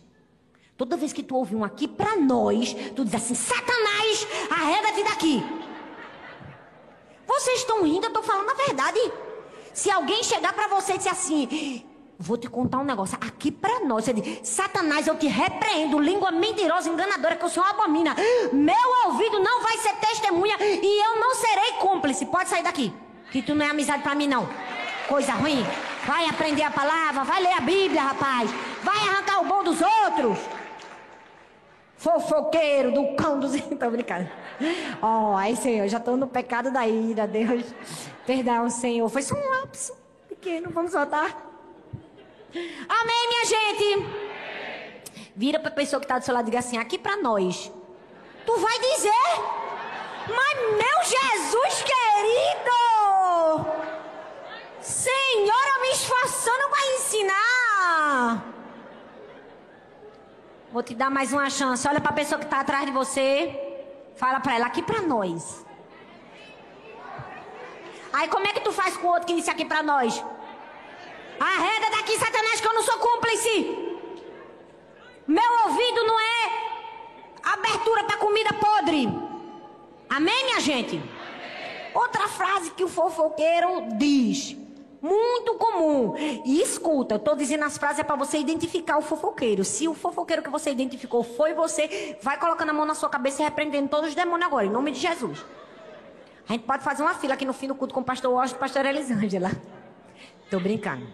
Toda 0.76 0.96
vez 0.96 1.12
que 1.12 1.22
tu 1.22 1.36
ouvir 1.36 1.56
um 1.56 1.64
aqui 1.64 1.86
para 1.86 2.16
nós, 2.16 2.74
tu 2.94 3.04
diz 3.04 3.14
assim: 3.14 3.34
Satanás, 3.34 4.26
arreda-te 4.50 5.04
daqui. 5.04 5.69
Vocês 7.30 7.60
estão 7.60 7.84
rindo, 7.84 8.06
eu 8.06 8.08
estou 8.08 8.24
falando 8.24 8.50
a 8.50 8.54
verdade. 8.54 8.98
Se 9.72 9.88
alguém 9.88 10.20
chegar 10.24 10.52
para 10.52 10.66
você 10.66 10.94
e 10.94 10.96
disser 10.96 11.12
assim, 11.12 11.84
vou 12.18 12.36
te 12.36 12.48
contar 12.48 12.78
um 12.78 12.84
negócio 12.84 13.16
aqui 13.20 13.52
para 13.52 13.78
nós. 13.84 14.04
Você 14.04 14.12
diz, 14.12 14.48
Satanás, 14.48 15.06
eu 15.06 15.16
te 15.16 15.28
repreendo, 15.28 16.00
língua 16.00 16.32
mentirosa, 16.32 16.90
enganadora, 16.90 17.36
que 17.36 17.44
o 17.44 17.48
senhor 17.48 17.68
abomina. 17.68 18.16
Meu 18.52 19.06
ouvido 19.06 19.38
não 19.38 19.62
vai 19.62 19.78
ser 19.78 19.94
testemunha 19.94 20.56
e 20.60 21.06
eu 21.06 21.20
não 21.20 21.36
serei 21.36 21.72
cúmplice. 21.74 22.26
Pode 22.26 22.48
sair 22.48 22.64
daqui, 22.64 22.92
que 23.30 23.40
tu 23.40 23.54
não 23.54 23.64
é 23.64 23.70
amizade 23.70 24.02
para 24.02 24.16
mim, 24.16 24.26
não. 24.26 24.48
Coisa 25.06 25.32
ruim. 25.32 25.64
Vai 26.04 26.28
aprender 26.28 26.64
a 26.64 26.70
palavra, 26.72 27.22
vai 27.22 27.40
ler 27.44 27.52
a 27.52 27.60
Bíblia, 27.60 28.02
rapaz. 28.02 28.50
Vai 28.82 28.96
arrancar 28.96 29.40
o 29.40 29.44
bom 29.44 29.62
dos 29.62 29.78
outros 29.80 30.36
fofoqueiro 32.00 32.92
do 32.92 33.14
cão 33.14 33.38
dos. 33.38 33.52
Tô 33.78 33.90
brincando. 33.90 34.28
Ó, 35.02 35.32
oh, 35.32 35.36
aí, 35.36 35.54
Senhor, 35.54 35.86
já 35.86 35.98
estou 35.98 36.16
no 36.16 36.26
pecado 36.26 36.72
da 36.72 36.88
ira, 36.88 37.26
Deus. 37.26 37.64
Perdão, 38.26 38.68
Senhor. 38.70 39.08
Foi 39.08 39.22
só 39.22 39.34
um 39.34 39.50
lapso 39.60 39.94
pequeno, 40.28 40.70
vamos 40.70 40.92
voltar. 40.92 41.46
Amém, 42.52 43.28
minha 43.28 43.44
gente? 43.44 44.06
Vira 45.36 45.60
para 45.60 45.68
a 45.68 45.74
pessoa 45.74 46.00
que 46.00 46.06
está 46.06 46.18
do 46.18 46.24
seu 46.24 46.34
lado 46.34 46.44
e 46.44 46.50
diga 46.50 46.58
assim: 46.58 46.78
aqui 46.78 46.98
para 46.98 47.16
nós. 47.18 47.70
Tu 48.46 48.56
vai 48.56 48.78
dizer? 48.80 49.10
Mas, 50.26 50.58
meu 50.72 51.04
Jesus 51.04 51.82
querido! 51.82 52.80
Senhora, 54.80 55.80
me 55.82 55.90
esforçando 55.90 56.68
para 56.70 56.94
ensinar. 56.96 58.59
Vou 60.72 60.84
te 60.84 60.94
dar 60.94 61.10
mais 61.10 61.32
uma 61.32 61.50
chance. 61.50 61.86
Olha 61.88 62.00
para 62.00 62.12
a 62.12 62.14
pessoa 62.14 62.38
que 62.38 62.44
está 62.44 62.60
atrás 62.60 62.86
de 62.86 62.92
você. 62.92 63.58
Fala 64.14 64.38
para 64.38 64.54
ela 64.54 64.66
aqui 64.66 64.80
para 64.80 65.00
nós. 65.02 65.66
Aí 68.12 68.28
como 68.28 68.46
é 68.46 68.52
que 68.52 68.60
tu 68.60 68.70
faz 68.70 68.96
com 68.96 69.08
o 69.08 69.10
outro 69.10 69.26
que 69.26 69.34
disse 69.34 69.50
aqui 69.50 69.64
para 69.64 69.82
nós? 69.82 70.24
Arreda 71.40 71.90
daqui, 71.96 72.16
Satanás, 72.16 72.60
que 72.60 72.68
eu 72.68 72.74
não 72.74 72.84
sou 72.84 72.98
cúmplice. 72.98 73.54
Meu 75.26 75.52
ouvido 75.66 76.06
não 76.06 76.20
é 76.20 76.40
abertura 77.42 78.04
para 78.04 78.18
comida 78.18 78.52
podre. 78.52 79.08
Amém, 80.08 80.44
minha 80.44 80.60
gente? 80.60 81.02
Outra 81.92 82.28
frase 82.28 82.70
que 82.70 82.84
o 82.84 82.88
fofoqueiro 82.88 83.88
diz. 83.98 84.56
Muito 85.02 85.54
comum. 85.54 86.14
E 86.44 86.60
escuta, 86.60 87.14
eu 87.14 87.18
estou 87.18 87.34
dizendo 87.34 87.64
as 87.64 87.78
frases 87.78 88.00
é 88.00 88.04
para 88.04 88.16
você 88.16 88.38
identificar 88.38 88.98
o 88.98 89.02
fofoqueiro. 89.02 89.64
Se 89.64 89.88
o 89.88 89.94
fofoqueiro 89.94 90.42
que 90.42 90.50
você 90.50 90.70
identificou 90.70 91.22
foi 91.22 91.54
você, 91.54 92.18
vai 92.22 92.38
colocando 92.38 92.70
a 92.70 92.72
mão 92.72 92.84
na 92.84 92.94
sua 92.94 93.08
cabeça 93.08 93.40
e 93.40 93.44
repreendendo 93.44 93.88
todos 93.88 94.10
os 94.10 94.14
demônios 94.14 94.46
agora, 94.46 94.66
em 94.66 94.70
nome 94.70 94.90
de 94.90 95.00
Jesus. 95.00 95.44
A 96.48 96.52
gente 96.52 96.64
pode 96.64 96.82
fazer 96.82 97.02
uma 97.02 97.14
fila 97.14 97.34
aqui 97.34 97.44
no 97.44 97.52
fim 97.52 97.68
do 97.68 97.74
culto 97.74 97.94
com 97.94 98.00
o 98.00 98.04
pastor 98.04 98.32
Washington 98.32 98.56
e 98.56 98.58
a 98.58 98.60
pastora 98.60 98.88
Elisângela. 98.90 99.50
Estou 100.44 100.60
brincando. 100.60 101.06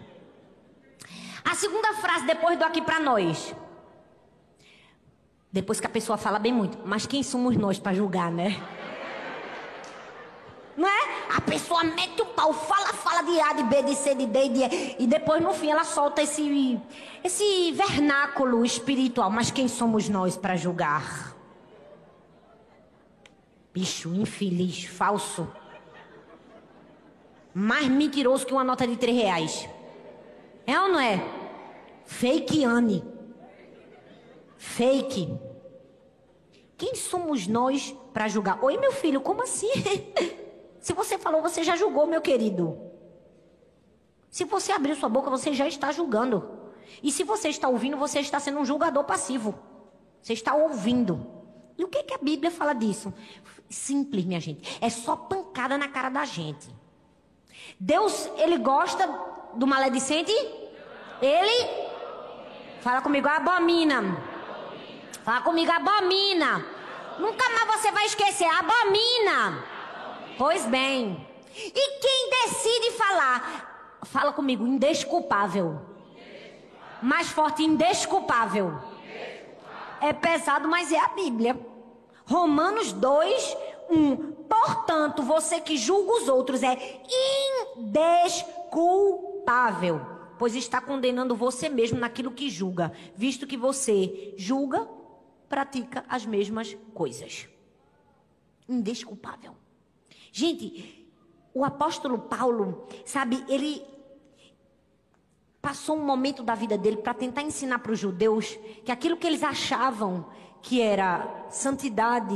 A 1.45 1.55
segunda 1.55 1.93
frase 1.93 2.25
depois 2.25 2.57
do 2.57 2.65
aqui 2.65 2.81
para 2.81 2.99
nós. 2.99 3.55
Depois 5.51 5.79
que 5.79 5.87
a 5.87 5.89
pessoa 5.89 6.17
fala 6.17 6.39
bem 6.39 6.51
muito, 6.51 6.77
mas 6.85 7.05
quem 7.05 7.23
somos 7.23 7.55
nós 7.55 7.79
para 7.79 7.93
julgar, 7.93 8.31
né? 8.31 8.61
Não 10.75 10.87
é? 10.87 11.16
A 11.29 11.41
pessoa 11.41 11.83
mete 11.83 12.21
o 12.21 12.25
pau, 12.25 12.53
fala, 12.53 12.93
fala 12.93 13.21
de 13.21 13.39
A, 13.39 13.53
de 13.53 13.63
B, 13.63 13.83
de 13.83 13.95
C, 13.95 14.15
de 14.15 14.25
D, 14.25 14.49
de 14.49 14.63
E, 14.63 14.95
e 14.99 15.07
depois 15.07 15.41
no 15.41 15.53
fim 15.53 15.69
ela 15.69 15.83
solta 15.83 16.21
esse, 16.21 16.79
esse 17.23 17.71
vernáculo 17.73 18.63
espiritual. 18.63 19.29
Mas 19.29 19.51
quem 19.51 19.67
somos 19.67 20.07
nós 20.07 20.37
para 20.37 20.55
julgar? 20.55 21.35
Bicho 23.73 24.13
infeliz, 24.13 24.85
falso. 24.85 25.47
Mais 27.53 27.87
mentiroso 27.87 28.45
que 28.45 28.53
uma 28.53 28.63
nota 28.63 28.87
de 28.87 28.95
três 28.95 29.17
reais. 29.17 29.69
É 30.65 30.79
ou 30.79 30.89
não 30.89 30.99
é? 30.99 31.23
Fake 32.05 32.63
Anne. 32.63 33.03
Fake. 34.57 35.37
Quem 36.77 36.95
somos 36.95 37.47
nós 37.47 37.95
para 38.13 38.27
julgar? 38.27 38.63
Oi, 38.63 38.77
meu 38.77 38.91
filho, 38.91 39.19
como 39.19 39.43
assim? 39.43 39.69
Se 40.87 40.93
você 40.93 41.17
falou, 41.17 41.41
você 41.41 41.65
já 41.65 41.75
julgou, 41.75 42.07
meu 42.07 42.21
querido. 42.21 42.79
Se 44.29 44.45
você 44.45 44.71
abrir 44.71 44.95
sua 44.95 45.09
boca, 45.09 45.29
você 45.29 45.51
já 45.51 45.67
está 45.67 45.91
julgando. 45.91 46.49
E 47.03 47.11
se 47.11 47.25
você 47.25 47.49
está 47.49 47.67
ouvindo, 47.67 47.97
você 47.97 48.21
está 48.21 48.39
sendo 48.39 48.59
um 48.59 48.63
julgador 48.63 49.03
passivo. 49.03 49.53
Você 50.21 50.31
está 50.31 50.53
ouvindo. 50.55 51.27
E 51.77 51.83
o 51.83 51.89
que, 51.89 52.03
que 52.03 52.13
a 52.13 52.17
Bíblia 52.17 52.49
fala 52.49 52.71
disso? 52.71 53.13
Simples, 53.69 54.23
minha 54.23 54.39
gente. 54.39 54.77
É 54.79 54.89
só 54.89 55.17
pancada 55.17 55.77
na 55.77 55.89
cara 55.89 56.07
da 56.07 56.23
gente. 56.23 56.73
Deus, 57.77 58.31
ele 58.37 58.57
gosta 58.57 59.05
do 59.55 59.67
maledicente? 59.67 60.31
Ele 61.21 61.69
fala 62.79 63.01
comigo, 63.01 63.27
abomina. 63.27 64.23
Fala 65.21 65.41
comigo, 65.41 65.69
abomina. 65.69 66.65
Nunca 67.19 67.49
mais 67.49 67.81
você 67.81 67.91
vai 67.91 68.05
esquecer, 68.05 68.47
abomina. 68.47 69.75
Pois 70.37 70.65
bem. 70.65 71.25
E 71.55 71.99
quem 71.99 72.29
decide 72.29 72.91
falar? 72.91 73.97
Fala 74.03 74.31
comigo, 74.31 74.67
indesculpável. 74.67 75.81
Mais 77.01 77.29
forte, 77.29 77.63
indesculpável. 77.63 78.79
É 79.99 80.13
pesado, 80.13 80.67
mas 80.67 80.91
é 80.91 80.99
a 80.99 81.07
Bíblia. 81.09 81.59
Romanos 82.25 82.93
2, 82.93 83.57
1. 83.89 84.33
Portanto, 84.47 85.23
você 85.23 85.59
que 85.59 85.75
julga 85.75 86.11
os 86.13 86.27
outros 86.27 86.61
é 86.61 86.77
indesculpável, 87.75 89.99
pois 90.37 90.55
está 90.55 90.79
condenando 90.79 91.35
você 91.35 91.67
mesmo 91.67 91.99
naquilo 91.99 92.29
que 92.31 92.47
julga, 92.49 92.93
visto 93.15 93.47
que 93.47 93.57
você 93.57 94.35
julga, 94.37 94.87
pratica 95.49 96.05
as 96.07 96.23
mesmas 96.25 96.77
coisas. 96.93 97.49
Indesculpável. 98.69 99.55
Gente, 100.37 101.09
o 101.51 101.65
apóstolo 101.65 102.19
Paulo, 102.19 102.85
sabe, 103.03 103.43
ele 103.49 103.81
passou 105.59 105.97
um 105.97 106.05
momento 106.05 106.43
da 106.43 106.53
vida 106.53 106.77
dele 106.77 106.97
para 106.97 107.15
tentar 107.15 107.41
ensinar 107.41 107.79
para 107.79 107.91
os 107.91 107.97
judeus 107.97 108.55
que 108.85 108.91
aquilo 108.91 109.17
que 109.17 109.25
eles 109.25 109.41
achavam 109.41 110.27
que 110.61 110.79
era 110.79 111.47
santidade, 111.49 112.35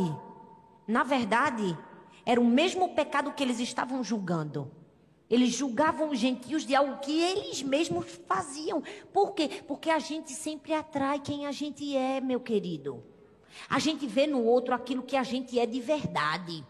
na 0.88 1.04
verdade, 1.04 1.78
era 2.26 2.41
o 2.41 2.43
mesmo 2.43 2.95
pecado 2.95 3.34
que 3.34 3.43
eles 3.43 3.60
estavam 3.60 4.04
julgando. 4.04 4.72
Eles 5.30 5.54
julgavam 5.54 6.10
os 6.10 6.18
gentios 6.18 6.66
de 6.66 6.74
algo 6.74 6.97
que 7.02 7.22
eles 7.22 7.62
mesmos 7.62 8.20
faziam. 8.28 8.82
Por 9.14 9.36
quê? 9.36 9.62
Porque 9.68 9.91
a 9.91 9.99
gente 9.99 10.32
sempre 10.32 10.74
atrai 10.74 11.20
quem 11.20 11.45
a 11.45 11.52
gente 11.52 11.95
é, 11.95 12.20
meu 12.20 12.39
querido. 12.39 13.04
A 13.70 13.78
gente 13.78 14.08
vê 14.08 14.26
no 14.26 14.43
outro 14.43 14.74
aquilo 14.74 15.04
que 15.04 15.16
a 15.16 15.22
gente 15.22 15.60
é 15.60 15.68
de 15.68 15.80
verdade. 15.80 16.66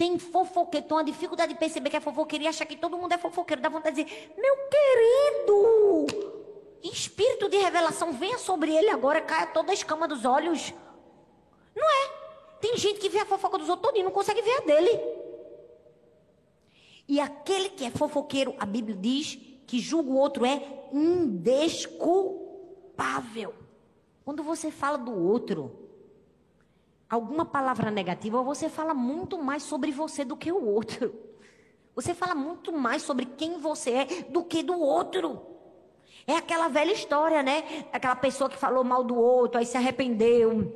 Tem 0.00 0.18
fofoqueiro, 0.18 0.86
tem 0.86 0.96
uma 0.96 1.04
dificuldade 1.04 1.52
de 1.52 1.58
perceber 1.58 1.90
que 1.90 1.96
é 1.98 2.00
fofoqueiro 2.00 2.46
e 2.46 2.48
achar 2.48 2.64
que 2.64 2.74
todo 2.74 2.96
mundo 2.96 3.12
é 3.12 3.18
fofoqueiro. 3.18 3.60
Dá 3.60 3.68
vontade 3.68 3.96
de 3.96 4.04
dizer, 4.04 4.32
meu 4.34 4.56
querido, 4.70 6.06
espírito 6.82 7.50
de 7.50 7.58
revelação, 7.58 8.10
venha 8.10 8.38
sobre 8.38 8.74
ele 8.74 8.88
agora, 8.88 9.20
caia 9.20 9.48
toda 9.48 9.72
a 9.72 9.74
escama 9.74 10.08
dos 10.08 10.24
olhos. 10.24 10.72
Não 11.76 11.86
é? 11.86 12.08
Tem 12.62 12.78
gente 12.78 12.98
que 12.98 13.10
vê 13.10 13.18
a 13.18 13.26
fofoca 13.26 13.58
dos 13.58 13.68
outros 13.68 13.92
e 13.94 14.02
não 14.02 14.10
consegue 14.10 14.40
ver 14.40 14.56
a 14.56 14.60
dele. 14.60 14.98
E 17.06 17.20
aquele 17.20 17.68
que 17.68 17.84
é 17.84 17.90
fofoqueiro, 17.90 18.54
a 18.58 18.64
Bíblia 18.64 18.96
diz 18.96 19.38
que 19.66 19.80
julga 19.80 20.08
o 20.08 20.16
outro 20.16 20.46
é 20.46 20.62
indesculpável. 20.94 23.52
Quando 24.24 24.42
você 24.42 24.70
fala 24.70 24.96
do 24.96 25.12
outro, 25.12 25.79
alguma 27.10 27.44
palavra 27.44 27.90
negativa, 27.90 28.40
você 28.42 28.68
fala 28.68 28.94
muito 28.94 29.36
mais 29.36 29.64
sobre 29.64 29.90
você 29.90 30.24
do 30.24 30.36
que 30.36 30.52
o 30.52 30.64
outro. 30.64 31.12
Você 31.92 32.14
fala 32.14 32.36
muito 32.36 32.72
mais 32.72 33.02
sobre 33.02 33.26
quem 33.26 33.58
você 33.58 33.90
é 33.90 34.06
do 34.30 34.44
que 34.44 34.62
do 34.62 34.78
outro. 34.80 35.42
É 36.24 36.36
aquela 36.36 36.68
velha 36.68 36.92
história, 36.92 37.42
né? 37.42 37.84
Aquela 37.92 38.14
pessoa 38.14 38.48
que 38.48 38.56
falou 38.56 38.84
mal 38.84 39.02
do 39.02 39.16
outro, 39.16 39.58
aí 39.58 39.66
se 39.66 39.76
arrependeu. 39.76 40.72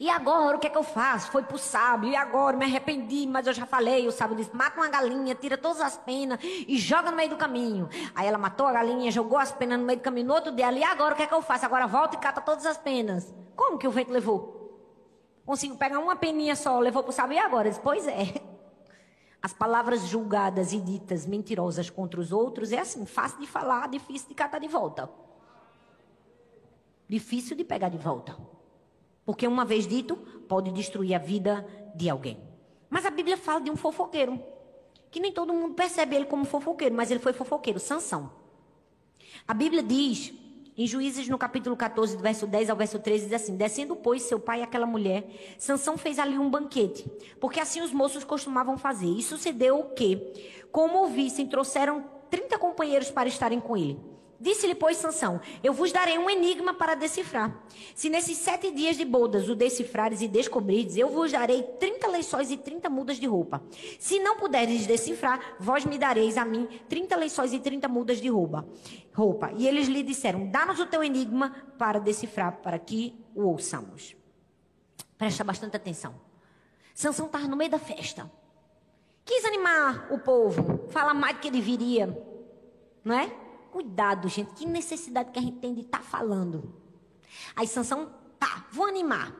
E 0.00 0.08
agora 0.08 0.56
o 0.56 0.58
que 0.58 0.66
é 0.66 0.70
que 0.70 0.78
eu 0.78 0.82
faço? 0.82 1.30
Foi 1.30 1.42
pro 1.42 1.58
sábio, 1.58 2.10
e 2.10 2.16
agora 2.16 2.56
me 2.56 2.64
arrependi, 2.64 3.26
mas 3.26 3.46
eu 3.46 3.52
já 3.52 3.66
falei. 3.66 4.08
O 4.08 4.10
sábio 4.10 4.34
disse: 4.34 4.56
mata 4.56 4.80
uma 4.80 4.88
galinha, 4.88 5.34
tira 5.34 5.58
todas 5.58 5.80
as 5.80 5.98
penas 5.98 6.38
e 6.42 6.78
joga 6.78 7.10
no 7.10 7.16
meio 7.16 7.28
do 7.28 7.36
caminho. 7.36 7.88
Aí 8.14 8.26
ela 8.26 8.38
matou 8.38 8.66
a 8.66 8.72
galinha, 8.72 9.12
jogou 9.12 9.38
as 9.38 9.52
penas 9.52 9.78
no 9.78 9.84
meio 9.84 9.98
do 9.98 10.02
caminho. 10.02 10.26
No 10.26 10.34
outro 10.34 10.52
dia, 10.52 10.72
e 10.72 10.82
agora 10.82 11.12
o 11.12 11.16
que 11.16 11.22
é 11.22 11.26
que 11.26 11.34
eu 11.34 11.42
faço? 11.42 11.66
Agora 11.66 11.86
volta 11.86 12.16
e 12.16 12.18
cata 12.18 12.40
todas 12.40 12.64
as 12.64 12.78
penas. 12.78 13.32
Como 13.54 13.78
que 13.78 13.86
o 13.86 13.90
vento 13.90 14.10
levou? 14.10 14.63
Consigo 15.44 15.76
pegar 15.76 15.98
uma 15.98 16.16
peninha 16.16 16.56
só, 16.56 16.78
levou 16.78 17.02
para 17.02 17.10
o 17.10 17.12
sábio 17.12 17.34
e 17.34 17.38
agora? 17.38 17.68
Disse, 17.68 17.80
pois 17.80 18.06
é. 18.06 18.40
As 19.42 19.52
palavras 19.52 20.06
julgadas 20.06 20.72
e 20.72 20.80
ditas 20.80 21.26
mentirosas 21.26 21.90
contra 21.90 22.18
os 22.18 22.32
outros 22.32 22.72
é 22.72 22.78
assim, 22.78 23.04
fácil 23.04 23.40
de 23.40 23.46
falar, 23.46 23.88
difícil 23.88 24.28
de 24.28 24.34
catar 24.34 24.58
de 24.58 24.68
volta. 24.68 25.10
Difícil 27.06 27.54
de 27.54 27.62
pegar 27.62 27.90
de 27.90 27.98
volta. 27.98 28.34
Porque 29.26 29.46
uma 29.46 29.64
vez 29.64 29.86
dito, 29.86 30.16
pode 30.48 30.70
destruir 30.72 31.14
a 31.14 31.18
vida 31.18 31.66
de 31.94 32.08
alguém. 32.08 32.38
Mas 32.88 33.04
a 33.04 33.10
Bíblia 33.10 33.36
fala 33.36 33.60
de 33.60 33.70
um 33.70 33.76
fofoqueiro. 33.76 34.42
Que 35.10 35.20
nem 35.20 35.30
todo 35.30 35.52
mundo 35.52 35.74
percebe 35.74 36.16
ele 36.16 36.24
como 36.24 36.46
fofoqueiro, 36.46 36.94
mas 36.94 37.10
ele 37.10 37.20
foi 37.20 37.34
fofoqueiro, 37.34 37.78
Sansão. 37.78 38.32
A 39.46 39.52
Bíblia 39.52 39.82
diz 39.82 40.32
em 40.76 40.86
Juízes, 40.88 41.28
no 41.28 41.38
capítulo 41.38 41.76
14, 41.76 42.16
do 42.16 42.22
verso 42.22 42.46
10 42.46 42.68
ao 42.68 42.76
verso 42.76 42.98
13, 42.98 43.26
diz 43.26 43.32
assim: 43.32 43.56
Descendo, 43.56 43.94
pois, 43.94 44.22
seu 44.22 44.40
pai 44.40 44.60
e 44.60 44.62
aquela 44.62 44.86
mulher, 44.86 45.24
Sansão 45.56 45.96
fez 45.96 46.18
ali 46.18 46.36
um 46.36 46.50
banquete, 46.50 47.08
porque 47.38 47.60
assim 47.60 47.80
os 47.80 47.92
moços 47.92 48.24
costumavam 48.24 48.76
fazer. 48.76 49.06
E 49.06 49.22
sucedeu 49.22 49.84
que, 49.96 50.20
como 50.72 50.98
ouvissem, 50.98 51.46
trouxeram 51.46 52.04
30 52.28 52.58
companheiros 52.58 53.10
para 53.10 53.28
estarem 53.28 53.60
com 53.60 53.76
ele. 53.76 54.13
Disse-lhe, 54.40 54.74
pois, 54.74 54.96
Sansão, 54.96 55.40
eu 55.62 55.72
vos 55.72 55.92
darei 55.92 56.18
um 56.18 56.28
enigma 56.28 56.74
para 56.74 56.94
decifrar. 56.94 57.64
Se 57.94 58.10
nesses 58.10 58.36
sete 58.38 58.70
dias 58.70 58.96
de 58.96 59.04
bodas 59.04 59.48
o 59.48 59.54
decifrares 59.54 60.20
e 60.20 60.28
descobrirdes, 60.28 60.96
eu 60.96 61.08
vos 61.08 61.32
darei 61.32 61.62
trinta 61.62 62.08
lençóis 62.08 62.50
e 62.50 62.56
trinta 62.56 62.90
mudas 62.90 63.18
de 63.18 63.26
roupa. 63.26 63.62
Se 63.98 64.18
não 64.18 64.36
puderes 64.36 64.86
decifrar, 64.86 65.56
vós 65.58 65.84
me 65.84 65.96
dareis 65.98 66.36
a 66.36 66.44
mim 66.44 66.68
trinta 66.88 67.16
lençóis 67.16 67.52
e 67.52 67.58
trinta 67.58 67.88
mudas 67.88 68.20
de 68.20 68.28
roupa. 68.28 68.66
roupa. 69.12 69.52
E 69.56 69.66
eles 69.66 69.88
lhe 69.88 70.02
disseram, 70.02 70.50
dá-nos 70.50 70.80
o 70.80 70.86
teu 70.86 71.02
enigma 71.02 71.54
para 71.78 71.98
decifrar, 71.98 72.58
para 72.58 72.78
que 72.78 73.14
o 73.34 73.44
ouçamos. 73.44 74.16
Presta 75.16 75.44
bastante 75.44 75.76
atenção. 75.76 76.14
Sansão 76.94 77.26
estava 77.26 77.46
no 77.46 77.56
meio 77.56 77.70
da 77.70 77.78
festa. 77.78 78.30
Quis 79.24 79.44
animar 79.44 80.12
o 80.12 80.18
povo, 80.18 80.86
falar 80.88 81.14
mais 81.14 81.36
do 81.36 81.40
que 81.40 81.50
deveria, 81.50 82.06
não 83.02 83.18
é? 83.18 83.43
Cuidado, 83.74 84.28
gente. 84.28 84.54
Que 84.54 84.64
necessidade 84.66 85.32
que 85.32 85.38
a 85.40 85.42
gente 85.42 85.56
tem 85.56 85.74
de 85.74 85.80
estar 85.80 85.98
tá 85.98 86.04
falando. 86.04 86.72
Aí 87.56 87.66
Sansão, 87.66 88.08
tá, 88.38 88.68
vou 88.70 88.86
animar. 88.86 89.34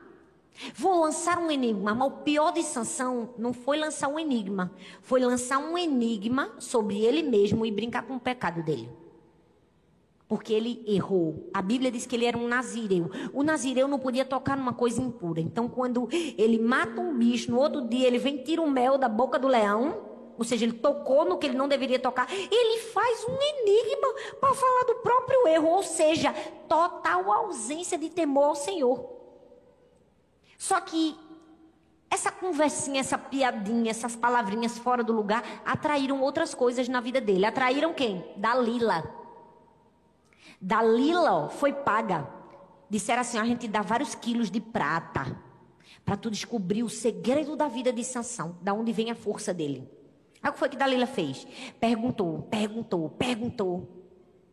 Vou 0.75 0.99
lançar 1.05 1.37
um 1.37 1.49
enigma, 1.49 1.95
mas 1.95 2.07
o 2.09 2.17
pior 2.17 2.51
de 2.51 2.61
Sansão 2.61 3.29
não 3.37 3.53
foi 3.53 3.77
lançar 3.77 4.09
um 4.09 4.19
enigma, 4.19 4.73
foi 5.01 5.21
lançar 5.21 5.57
um 5.57 5.77
enigma 5.77 6.51
sobre 6.59 6.99
ele 6.99 7.23
mesmo 7.23 7.65
e 7.65 7.71
brincar 7.71 8.03
com 8.03 8.17
o 8.17 8.19
pecado 8.19 8.61
dele. 8.61 8.89
Porque 10.27 10.51
ele 10.51 10.83
errou. 10.85 11.49
A 11.53 11.61
Bíblia 11.61 11.89
diz 11.89 12.05
que 12.05 12.17
ele 12.17 12.25
era 12.25 12.37
um 12.37 12.45
nazireu. 12.45 13.09
O 13.31 13.41
nazireu 13.41 13.87
não 13.87 13.99
podia 13.99 14.25
tocar 14.25 14.57
numa 14.57 14.73
coisa 14.73 15.01
impura. 15.01 15.39
Então, 15.39 15.69
quando 15.69 16.09
ele 16.11 16.59
mata 16.59 16.99
um 16.99 17.17
bicho, 17.17 17.49
no 17.49 17.57
outro 17.57 17.87
dia 17.87 18.05
ele 18.05 18.17
vem 18.17 18.43
tira 18.43 18.61
o 18.61 18.69
mel 18.69 18.97
da 18.97 19.07
boca 19.07 19.39
do 19.39 19.47
leão. 19.47 20.14
Ou 20.37 20.43
seja, 20.43 20.65
ele 20.65 20.73
tocou 20.73 21.25
no 21.25 21.37
que 21.37 21.47
ele 21.47 21.57
não 21.57 21.67
deveria 21.67 21.99
tocar. 21.99 22.27
Ele 22.31 22.81
faz 22.81 23.23
um 23.25 23.37
enigma 23.41 24.07
para 24.39 24.53
falar 24.53 24.83
do 24.85 24.95
próprio 24.95 25.47
erro. 25.47 25.69
Ou 25.69 25.83
seja, 25.83 26.33
total 26.67 27.31
ausência 27.31 27.97
de 27.97 28.09
temor 28.09 28.45
ao 28.45 28.55
Senhor. 28.55 29.09
Só 30.57 30.79
que 30.81 31.17
essa 32.09 32.31
conversinha, 32.31 32.99
essa 32.99 33.17
piadinha, 33.17 33.91
essas 33.91 34.15
palavrinhas 34.15 34.77
fora 34.77 35.03
do 35.03 35.13
lugar 35.13 35.43
atraíram 35.65 36.21
outras 36.21 36.53
coisas 36.53 36.87
na 36.87 36.99
vida 36.99 37.19
dele. 37.19 37.45
Atraíram 37.45 37.93
quem? 37.93 38.33
Dalila. 38.37 39.03
Dalila 40.61 41.49
foi 41.49 41.73
paga. 41.73 42.27
Disseram 42.89 43.21
assim: 43.21 43.37
a 43.37 43.45
gente 43.45 43.67
dá 43.67 43.81
vários 43.81 44.15
quilos 44.15 44.49
de 44.49 44.59
prata 44.59 45.39
para 46.05 46.15
tu 46.15 46.29
descobrir 46.29 46.83
o 46.83 46.89
segredo 46.89 47.55
da 47.55 47.67
vida 47.67 47.91
de 47.91 48.03
Sansão, 48.03 48.57
da 48.61 48.73
onde 48.73 48.91
vem 48.91 49.09
a 49.09 49.15
força 49.15 49.53
dele. 49.53 49.89
Aí 50.45 50.49
o 50.49 50.53
que 50.53 50.59
foi 50.59 50.69
que 50.69 50.77
Dalila 50.77 51.07
fez? 51.07 51.47
Perguntou, 51.79 52.43
perguntou, 52.51 53.09
perguntou. 53.09 53.87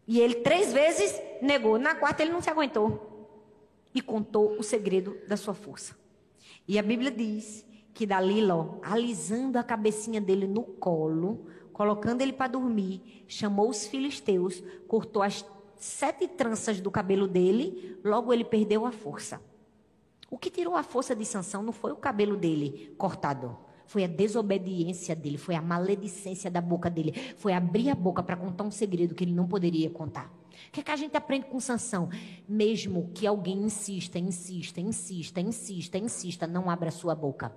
E 0.08 0.20
ele 0.20 0.36
três 0.36 0.72
vezes 0.72 1.20
negou. 1.42 1.78
Na 1.78 1.94
quarta 1.94 2.22
ele 2.22 2.32
não 2.32 2.40
se 2.40 2.48
aguentou. 2.48 3.28
E 3.94 4.00
contou 4.00 4.58
o 4.58 4.62
segredo 4.62 5.18
da 5.28 5.36
sua 5.36 5.52
força. 5.52 5.94
E 6.66 6.78
a 6.78 6.82
Bíblia 6.82 7.10
diz 7.10 7.66
que 7.92 8.06
Dalila, 8.06 8.56
ó, 8.56 8.78
alisando 8.80 9.58
a 9.58 9.62
cabecinha 9.62 10.18
dele 10.18 10.46
no 10.46 10.62
colo, 10.62 11.44
colocando 11.74 12.22
ele 12.22 12.32
para 12.32 12.52
dormir, 12.52 13.26
chamou 13.28 13.68
os 13.68 13.86
filisteus, 13.86 14.64
cortou 14.88 15.22
as 15.22 15.44
sete 15.76 16.26
tranças 16.26 16.80
do 16.80 16.90
cabelo 16.90 17.28
dele, 17.28 18.00
logo 18.02 18.32
ele 18.32 18.44
perdeu 18.44 18.86
a 18.86 18.92
força. 18.92 19.42
O 20.30 20.38
que 20.38 20.48
tirou 20.48 20.74
a 20.74 20.82
força 20.82 21.14
de 21.14 21.26
Sansão 21.26 21.62
não 21.62 21.72
foi 21.72 21.92
o 21.92 21.96
cabelo 21.96 22.34
dele 22.34 22.94
cortado, 22.96 23.58
foi 23.92 24.04
a 24.04 24.06
desobediência 24.06 25.14
dele, 25.14 25.36
foi 25.36 25.54
a 25.54 25.60
maledicência 25.60 26.50
da 26.50 26.62
boca 26.62 26.88
dele, 26.88 27.12
foi 27.36 27.52
abrir 27.52 27.90
a 27.90 27.94
boca 27.94 28.22
para 28.22 28.38
contar 28.38 28.64
um 28.64 28.70
segredo 28.70 29.14
que 29.14 29.22
ele 29.22 29.34
não 29.34 29.46
poderia 29.46 29.90
contar. 29.90 30.32
O 30.68 30.72
que, 30.72 30.80
é 30.80 30.82
que 30.82 30.90
a 30.90 30.96
gente 30.96 31.14
aprende 31.14 31.44
com 31.44 31.60
Sansão? 31.60 32.08
Mesmo 32.48 33.10
que 33.12 33.26
alguém 33.26 33.58
insista, 33.58 34.18
insista, 34.18 34.80
insista, 34.80 35.42
insista, 35.42 35.98
insista, 35.98 36.46
não 36.46 36.70
abra 36.70 36.90
sua 36.90 37.14
boca. 37.14 37.54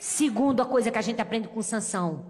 Segundo 0.00 0.60
a 0.60 0.66
coisa 0.66 0.90
que 0.90 0.98
a 0.98 1.02
gente 1.02 1.20
aprende 1.20 1.46
com 1.46 1.62
Sansão, 1.62 2.26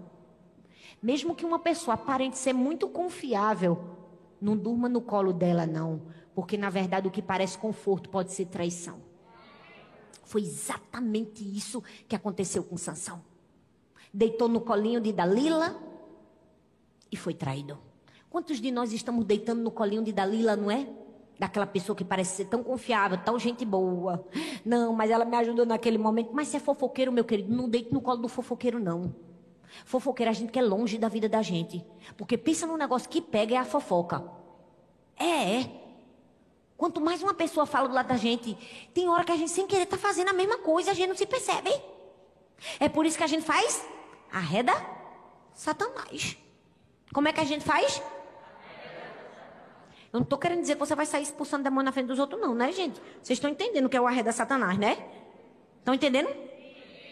mesmo 1.01 1.33
que 1.33 1.45
uma 1.45 1.57
pessoa 1.57 1.95
aparente 1.95 2.37
ser 2.37 2.53
muito 2.53 2.87
confiável, 2.87 3.89
não 4.39 4.55
durma 4.55 4.87
no 4.87 5.01
colo 5.01 5.33
dela 5.33 5.65
não, 5.65 6.03
porque 6.35 6.59
na 6.59 6.69
verdade 6.69 7.07
o 7.07 7.11
que 7.11 7.23
parece 7.23 7.57
conforto 7.57 8.07
pode 8.07 8.31
ser 8.33 8.45
traição. 8.45 9.04
Foi 10.25 10.41
exatamente 10.41 11.43
isso 11.43 11.81
que 12.07 12.15
aconteceu 12.15 12.63
com 12.63 12.75
Sansão. 12.77 13.21
Deitou 14.13 14.47
no 14.47 14.59
colinho 14.59 14.99
de 14.99 15.13
Dalila 15.13 15.75
e 17.11 17.15
foi 17.15 17.33
traído. 17.33 17.77
Quantos 18.29 18.59
de 18.59 18.71
nós 18.71 18.91
estamos 18.91 19.23
deitando 19.23 19.61
no 19.61 19.71
colinho 19.71 20.03
de 20.03 20.11
Dalila, 20.11 20.55
não 20.55 20.69
é? 20.69 20.89
Daquela 21.37 21.67
pessoa 21.67 21.95
que 21.95 22.03
parece 22.03 22.37
ser 22.37 22.45
tão 22.45 22.63
confiável, 22.63 23.17
tão 23.23 23.37
gente 23.37 23.63
boa. 23.63 24.25
Não, 24.65 24.93
mas 24.93 25.11
ela 25.11 25.25
me 25.25 25.37
ajudou 25.37 25.65
naquele 25.65 25.97
momento. 25.97 26.31
Mas 26.33 26.47
se 26.47 26.57
é 26.57 26.59
fofoqueiro, 26.59 27.11
meu 27.11 27.23
querido, 27.23 27.55
não 27.55 27.69
deite 27.69 27.93
no 27.93 28.01
colo 28.01 28.21
do 28.21 28.27
fofoqueiro, 28.27 28.79
não. 28.79 29.13
Fofoqueiro, 29.85 30.29
a 30.29 30.33
gente 30.33 30.51
quer 30.51 30.63
longe 30.63 30.97
da 30.97 31.07
vida 31.07 31.29
da 31.29 31.41
gente. 31.41 31.85
Porque 32.17 32.37
pensa 32.37 32.65
num 32.65 32.77
negócio 32.77 33.09
que 33.09 33.21
pega 33.21 33.55
é 33.55 33.57
a 33.57 33.65
fofoca. 33.65 34.23
É, 35.17 35.61
é. 35.61 35.84
Quanto 36.77 36.99
mais 36.99 37.23
uma 37.23 37.33
pessoa 37.33 37.65
fala 37.65 37.87
do 37.87 37.93
lado 37.93 38.07
da 38.07 38.17
gente, 38.17 38.53
tem 38.93 39.07
hora 39.07 39.23
que 39.23 39.31
a 39.31 39.37
gente 39.37 39.51
sem 39.51 39.65
querer 39.65 39.85
tá 39.85 39.97
fazendo 39.97 40.29
a 40.29 40.33
mesma 40.33 40.57
coisa, 40.57 40.91
a 40.91 40.93
gente 40.93 41.07
não 41.07 41.15
se 41.15 41.25
percebe. 41.25 41.71
É 42.79 42.89
por 42.89 43.05
isso 43.05 43.17
que 43.17 43.23
a 43.23 43.27
gente 43.27 43.43
faz 43.43 43.85
arreda 44.31 44.73
Satanás. 45.53 46.37
Como 47.13 47.27
é 47.27 47.33
que 47.33 47.39
a 47.39 47.45
gente 47.45 47.63
faz? 47.63 48.01
Eu 50.11 50.19
não 50.19 50.23
estou 50.23 50.37
querendo 50.39 50.61
dizer 50.61 50.75
que 50.75 50.79
você 50.79 50.95
vai 50.95 51.05
sair 51.05 51.23
expulsando 51.23 51.63
demônio 51.63 51.85
na 51.85 51.91
frente 51.91 52.07
dos 52.07 52.19
outros, 52.19 52.39
não, 52.39 52.53
né, 52.55 52.71
gente? 52.71 53.01
Vocês 53.21 53.37
estão 53.37 53.49
entendendo 53.49 53.85
o 53.85 53.89
que 53.89 53.97
é 53.97 54.01
o 54.01 54.07
arreda 54.07 54.31
Satanás, 54.31 54.77
né? 54.77 54.97
Estão 55.79 55.93
entendendo? 55.93 56.29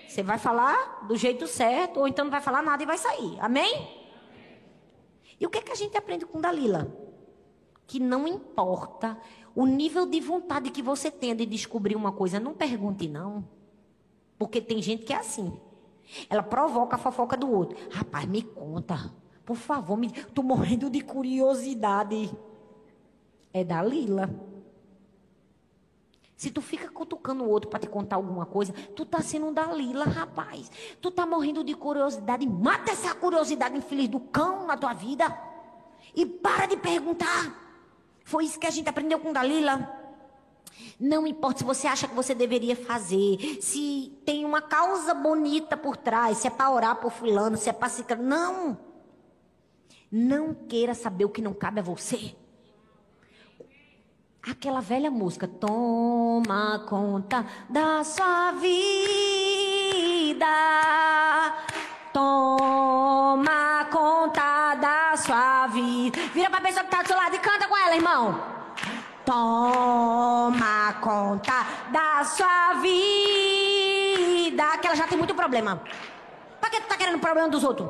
Você 0.07 0.23
vai 0.23 0.37
falar 0.37 1.05
do 1.07 1.15
jeito 1.15 1.47
certo, 1.47 1.99
ou 1.99 2.07
então 2.07 2.25
não 2.25 2.31
vai 2.31 2.41
falar 2.41 2.61
nada 2.61 2.83
e 2.83 2.85
vai 2.85 2.97
sair. 2.97 3.37
Amém? 3.39 4.03
E 5.39 5.45
o 5.45 5.49
que 5.49 5.57
é 5.57 5.61
que 5.61 5.71
a 5.71 5.75
gente 5.75 5.97
aprende 5.97 6.25
com 6.25 6.39
Dalila? 6.39 6.87
Que 7.85 7.99
não 7.99 8.27
importa 8.27 9.17
o 9.55 9.65
nível 9.65 10.05
de 10.05 10.19
vontade 10.19 10.71
que 10.71 10.81
você 10.81 11.11
tenha 11.11 11.35
de 11.35 11.45
descobrir 11.45 11.95
uma 11.95 12.11
coisa, 12.11 12.39
não 12.39 12.53
pergunte 12.53 13.07
não. 13.07 13.47
Porque 14.37 14.59
tem 14.59 14.81
gente 14.81 15.05
que 15.05 15.13
é 15.13 15.17
assim. 15.17 15.53
Ela 16.29 16.43
provoca 16.43 16.95
a 16.95 16.99
fofoca 16.99 17.37
do 17.37 17.51
outro. 17.51 17.77
Rapaz, 17.91 18.25
me 18.25 18.41
conta. 18.41 19.13
Por 19.45 19.55
favor, 19.55 19.97
me... 19.97 20.11
tô 20.11 20.41
morrendo 20.41 20.89
de 20.89 21.01
curiosidade. 21.01 22.35
É 23.53 23.63
Dalila. 23.63 24.29
Se 26.35 26.49
tu 26.49 26.61
fica 26.61 26.89
cutucando 26.89 27.43
o 27.43 27.49
outro 27.49 27.69
para 27.69 27.79
te 27.79 27.87
contar 27.87 28.17
alguma 28.17 28.45
coisa, 28.45 28.73
tu 28.95 29.05
tá 29.05 29.21
sendo 29.21 29.45
um 29.45 29.53
Dalila, 29.53 30.05
rapaz. 30.05 30.69
Tu 30.99 31.11
tá 31.11 31.25
morrendo 31.25 31.63
de 31.63 31.73
curiosidade. 31.73 32.45
Mata 32.47 32.91
essa 32.91 33.13
curiosidade 33.13 33.77
infeliz 33.77 34.09
do 34.09 34.19
cão 34.19 34.65
na 34.65 34.75
tua 34.75 34.93
vida. 34.93 35.25
E 36.15 36.25
para 36.25 36.65
de 36.65 36.75
perguntar. 36.75 37.62
Foi 38.23 38.45
isso 38.45 38.59
que 38.59 38.67
a 38.67 38.71
gente 38.71 38.89
aprendeu 38.89 39.19
com 39.19 39.33
Dalila. 39.33 40.01
Não 40.99 41.27
importa 41.27 41.59
se 41.59 41.65
você 41.65 41.87
acha 41.87 42.07
que 42.07 42.15
você 42.15 42.33
deveria 42.33 42.75
fazer, 42.75 43.59
se 43.61 44.17
tem 44.25 44.45
uma 44.45 44.61
causa 44.61 45.13
bonita 45.13 45.75
por 45.75 45.97
trás, 45.97 46.37
se 46.37 46.47
é 46.47 46.49
para 46.49 46.71
orar 46.71 46.95
por 46.95 47.11
fulano, 47.11 47.57
se 47.57 47.69
é 47.69 47.73
para 47.73 47.89
se... 47.89 48.03
Não. 48.15 48.77
Não 50.11 50.53
queira 50.53 50.93
saber 50.93 51.25
o 51.25 51.29
que 51.29 51.41
não 51.41 51.53
cabe 51.53 51.79
a 51.79 51.83
você. 51.83 52.35
Aquela 54.41 54.81
velha 54.81 55.09
música, 55.09 55.47
toma 55.47 56.85
conta 56.87 57.45
da 57.69 58.03
sua 58.03 58.51
vida. 58.53 60.45
Toma 62.11 63.72
sua 65.17 65.67
vida. 65.67 66.19
Vira 66.33 66.49
pra 66.49 66.61
pessoa 66.61 66.83
que 66.83 66.89
tá 66.91 67.01
do 67.01 67.07
seu 67.07 67.17
lado 67.17 67.35
e 67.35 67.39
canta 67.39 67.67
com 67.67 67.77
ela, 67.77 67.95
irmão. 67.95 68.43
Toma 69.25 70.93
conta 71.01 71.65
da 71.91 72.23
sua 72.25 72.73
vida. 72.81 74.77
Que 74.79 74.87
ela 74.87 74.95
já 74.95 75.07
tem 75.07 75.17
muito 75.17 75.33
problema. 75.33 75.81
Pra 76.59 76.69
que 76.69 76.81
tu 76.81 76.87
tá 76.87 76.97
querendo 76.97 77.19
problema 77.19 77.47
dos 77.47 77.63
outros? 77.63 77.89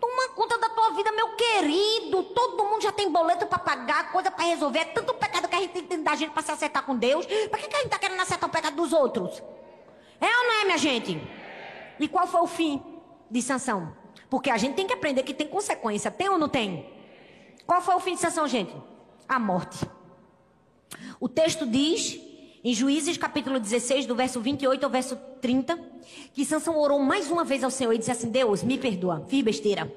Toma 0.00 0.28
conta 0.34 0.58
da 0.58 0.68
tua 0.68 0.90
vida, 0.90 1.10
meu 1.12 1.30
querido. 1.34 2.22
Todo 2.22 2.64
mundo 2.64 2.82
já 2.82 2.92
tem 2.92 3.10
boleto 3.10 3.46
para 3.46 3.58
pagar, 3.58 4.12
coisa 4.12 4.30
para 4.30 4.44
resolver. 4.44 4.80
É 4.80 4.84
tanto 4.84 5.14
pecado 5.14 5.48
que 5.48 5.56
a 5.56 5.60
gente 5.60 5.82
tem 5.82 6.02
da 6.02 6.14
gente 6.14 6.30
para 6.30 6.42
se 6.42 6.52
acertar 6.52 6.84
com 6.84 6.94
Deus. 6.94 7.26
Para 7.26 7.58
que, 7.58 7.68
que 7.68 7.76
a 7.76 7.78
gente 7.80 7.90
tá 7.90 7.98
querendo 7.98 8.20
acertar 8.20 8.48
o 8.48 8.52
pecado 8.52 8.76
dos 8.76 8.92
outros? 8.92 9.42
É 10.20 10.26
ou 10.26 10.44
não 10.44 10.60
é, 10.60 10.64
minha 10.64 10.78
gente? 10.78 11.20
E 11.98 12.08
qual 12.08 12.26
foi 12.26 12.40
o 12.40 12.46
fim 12.46 12.82
de 13.30 13.42
Sansão? 13.42 14.03
Porque 14.34 14.50
a 14.50 14.56
gente 14.56 14.74
tem 14.74 14.84
que 14.84 14.92
aprender 14.92 15.22
que 15.22 15.32
tem 15.32 15.46
consequência. 15.46 16.10
Tem 16.10 16.28
ou 16.28 16.36
não 16.36 16.48
tem? 16.48 16.84
Qual 17.64 17.80
foi 17.80 17.94
o 17.94 18.00
fim 18.00 18.14
de 18.14 18.20
Sansão, 18.20 18.48
gente? 18.48 18.74
A 19.28 19.38
morte. 19.38 19.88
O 21.20 21.28
texto 21.28 21.64
diz, 21.64 22.18
em 22.64 22.74
Juízes 22.74 23.16
capítulo 23.16 23.60
16, 23.60 24.06
do 24.06 24.16
verso 24.16 24.40
28 24.40 24.82
ao 24.82 24.90
verso 24.90 25.14
30, 25.40 25.78
que 26.32 26.44
Sansão 26.44 26.76
orou 26.76 26.98
mais 26.98 27.30
uma 27.30 27.44
vez 27.44 27.62
ao 27.62 27.70
Senhor 27.70 27.92
e 27.92 27.98
disse 27.98 28.10
assim: 28.10 28.28
Deus, 28.28 28.64
me 28.64 28.76
perdoa, 28.76 29.24
fiz 29.28 29.44
besteira. 29.44 29.94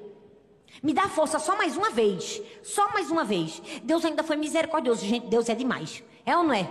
Me 0.83 0.93
dá 0.93 1.09
força 1.09 1.39
só 1.39 1.57
mais 1.57 1.75
uma 1.75 1.89
vez. 1.89 2.39
Só 2.61 2.93
mais 2.93 3.09
uma 3.09 3.23
vez. 3.23 3.59
Deus 3.81 4.05
ainda 4.05 4.21
foi 4.21 4.35
misericordioso. 4.35 5.03
Gente, 5.03 5.25
Deus 5.25 5.49
é 5.49 5.55
demais. 5.55 6.03
É 6.23 6.38
ou 6.38 6.43
não 6.43 6.53
é? 6.53 6.69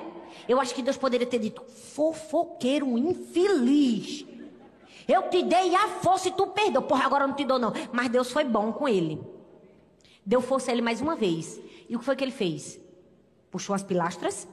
Eu 0.48 0.60
acho 0.60 0.72
que 0.72 0.82
Deus 0.82 0.96
poderia 0.96 1.26
ter 1.26 1.40
dito: 1.40 1.64
fofoqueiro 1.64 2.96
infeliz. 2.96 4.24
Eu 5.08 5.28
te 5.30 5.42
dei 5.42 5.74
a 5.74 5.88
força 5.88 6.28
e 6.28 6.32
tu 6.32 6.48
perdeu. 6.48 6.82
Porra, 6.82 7.04
agora 7.04 7.24
eu 7.24 7.28
não 7.28 7.34
te 7.36 7.44
dou, 7.44 7.58
não. 7.58 7.72
Mas 7.92 8.08
Deus 8.08 8.30
foi 8.30 8.44
bom 8.44 8.72
com 8.72 8.88
ele. 8.88 9.20
Deu 10.24 10.40
força 10.40 10.70
a 10.70 10.72
ele 10.72 10.82
mais 10.82 11.00
uma 11.00 11.14
vez. 11.14 11.60
E 11.88 11.94
o 11.94 11.98
que 12.00 12.04
foi 12.04 12.16
que 12.16 12.24
ele 12.24 12.32
fez? 12.32 12.80
Puxou 13.50 13.74
as 13.74 13.82
pilastras 13.82 14.48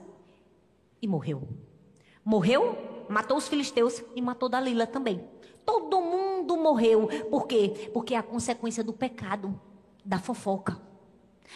e 1.01 1.07
morreu. 1.07 1.47
Morreu, 2.23 2.77
matou 3.09 3.37
os 3.37 3.47
filisteus 3.47 4.03
e 4.15 4.21
matou 4.21 4.47
Dalila 4.47 4.85
também. 4.85 5.27
Todo 5.65 5.99
mundo 6.01 6.55
morreu. 6.55 7.07
Por 7.29 7.47
quê? 7.47 7.89
Porque 7.91 8.13
é 8.13 8.17
a 8.17 8.23
consequência 8.23 8.83
do 8.83 8.93
pecado, 8.93 9.59
da 10.05 10.19
fofoca. 10.19 10.79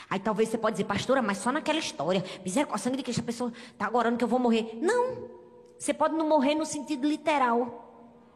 Aí 0.09 0.19
talvez 0.19 0.49
você 0.49 0.57
pode 0.57 0.73
dizer, 0.75 0.85
pastora, 0.85 1.21
mas 1.21 1.37
só 1.37 1.51
naquela 1.51 1.79
história. 1.79 2.23
Misericórdia, 2.43 2.83
sangue 2.83 2.97
de 2.97 3.03
que 3.03 3.11
essa 3.11 3.23
pessoa 3.23 3.53
está 3.71 3.85
agora 3.85 4.11
que 4.15 4.23
eu 4.23 4.27
vou 4.27 4.39
morrer. 4.39 4.77
Não. 4.81 5.29
Você 5.77 5.93
pode 5.93 6.15
não 6.15 6.27
morrer 6.27 6.55
no 6.55 6.65
sentido 6.65 7.07
literal 7.07 7.86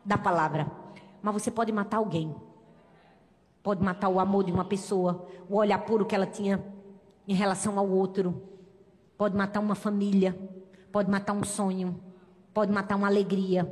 da 0.04 0.18
palavra. 0.18 0.70
Mas 1.22 1.34
você 1.34 1.52
pode 1.52 1.72
matar 1.72 1.98
alguém. 1.98 2.36
Pode 3.64 3.84
matar 3.84 4.10
o 4.10 4.20
amor 4.20 4.44
de 4.44 4.52
uma 4.52 4.66
pessoa, 4.66 5.28
o 5.48 5.58
olhar 5.58 5.78
puro 5.80 6.06
que 6.06 6.16
ela 6.16 6.26
tinha 6.26 6.64
em 7.28 7.34
relação 7.34 7.78
ao 7.78 7.88
outro. 7.88 8.42
Pode 9.18 9.36
matar 9.38 9.60
uma 9.60 9.76
família, 9.76 10.38
pode 10.92 11.10
matar 11.10 11.34
um 11.34 11.44
sonho, 11.44 12.02
pode 12.54 12.72
matar 12.72 12.96
uma 12.96 13.08
alegria, 13.08 13.66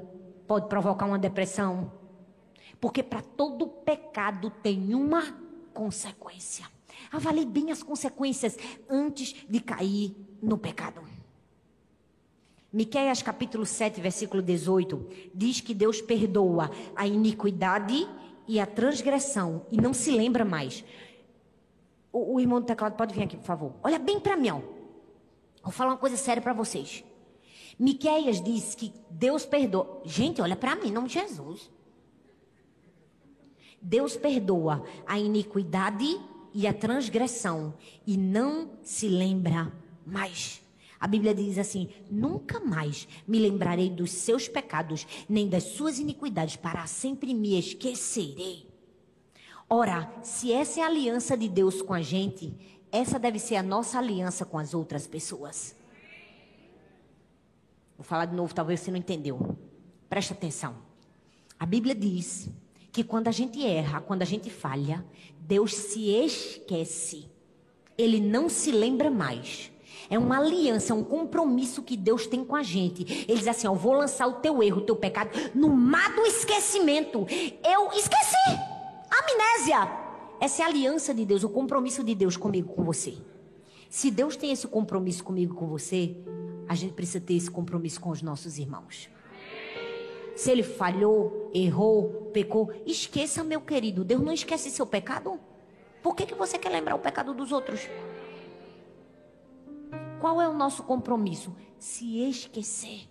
pode 0.48 0.68
provocar 0.68 1.06
uma 1.06 1.18
depressão. 1.18 1.92
Porque 2.80 3.02
para 3.02 3.22
todo 3.22 3.68
pecado 3.68 4.52
tem 4.62 4.94
uma 4.94 5.24
consequência. 5.74 6.66
Avalie 7.12 7.46
bem 7.46 7.72
as 7.72 7.82
consequências 7.82 8.58
antes 8.88 9.34
de 9.50 9.60
cair 9.60 10.16
no 10.42 10.58
pecado. 10.58 11.02
Miqueias 12.72 13.24
capítulo 13.24 13.66
7, 13.66 14.00
versículo 14.00 14.44
18, 14.44 15.10
diz 15.34 15.60
que 15.60 15.74
Deus 15.74 16.02
perdoa 16.02 16.70
a 16.96 17.08
iniquidade 17.08 18.08
e 18.48 18.60
a 18.60 18.66
transgressão 18.66 19.66
e 19.72 19.78
não 19.78 19.92
se 19.94 20.12
lembra 20.12 20.46
mais. 20.46 20.84
O, 22.12 22.36
o 22.36 22.40
irmão 22.40 22.60
do 22.60 22.68
teclado 22.68 22.96
pode 22.96 23.14
vir 23.14 23.24
aqui, 23.24 23.38
por 23.38 23.46
favor. 23.46 23.74
Olha 23.84 23.98
bem 23.98 24.20
para 24.20 24.38
mim, 24.38 24.50
ó. 24.52 24.62
Vou 25.64 25.72
falar 25.72 25.92
uma 25.92 25.98
coisa 25.98 26.16
séria 26.16 26.42
para 26.42 26.54
vocês. 26.54 27.04
Miqueias 27.78 28.42
diz 28.42 28.76
que 28.76 28.94
Deus 29.10 29.46
perdoa. 29.46 30.02
Gente, 30.06 30.42
olha 30.42 30.56
para 30.56 30.76
mim, 30.76 30.90
em 30.90 30.92
nome 30.92 31.08
de 31.08 31.16
Jesus. 31.16 31.72
Deus 33.82 34.16
perdoa 34.16 34.84
a 35.08 35.18
iniquidade 35.18 36.20
e 36.54 36.68
a 36.68 36.74
transgressão 36.74 37.74
e 38.06 38.18
não 38.18 38.72
se 38.84 39.08
lembra 39.08 39.72
mais. 40.06 40.62
A 41.00 41.08
Bíblia 41.08 41.34
diz 41.34 41.58
assim: 41.58 41.90
Nunca 42.10 42.60
mais 42.60 43.08
me 43.28 43.40
lembrarei 43.40 43.90
dos 43.90 44.12
seus 44.12 44.48
pecados, 44.48 45.08
nem 45.28 45.48
das 45.48 45.64
suas 45.64 46.00
iniquidades, 46.00 46.56
para 46.56 46.86
sempre 46.88 47.34
me 47.34 47.58
esquecerei. 47.58 48.68
Ora, 49.70 50.12
se 50.24 50.52
essa 50.52 50.80
é 50.80 50.84
a 50.84 50.88
aliança 50.88 51.38
de 51.38 51.48
Deus 51.48 51.82
com 51.82 51.94
a 51.94 52.02
gente, 52.02 52.54
essa 52.92 53.20
deve 53.20 53.38
ser 53.40 53.56
a 53.56 53.64
nossa 53.64 54.00
aliança 54.00 54.44
com 54.44 54.58
as 54.58 54.74
outras 54.74 55.06
pessoas. 55.06 55.76
Vou 57.96 58.04
falar 58.04 58.26
de 58.26 58.36
novo, 58.36 58.54
talvez 58.54 58.80
você 58.80 58.92
não 58.92 58.98
entendeu. 58.98 59.58
Presta 60.10 60.34
atenção. 60.34 60.78
A 61.60 61.66
Bíblia 61.66 61.94
diz 61.94 62.50
que 62.92 63.04
quando 63.04 63.28
a 63.28 63.32
gente 63.32 63.64
erra, 63.66 64.02
quando 64.02 64.24
a 64.24 64.26
gente 64.26 64.50
falha, 64.50 65.06
Deus 65.40 65.74
se 65.74 66.10
esquece. 66.10 67.30
Ele 67.98 68.20
não 68.20 68.50
se 68.50 68.72
lembra 68.72 69.12
mais. 69.12 69.72
É 70.10 70.18
uma 70.18 70.40
aliança, 70.40 70.92
é 70.92 70.96
um 70.96 71.04
compromisso 71.04 71.84
que 71.84 71.96
Deus 71.96 72.26
tem 72.26 72.44
com 72.44 72.56
a 72.56 72.64
gente. 72.64 73.26
Ele 73.28 73.38
diz 73.38 73.48
assim: 73.48 73.68
ó, 73.68 73.74
vou 73.74 73.94
lançar 73.94 74.28
o 74.28 74.34
teu 74.34 74.64
erro, 74.64 74.80
o 74.80 74.86
teu 74.86 74.96
pecado 74.96 75.30
no 75.54 75.70
mar 75.70 76.16
do 76.16 76.26
esquecimento. 76.26 77.28
Eu 77.64 77.92
esqueci. 77.94 78.36
Amnésia. 79.10 79.90
Essa 80.42 80.64
é 80.64 80.66
a 80.66 80.70
aliança 80.70 81.14
de 81.14 81.26
Deus, 81.26 81.44
o 81.44 81.50
compromisso 81.50 82.04
de 82.04 82.16
Deus 82.16 82.38
comigo, 82.38 82.74
com 82.74 82.84
você. 82.84 83.14
Se 83.90 84.10
Deus 84.10 84.36
tem 84.36 84.52
esse 84.52 84.68
compromisso 84.68 85.24
comigo, 85.24 85.54
com 85.54 85.68
você, 85.68 86.16
a 86.68 86.76
gente 86.76 86.94
precisa 86.94 87.20
ter 87.20 87.34
esse 87.34 87.52
compromisso 87.52 88.00
com 88.00 88.10
os 88.10 88.22
nossos 88.22 88.58
irmãos. 88.58 89.10
Se 90.36 90.50
ele 90.50 90.64
falhou, 90.64 91.52
errou, 91.54 92.30
pecou, 92.32 92.72
esqueça, 92.86 93.44
meu 93.44 93.60
querido. 93.60 94.06
Deus 94.06 94.22
não 94.22 94.32
esquece 94.32 94.70
seu 94.70 94.86
pecado. 94.86 95.38
Por 96.02 96.16
que, 96.16 96.26
que 96.26 96.36
você 96.36 96.58
quer 96.58 96.70
lembrar 96.70 96.96
o 96.96 97.00
pecado 97.00 97.34
dos 97.34 97.52
outros? 97.52 97.82
Qual 100.20 100.42
é 100.42 100.48
o 100.48 100.54
nosso 100.54 100.84
compromisso? 100.84 101.56
Se 101.78 102.20
esquecer. 102.30 103.08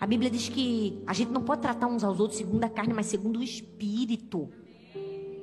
A 0.00 0.06
Bíblia 0.06 0.30
diz 0.30 0.48
que 0.48 1.02
a 1.06 1.12
gente 1.12 1.30
não 1.30 1.42
pode 1.42 1.60
tratar 1.60 1.86
uns 1.86 2.02
aos 2.02 2.18
outros 2.18 2.38
segundo 2.38 2.64
a 2.64 2.68
carne, 2.70 2.94
mas 2.94 3.06
segundo 3.06 3.38
o 3.38 3.42
espírito. 3.42 4.50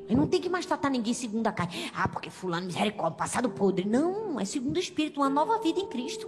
E 0.09 0.15
não 0.15 0.25
tem 0.25 0.41
que 0.41 0.49
mais 0.49 0.65
tratar 0.65 0.89
ninguém 0.89 1.13
segundo 1.13 1.45
a 1.45 1.51
carne. 1.51 1.91
Ah, 1.93 2.07
porque 2.07 2.29
fulano 2.29 2.65
misericórdia, 2.65 3.17
passado 3.17 3.49
podre. 3.49 3.87
Não, 3.87 4.39
é 4.39 4.45
segundo 4.45 4.77
o 4.77 4.79
espírito, 4.79 5.19
uma 5.19 5.29
nova 5.29 5.59
vida 5.59 5.79
em 5.79 5.87
Cristo. 5.87 6.27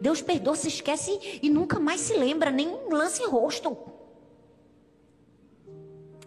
Deus 0.00 0.22
perdoa, 0.22 0.56
se 0.56 0.68
esquece 0.68 1.40
e 1.42 1.50
nunca 1.50 1.78
mais 1.78 2.00
se 2.00 2.16
lembra, 2.16 2.50
nem 2.50 2.68
lance 2.90 3.22
rosto. 3.24 3.76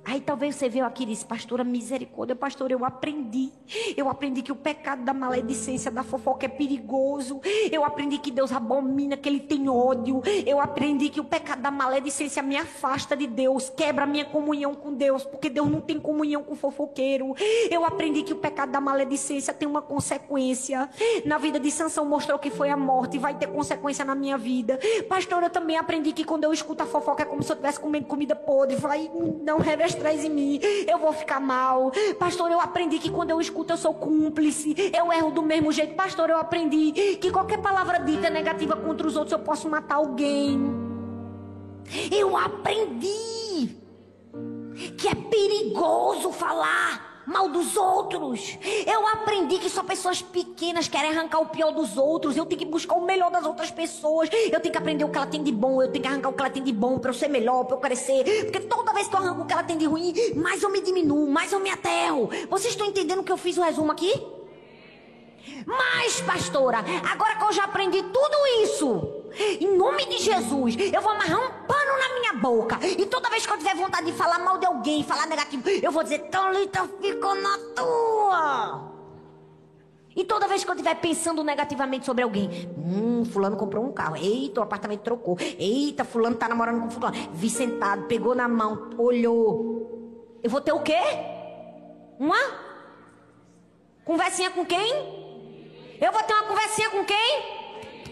Aí 0.10 0.20
talvez 0.20 0.56
você 0.56 0.68
veio 0.68 0.88
aqui 0.88 1.04
e 1.04 1.06
disse, 1.06 1.24
pastora, 1.24 1.64
misericórdia, 1.64 2.36
pastor, 2.36 2.72
eu 2.72 2.84
aprendi. 2.84 3.52
Eu 3.96 4.10
aprendi 4.10 4.42
que 4.42 4.52
o 4.52 4.56
pecado 4.56 5.04
da 5.04 5.14
maledicência, 5.14 5.92
da 5.92 6.02
fofoca 6.02 6.48
é 6.48 6.50
perigoso. 6.50 7.40
Eu 7.72 7.86
aprendi 7.86 8.18
que 8.18 8.32
Deus 8.32 8.52
abomina, 8.52 9.16
que 9.16 9.30
Ele 9.30 9.40
tem 9.40 9.70
ódio. 9.70 10.24
Eu 10.48 10.60
aprendi 10.60 11.10
que 11.10 11.20
o 11.20 11.24
pecado 11.24 11.62
da 11.62 11.70
maledicência 11.70 12.42
me 12.42 12.58
afasta 12.58 13.16
de 13.16 13.28
Deus, 13.28 13.70
quebra 13.70 14.08
minha 14.08 14.26
comunhão 14.26 14.74
com 14.74 14.96
Deus, 14.96 15.24
porque 15.24 15.48
Deus 15.48 15.70
não 15.70 15.80
tem 15.80 16.00
comunhão 16.00 16.42
com 16.42 16.56
fofoqueiro. 16.56 17.36
Eu 17.70 17.86
aprendi 17.86 18.24
que 18.24 18.34
o 18.34 18.38
pecado 18.38 18.72
da 18.72 18.82
maledicência 18.82 19.54
tem 19.54 19.70
uma 19.70 19.84
consequência. 19.84 20.90
Na 21.24 21.38
vida 21.38 21.60
de 21.60 21.70
Sansão 21.70 22.04
mostrou 22.04 22.40
que 22.40 22.50
foi 22.50 22.72
a 22.72 22.78
morte 22.78 23.18
e 23.18 23.20
vai 23.20 23.38
ter 23.38 23.46
consequência 23.46 24.04
na 24.04 24.16
minha 24.16 24.40
vida. 24.40 24.80
Pastor, 25.08 25.44
eu 25.44 25.52
também 25.52 25.78
aprendi 25.78 26.14
que 26.14 26.24
quando 26.24 26.46
eu 26.46 26.52
escuto 26.52 26.82
a 26.82 26.88
fofoca 26.88 27.22
é 27.22 27.26
como 27.28 27.44
se 27.44 27.52
eu 27.52 27.54
estivesse 27.54 27.80
comendo 27.80 28.08
comida 28.08 28.36
podre. 28.36 28.76
Vai, 28.76 29.08
não 29.46 29.60
reveste 29.60 29.99
traz 30.00 30.24
em 30.24 30.30
mim, 30.30 30.60
eu 30.88 30.98
vou 30.98 31.14
ficar 31.14 31.40
mal. 31.40 31.92
Pastor, 32.18 32.50
eu 32.52 32.60
aprendi 32.60 32.98
que 32.98 33.12
quando 33.12 33.30
eu 33.30 33.40
escuto 33.40 33.74
eu 33.74 33.78
sou 33.78 33.94
cúmplice, 33.94 34.76
eu 34.98 35.12
erro 35.12 35.32
do 35.32 35.42
mesmo 35.42 35.72
jeito. 35.72 35.94
Pastor, 35.96 36.30
eu 36.30 36.38
aprendi 36.38 37.18
que 37.18 37.30
qualquer 37.32 37.60
palavra 37.60 38.00
dita 38.00 38.30
negativa 38.30 38.76
contra 38.76 39.06
os 39.06 39.16
outros 39.16 39.34
eu 39.34 39.40
posso 39.40 39.70
matar 39.70 39.96
alguém. 39.96 40.60
Eu 42.12 42.38
aprendi 42.38 43.78
que 44.98 45.08
é 45.08 45.16
perigoso 45.16 46.32
falar 46.32 47.09
mal 47.30 47.48
dos 47.48 47.78
outros. 47.78 48.58
Eu 48.86 49.08
aprendi 49.08 49.60
que 49.60 49.70
só 49.70 49.84
pessoas 49.84 50.22
pequenas 50.22 50.88
querem 50.88 51.12
arrancar 51.12 51.40
o 51.40 51.46
pior 51.46 51.72
dos 51.72 51.96
outros. 51.96 52.36
Eu 52.36 52.46
tenho 52.46 52.60
que 52.60 52.66
buscar 52.66 52.96
o 52.96 53.06
melhor 53.06 53.30
das 53.30 53.46
outras 53.46 53.70
pessoas. 53.70 54.30
Eu 54.52 54.60
tenho 54.60 54.72
que 54.72 54.78
aprender 54.78 55.04
o 55.04 55.10
que 55.10 55.18
ela 55.18 55.28
tem 55.28 55.44
de 55.44 55.52
bom. 55.52 55.82
Eu 55.82 55.92
tenho 55.92 56.04
que 56.04 56.10
arrancar 56.10 56.30
o 56.30 56.34
que 56.34 56.42
ela 56.42 56.50
tem 56.50 56.64
de 56.64 56.74
bom 56.74 56.98
para 56.98 57.12
eu 57.12 57.14
ser 57.14 57.28
melhor, 57.28 57.66
para 57.66 57.76
eu 57.76 57.80
crescer. 57.80 58.46
Porque 58.46 58.62
toda 58.62 58.92
vez 58.94 59.08
que 59.08 59.16
eu 59.16 59.20
arranco 59.20 59.44
o 59.44 59.46
que 59.46 59.54
ela 59.54 59.64
tem 59.64 59.78
de 59.78 59.86
ruim, 59.86 60.14
mais 60.36 60.64
eu 60.64 60.72
me 60.72 60.82
diminuo, 60.82 61.30
mais 61.30 61.54
eu 61.54 61.60
me 61.60 61.70
aterro. 61.70 62.30
Vocês 62.50 62.74
estão 62.74 62.88
entendendo 62.88 63.24
que 63.24 63.32
eu 63.32 63.38
fiz 63.38 63.58
o 63.58 63.62
resumo 63.62 63.92
aqui? 63.92 64.39
Mas, 65.66 66.22
pastora, 66.22 66.80
agora 67.12 67.36
que 67.36 67.44
eu 67.44 67.52
já 67.52 67.66
aprendi 67.66 68.02
tudo 68.04 68.38
isso, 68.64 69.24
em 69.60 69.78
nome 69.78 70.06
de 70.06 70.18
Jesus, 70.20 70.76
eu 70.78 71.02
vou 71.02 71.12
amarrar 71.12 71.40
um 71.40 71.66
pano 71.66 71.98
na 72.00 72.20
minha 72.20 72.34
boca. 72.34 72.80
E 72.86 73.06
toda 73.06 73.30
vez 73.30 73.46
que 73.46 73.54
eu 73.54 73.58
tiver 73.58 73.76
vontade 73.76 74.06
de 74.06 74.14
falar 74.14 74.40
mal 74.40 74.58
de 74.58 74.66
alguém, 74.66 75.04
falar 75.04 75.28
negativo, 75.28 75.68
eu 75.70 75.92
vou 75.92 76.04
dizer, 76.04 76.20
Thalita, 76.30 76.88
ficou 77.02 77.36
na 77.36 77.58
tua. 77.76 78.90
E 80.16 80.26
toda 80.26 80.48
vez 80.48 80.64
que 80.64 80.70
eu 80.70 80.74
estiver 80.74 80.96
pensando 80.96 81.44
negativamente 81.44 82.06
sobre 82.06 82.24
alguém, 82.24 82.50
hum, 82.78 83.24
fulano 83.24 83.56
comprou 83.56 83.86
um 83.86 83.92
carro, 83.92 84.16
eita, 84.18 84.60
o 84.60 84.64
apartamento 84.64 85.02
trocou, 85.02 85.38
eita, 85.58 86.04
fulano 86.04 86.36
tá 86.36 86.50
namorando 86.50 86.82
com 86.82 86.90
fulano, 86.90 87.16
vi 87.32 87.50
sentado, 87.50 88.06
pegou 88.06 88.36
na 88.36 88.48
mão, 88.48 88.90
olhou. 88.98 90.40
Eu 90.42 90.50
vou 90.50 90.62
ter 90.62 90.74
o 90.74 90.82
quê? 90.82 91.00
Uma? 92.18 92.38
Conversinha 94.04 94.50
com 94.52 94.66
quem? 94.66 95.29
Eu 96.02 96.14
vou 96.14 96.24
ter 96.24 96.34
uma 96.34 96.44
conversinha 96.44 96.90
com 96.90 97.04
quem? 97.04 97.44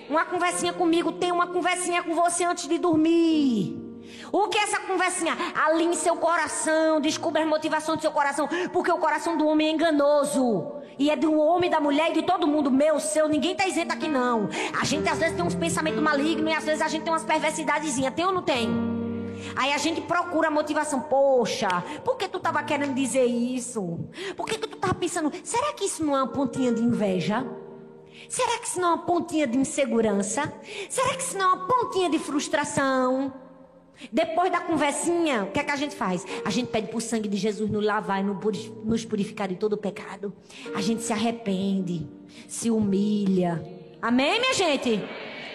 Uma 0.10 0.26
conversinha 0.26 0.74
comigo. 0.74 1.14
Tem 1.14 1.32
uma 1.32 1.48
conversinha 1.48 2.04
com 2.04 2.14
você 2.14 2.44
antes 2.44 2.68
de 2.68 2.78
dormir. 2.78 3.88
O 4.32 4.48
que 4.50 4.58
é 4.58 4.64
essa 4.64 4.80
conversinha? 4.80 5.38
Alinhe 5.56 5.96
seu 5.96 6.18
coração, 6.18 7.00
descubra 7.00 7.42
as 7.42 7.48
motivações 7.48 7.98
do 7.98 8.02
seu 8.02 8.12
coração, 8.12 8.48
porque 8.74 8.92
o 8.92 8.98
coração 8.98 9.38
do 9.38 9.48
homem 9.48 9.68
é 9.68 9.72
enganoso. 9.72 10.74
E 11.00 11.10
é 11.10 11.16
do 11.16 11.38
homem, 11.38 11.70
da 11.70 11.80
mulher 11.80 12.10
e 12.10 12.16
de 12.16 12.24
todo 12.24 12.48
mundo, 12.48 12.72
meu, 12.72 13.00
seu, 13.00 13.30
ninguém 13.30 13.56
tá 13.56 13.68
isento 13.68 13.94
aqui 13.94 14.08
não. 14.08 14.50
A 14.80 14.84
gente 14.84 15.08
às 15.08 15.20
vezes 15.20 15.36
tem 15.36 15.46
uns 15.46 15.54
pensamentos 15.54 16.02
malignos 16.02 16.52
e 16.52 16.56
às 16.56 16.64
vezes 16.64 16.82
a 16.82 16.88
gente 16.88 17.04
tem 17.04 17.14
umas 17.14 17.24
perversidadezinhas, 17.24 18.14
tem 18.14 18.26
ou 18.26 18.34
não 18.34 18.42
tem? 18.42 18.68
Aí 19.56 19.72
a 19.72 19.78
gente 19.78 20.02
procura 20.02 20.48
a 20.48 20.52
motivação. 20.52 21.02
Poxa, 21.02 21.84
por 22.04 22.18
que 22.18 22.28
tu 22.28 22.40
tava 22.40 22.64
querendo 22.64 22.96
dizer 22.96 23.26
isso? 23.26 24.10
Por 24.36 24.48
que, 24.48 24.58
que 24.58 24.68
tu 24.68 24.78
tava 24.78 24.96
pensando, 24.96 25.32
será 25.44 25.72
que 25.74 25.86
isso 25.86 26.04
não 26.04 26.18
é 26.18 26.24
uma 26.24 26.34
pontinha 26.34 26.72
de 26.72 26.82
inveja? 26.82 27.46
Será 28.30 28.59
que 28.59 28.68
isso 28.68 28.80
não 28.80 28.89
é 28.89 28.93
uma 28.95 29.05
pontinha 29.05 29.47
de 29.47 29.57
insegurança? 29.57 30.53
Será 30.89 31.15
que 31.15 31.22
isso 31.22 31.38
não 31.38 31.49
é 31.49 31.53
uma 31.53 31.68
pontinha 31.68 32.09
de 32.09 32.20
frustração? 32.20 33.34
Depois 34.11 34.51
da 34.51 34.59
conversinha, 34.59 35.43
o 35.43 35.51
que 35.51 35.59
é 35.59 35.63
que 35.63 35.72
a 35.72 35.76
gente 35.76 35.95
faz? 35.95 36.26
A 36.45 36.49
gente 36.49 36.68
pede 36.68 36.88
para 36.88 36.97
o 36.97 37.01
sangue 37.01 37.28
de 37.28 37.38
Jesus 37.38 37.70
nos 37.70 37.84
lavar 37.84 38.22
e 38.22 38.24
nos 38.24 39.03
purificar 39.05 39.47
de 39.47 39.55
todo 39.55 39.74
o 39.74 39.78
pecado. 39.78 40.34
A 40.76 40.82
gente 40.82 41.01
se 41.01 41.11
arrepende, 41.11 42.07
se 42.47 42.70
humilha. 42.70 43.63
Amém, 44.01 44.39
minha 44.39 44.53
gente? 44.53 45.01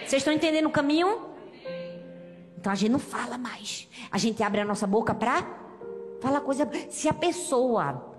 Vocês 0.05 0.21
estão 0.21 0.33
entendendo 0.33 0.65
o 0.65 0.71
caminho? 0.71 1.21
Então 2.57 2.71
a 2.71 2.75
gente 2.75 2.91
não 2.91 2.99
fala 2.99 3.37
mais. 3.37 3.87
A 4.11 4.17
gente 4.17 4.43
abre 4.43 4.61
a 4.61 4.65
nossa 4.65 4.85
boca 4.85 5.13
para 5.13 5.45
falar 6.19 6.41
coisa. 6.41 6.69
Se 6.89 7.07
a 7.07 7.13
pessoa 7.13 8.12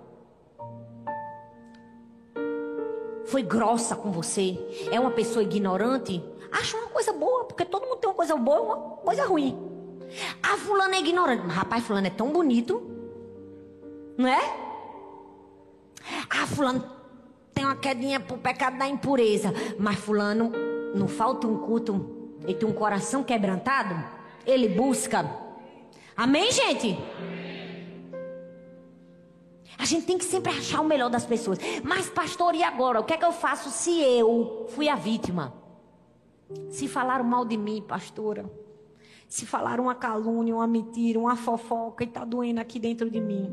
foi 3.35 3.43
grossa 3.43 3.97
com 3.97 4.13
você, 4.13 4.57
é 4.93 5.01
uma 5.01 5.11
pessoa 5.11 5.43
ignorante, 5.43 6.23
acha 6.53 6.77
uma 6.77 6.87
coisa 6.87 7.13
boa, 7.13 7.43
porque 7.47 7.65
todo 7.65 7.85
mundo 7.85 7.97
tem 7.97 8.09
uma 8.09 8.15
coisa 8.15 8.37
boa 8.37 8.59
e 8.59 8.61
uma 8.61 8.77
coisa 8.77 9.27
ruim. 9.27 9.59
A 10.41 10.57
fulana 10.57 10.95
é 10.95 11.01
ignorante. 11.01 11.45
Rapaz, 11.49 11.83
fulano 11.83 12.07
é 12.07 12.11
tão 12.11 12.31
bonito. 12.31 12.81
Não 14.17 14.29
é? 14.29 14.41
Ah, 16.31 16.47
fulano 16.47 16.89
tem 17.53 17.65
uma 17.65 17.75
quedinha 17.75 18.21
pro 18.21 18.39
pecado 18.39 18.79
da 18.79 18.87
impureza. 18.87 19.53
Mas 19.81 19.99
fulano, 19.99 20.53
não 20.95 21.09
falta 21.09 21.49
um 21.49 21.59
culto, 21.59 22.39
ele 22.45 22.55
tem 22.55 22.69
um 22.69 22.73
coração 22.73 23.25
quebrantado, 23.25 23.97
ele 24.47 24.69
busca. 24.69 25.29
Amém, 26.17 26.53
gente? 26.53 26.97
A 29.79 29.85
gente 29.85 30.07
tem 30.07 30.17
que 30.17 30.25
sempre 30.25 30.53
achar 30.53 30.81
o 30.81 30.85
melhor 30.85 31.11
das 31.11 31.27
pessoas. 31.27 31.59
Mas, 31.83 32.09
pastor, 32.09 32.55
e 32.55 32.63
agora? 32.63 33.01
O 33.01 33.05
que 33.05 33.13
é 33.13 33.17
que 33.17 33.25
eu 33.25 33.33
faço 33.33 33.71
se 33.71 34.01
eu 34.01 34.67
fui 34.71 34.89
a 34.89 34.95
vítima? 34.95 35.53
Se 36.71 36.87
falaram 36.87 37.25
mal 37.25 37.45
de 37.45 37.57
mim, 37.57 37.83
pastora. 37.83 38.51
Se 39.29 39.45
falaram 39.45 39.85
uma 39.85 39.95
calúnia, 39.95 40.55
uma 40.55 40.67
mentira, 40.67 41.19
uma 41.19 41.37
fofoca 41.37 42.05
e 42.05 42.07
está 42.07 42.25
doendo 42.25 42.61
aqui 42.61 42.79
dentro 42.79 43.11
de 43.11 43.21
mim. 43.21 43.53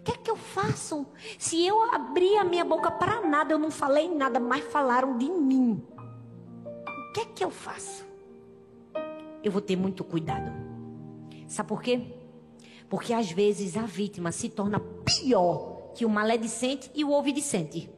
O 0.00 0.04
que 0.04 0.12
é 0.12 0.16
que 0.16 0.30
eu 0.30 0.36
faço? 0.36 1.06
Se 1.38 1.64
eu 1.64 1.80
abrir 1.94 2.36
a 2.36 2.44
minha 2.44 2.64
boca 2.64 2.90
para 2.90 3.20
nada, 3.20 3.54
eu 3.54 3.58
não 3.58 3.70
falei 3.70 4.12
nada, 4.12 4.40
mas 4.40 4.64
falaram 4.64 5.16
de 5.16 5.30
mim. 5.30 5.82
O 6.66 7.12
que 7.12 7.20
é 7.20 7.24
que 7.24 7.44
eu 7.44 7.50
faço? 7.50 8.04
Eu 9.42 9.52
vou 9.52 9.62
ter 9.62 9.76
muito 9.76 10.02
cuidado. 10.02 10.52
Sabe 11.46 11.68
por 11.68 11.82
quê? 11.82 12.21
Porque 12.92 13.12
às 13.14 13.32
vezes 13.32 13.74
a 13.74 13.86
vítima 13.86 14.30
se 14.30 14.50
torna 14.50 14.78
pior 14.78 15.92
que 15.94 16.04
o 16.04 16.10
maledicente 16.10 16.90
e 16.94 17.02
o 17.02 17.08
ouvidicente. 17.08 17.88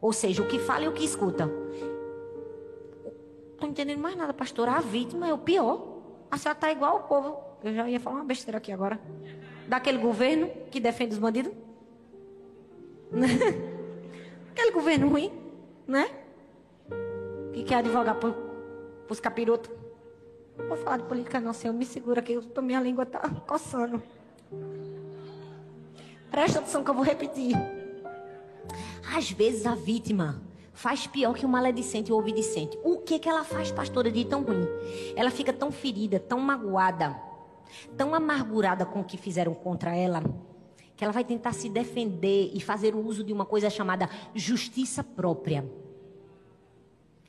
Ou 0.00 0.12
seja, 0.12 0.40
o 0.40 0.46
que 0.46 0.60
fala 0.60 0.84
e 0.84 0.88
o 0.88 0.92
que 0.92 1.04
escuta. 1.04 1.46
Não 1.46 3.56
tô 3.58 3.66
entendendo 3.66 3.98
mais 3.98 4.14
nada, 4.14 4.32
pastor. 4.32 4.68
A 4.68 4.78
vítima 4.78 5.26
é 5.26 5.34
o 5.34 5.38
pior. 5.38 5.98
A 6.30 6.38
senhora 6.38 6.56
tá 6.56 6.70
igual 6.70 6.98
o 6.98 7.00
povo. 7.00 7.36
Eu 7.64 7.74
já 7.74 7.90
ia 7.90 7.98
falar 7.98 8.18
uma 8.18 8.24
besteira 8.24 8.58
aqui 8.58 8.70
agora 8.70 9.00
daquele 9.66 9.98
governo 9.98 10.48
que 10.70 10.78
defende 10.78 11.14
os 11.14 11.18
bandidos? 11.18 11.52
Aquele 14.52 14.70
governo 14.70 15.08
ruim, 15.08 15.32
né? 15.88 16.08
Que 17.52 17.64
quer 17.64 17.78
advogar 17.78 18.14
para 18.14 18.32
os 19.10 19.18
capirotos. 19.18 19.72
Vou 20.68 20.76
falar 20.76 20.98
de 20.98 21.02
política 21.02 21.40
não, 21.40 21.52
senhor. 21.52 21.74
Me 21.74 21.84
segura 21.84 22.20
aqui, 22.20 22.38
a 22.54 22.62
minha 22.62 22.80
língua 22.80 23.04
tá 23.04 23.28
coçando. 23.44 24.00
Presta 26.30 26.58
atenção 26.58 26.84
que 26.84 26.90
eu 26.90 26.94
vou 26.94 27.04
repetir. 27.04 27.54
Às 29.14 29.30
vezes 29.30 29.66
a 29.66 29.74
vítima 29.74 30.42
faz 30.72 31.06
pior 31.06 31.34
que 31.34 31.46
o 31.46 31.48
maledicente 31.48 32.12
ou 32.12 32.18
o 32.18 32.20
obedicente. 32.20 32.78
O 32.84 32.98
que 32.98 33.18
que 33.18 33.28
ela 33.28 33.44
faz, 33.44 33.72
pastora, 33.72 34.10
de 34.10 34.24
tão 34.24 34.42
ruim? 34.42 34.66
Ela 35.14 35.30
fica 35.30 35.52
tão 35.52 35.70
ferida, 35.72 36.20
tão 36.20 36.38
magoada 36.40 37.16
tão 37.96 38.14
amargurada 38.14 38.84
com 38.84 39.00
o 39.00 39.04
que 39.04 39.16
fizeram 39.16 39.54
contra 39.54 39.94
ela, 39.94 40.22
que 40.96 41.04
ela 41.04 41.12
vai 41.12 41.24
tentar 41.24 41.52
se 41.52 41.68
defender 41.68 42.50
e 42.54 42.60
fazer 42.60 42.94
o 42.94 43.04
uso 43.04 43.22
de 43.22 43.32
uma 43.32 43.44
coisa 43.44 43.68
chamada 43.68 44.08
justiça 44.34 45.04
própria. 45.04 45.68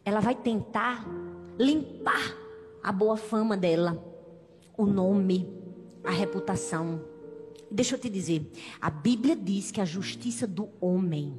Ela 0.06 0.20
vai 0.20 0.36
tentar 0.36 1.06
limpar 1.60 2.36
a 2.82 2.92
boa 2.92 3.18
fama 3.18 3.58
dela, 3.58 4.02
o 4.78 4.86
nome, 4.86 5.52
a 6.08 6.12
reputação. 6.12 7.02
Deixa 7.70 7.96
eu 7.96 8.00
te 8.00 8.10
dizer, 8.10 8.50
a 8.80 8.90
Bíblia 8.90 9.36
diz 9.36 9.72
que 9.72 9.82
a 9.82 9.86
justiça 9.86 10.48
do 10.48 10.70
homem 10.80 11.38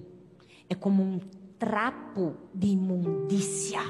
é 0.68 0.74
como 0.74 1.02
um 1.02 1.18
trapo 1.58 2.34
de 2.54 2.68
imundícia. 2.68 3.80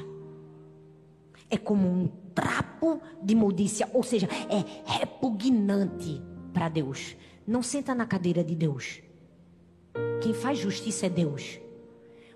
É 1.50 1.56
como 1.56 1.88
um 1.88 2.08
trapo 2.32 3.00
de 3.20 3.32
imundícia, 3.32 3.90
ou 3.92 4.04
seja, 4.04 4.28
é 4.48 4.92
repugnante 4.98 6.22
para 6.52 6.68
Deus. 6.68 7.16
Não 7.44 7.62
senta 7.62 7.94
na 7.94 8.06
cadeira 8.06 8.44
de 8.44 8.54
Deus. 8.54 9.02
Quem 10.22 10.32
faz 10.32 10.58
justiça 10.58 11.06
é 11.06 11.10
Deus. 11.10 11.58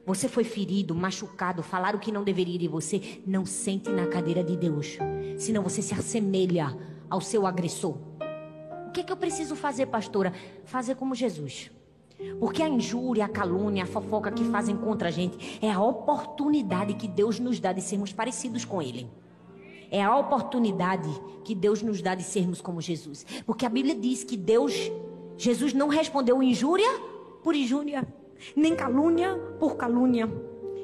Você 0.04 0.28
foi 0.28 0.42
ferido, 0.42 0.96
machucado, 0.96 1.62
falaram 1.62 2.00
que 2.00 2.10
não 2.10 2.24
deveria 2.24 2.58
de 2.58 2.66
você, 2.66 3.20
não 3.24 3.46
sente 3.46 3.88
na 3.90 4.08
cadeira 4.08 4.42
de 4.42 4.56
Deus. 4.56 4.98
Senão 5.38 5.62
você 5.62 5.80
se 5.80 5.94
assemelha 5.94 6.76
ao 7.08 7.20
seu 7.20 7.46
agressor. 7.46 8.11
Que, 8.92 9.00
é 9.00 9.04
que 9.04 9.12
eu 9.12 9.16
preciso 9.16 9.56
fazer, 9.56 9.86
pastora? 9.86 10.32
Fazer 10.64 10.94
como 10.96 11.14
Jesus. 11.14 11.70
Porque 12.38 12.62
a 12.62 12.68
injúria, 12.68 13.24
a 13.24 13.28
calúnia, 13.28 13.84
a 13.84 13.86
fofoca 13.86 14.30
que 14.30 14.44
fazem 14.44 14.76
contra 14.76 15.08
a 15.08 15.10
gente 15.10 15.58
é 15.60 15.70
a 15.70 15.82
oportunidade 15.82 16.94
que 16.94 17.08
Deus 17.08 17.38
nos 17.38 17.58
dá 17.58 17.72
de 17.72 17.80
sermos 17.80 18.12
parecidos 18.12 18.64
com 18.64 18.80
Ele. 18.80 19.08
É 19.90 20.02
a 20.02 20.16
oportunidade 20.16 21.08
que 21.44 21.54
Deus 21.54 21.82
nos 21.82 22.00
dá 22.00 22.14
de 22.14 22.22
sermos 22.22 22.60
como 22.60 22.80
Jesus. 22.80 23.26
Porque 23.44 23.66
a 23.66 23.68
Bíblia 23.68 23.94
diz 23.94 24.24
que 24.24 24.36
Deus, 24.36 24.74
Jesus 25.36 25.72
não 25.72 25.88
respondeu 25.88 26.42
injúria 26.42 26.88
por 27.42 27.54
injúria, 27.54 28.06
nem 28.54 28.74
calúnia 28.74 29.34
por 29.58 29.76
calúnia. 29.76 30.30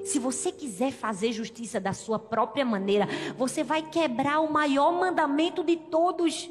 Se 0.04 0.18
você 0.18 0.50
quiser 0.50 0.92
fazer 0.92 1.32
justiça 1.32 1.78
da 1.78 1.92
sua 1.92 2.18
própria 2.18 2.64
maneira, 2.64 3.06
você 3.36 3.62
vai 3.62 3.82
quebrar 3.82 4.40
o 4.40 4.52
maior 4.52 4.92
mandamento 4.92 5.62
de 5.62 5.76
todos. 5.76 6.50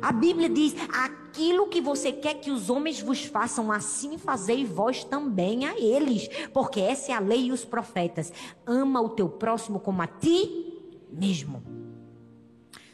A 0.00 0.12
Bíblia 0.12 0.48
diz: 0.48 0.74
aquilo 0.88 1.68
que 1.68 1.80
você 1.80 2.12
quer 2.12 2.34
que 2.34 2.50
os 2.50 2.70
homens 2.70 3.00
vos 3.00 3.24
façam, 3.24 3.70
assim 3.72 4.18
fazei 4.18 4.64
vós 4.64 5.04
também 5.04 5.66
a 5.66 5.78
eles, 5.78 6.28
porque 6.52 6.80
essa 6.80 7.12
é 7.12 7.14
a 7.14 7.20
lei 7.20 7.46
e 7.46 7.52
os 7.52 7.64
profetas. 7.64 8.32
Ama 8.66 9.00
o 9.00 9.10
teu 9.10 9.28
próximo 9.28 9.80
como 9.80 10.02
a 10.02 10.06
ti 10.06 10.70
mesmo. 11.12 11.62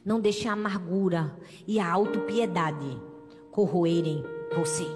Não 0.05 0.21
deixe 0.21 0.49
a 0.49 0.53
amargura 0.53 1.37
e 1.67 1.81
a 1.81 1.91
autopiedade 1.91 3.01
corroerem 3.51 4.23
você. 4.55 4.87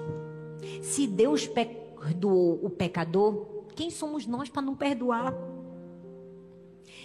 Se 0.83 1.07
Deus 1.07 1.47
perdoou 1.47 2.61
o 2.63 2.71
pecador, 2.71 3.65
quem 3.75 3.91
somos 3.91 4.27
nós 4.27 4.49
para 4.49 4.63
não 4.63 4.77
perdoar? 4.77 5.35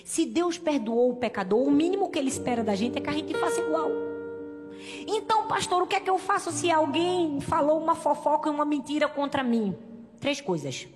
Se 0.04 0.26
Deus 0.26 0.58
perdoou 0.58 1.12
o 1.12 1.16
pecador, 1.16 1.68
o 1.68 1.72
mínimo 1.72 2.12
que 2.12 2.20
ele 2.20 2.30
espera 2.30 2.64
da 2.64 2.76
gente 2.76 2.98
é 2.98 3.02
que 3.02 3.10
a 3.10 3.14
gente 3.14 3.34
faça 3.34 3.60
igual. 3.60 3.90
Então, 5.08 5.48
pastor, 5.48 5.82
o 5.82 5.88
que 5.88 5.96
é 5.96 6.00
que 6.00 6.10
eu 6.10 6.18
faço 6.18 6.52
se 6.52 6.72
alguém 6.72 7.40
falou 7.42 7.80
uma 7.80 7.96
fofoca 7.96 8.50
e 8.50 8.52
uma 8.52 8.66
mentira 8.66 9.08
contra 9.08 9.44
mim? 9.44 9.76
Três 10.20 10.42
coisas: 10.42 10.88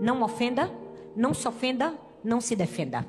não 0.00 0.22
ofenda, 0.22 0.70
não 1.14 1.34
se 1.34 1.46
ofenda, 1.46 1.94
não 2.22 2.40
se 2.40 2.54
defenda. 2.54 3.06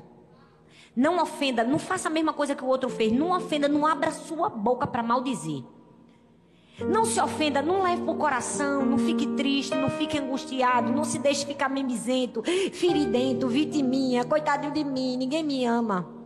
Não 0.94 1.22
ofenda, 1.22 1.62
não 1.62 1.78
faça 1.78 2.08
a 2.08 2.10
mesma 2.10 2.32
coisa 2.32 2.54
que 2.54 2.64
o 2.64 2.66
outro 2.66 2.88
fez. 2.88 3.12
Não 3.12 3.30
ofenda, 3.36 3.68
não 3.68 3.86
abra 3.86 4.10
sua 4.10 4.48
boca 4.48 4.86
para 4.86 5.02
maldizer. 5.02 5.62
Não 6.80 7.04
se 7.04 7.20
ofenda, 7.20 7.60
não 7.60 7.82
leve 7.82 8.02
para 8.02 8.12
o 8.12 8.16
coração, 8.16 8.84
não 8.84 8.96
fique 8.96 9.26
triste, 9.36 9.74
não 9.74 9.90
fique 9.90 10.18
angustiado, 10.18 10.90
não 10.90 11.04
se 11.04 11.18
deixe 11.18 11.44
ficar 11.44 11.68
mimizento, 11.68 12.42
feridento, 12.72 13.48
vitiminha, 13.48 14.24
coitadinho 14.24 14.72
de 14.72 14.82
mim, 14.82 15.16
ninguém 15.16 15.42
me 15.42 15.64
ama. 15.64 16.19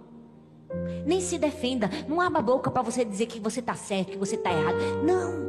Nem 1.06 1.20
se 1.20 1.38
defenda, 1.38 1.90
não 2.08 2.20
abra 2.20 2.38
a 2.38 2.42
boca 2.42 2.70
para 2.70 2.82
você 2.82 3.04
dizer 3.04 3.26
que 3.26 3.38
você 3.38 3.60
está 3.60 3.74
certo, 3.74 4.12
que 4.12 4.18
você 4.18 4.36
está 4.36 4.50
errado. 4.50 4.76
Não. 5.04 5.44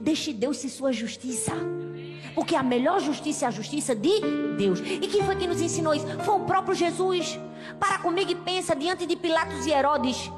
Deixe 0.00 0.32
Deus 0.32 0.58
ser 0.58 0.68
sua 0.68 0.92
justiça. 0.92 1.52
Porque 2.34 2.54
a 2.54 2.62
melhor 2.62 3.00
justiça 3.00 3.44
é 3.44 3.48
a 3.48 3.50
justiça 3.50 3.94
de 3.94 4.20
Deus. 4.56 4.80
E 4.80 5.06
quem 5.08 5.22
foi 5.24 5.36
que 5.36 5.46
nos 5.46 5.60
ensinou 5.60 5.94
isso? 5.94 6.06
Foi 6.20 6.36
o 6.36 6.44
próprio 6.44 6.74
Jesus. 6.74 7.38
Para 7.78 7.98
comigo 7.98 8.30
e 8.30 8.36
pensa 8.36 8.74
diante 8.74 9.04
de 9.04 9.16
Pilatos 9.16 9.66
e 9.66 9.70
Herodes. 9.70 10.30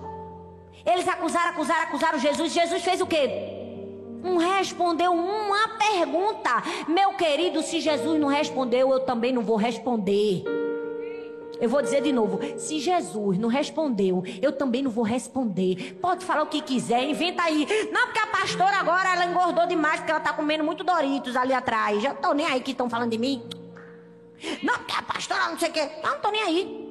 Eles 0.85 1.07
acusaram, 1.07 1.51
acusaram, 1.51 1.83
acusaram 1.83 2.19
Jesus. 2.19 2.53
Jesus 2.53 2.83
fez 2.83 3.01
o 3.01 3.07
quê? 3.07 3.29
Um 4.25 4.37
respondeu 4.37 5.13
uma 5.13 5.69
pergunta. 5.79 6.51
Meu 6.89 7.15
querido, 7.15 7.63
se 7.63 7.81
Jesus 7.81 8.21
não 8.21 8.29
respondeu, 8.29 8.91
eu 8.93 9.01
também 9.01 9.33
não 9.33 9.43
vou 9.43 9.57
responder. 9.57 10.45
Eu 11.63 11.69
vou 11.69 11.81
dizer 11.81 12.03
de 12.03 12.13
novo: 12.13 12.41
se 12.59 12.81
Jesus 12.81 13.39
não 13.39 13.49
respondeu, 13.49 14.25
eu 14.43 14.51
também 14.51 14.83
não 14.83 14.91
vou 14.91 15.05
responder. 15.05 15.97
Pode 16.03 16.25
falar 16.25 16.43
o 16.43 16.47
que 16.47 16.61
quiser, 16.61 17.05
inventa 17.05 17.45
aí. 17.45 17.65
Não, 17.93 18.07
porque 18.07 18.19
a 18.19 18.27
pastora 18.27 18.79
agora 18.79 19.13
ela 19.13 19.27
engordou 19.27 19.65
demais, 19.69 20.01
porque 20.01 20.11
ela 20.11 20.19
tá 20.19 20.33
comendo 20.33 20.65
muito 20.65 20.83
Doritos 20.83 21.37
ali 21.37 21.53
atrás. 21.53 22.03
Já 22.03 22.15
tô 22.15 22.33
nem 22.33 22.47
aí 22.47 22.61
que 22.61 22.73
estão 22.73 22.91
falando 22.91 23.11
de 23.11 23.19
mim. 23.19 23.45
Não, 24.61 24.75
porque 24.75 24.93
a 24.93 25.03
pastora 25.03 25.51
não 25.51 25.57
sei 25.57 25.69
o 25.69 25.73
quê. 25.73 25.89
Não, 26.03 26.19
tô 26.19 26.33
nem 26.33 26.43
aí. 26.43 26.83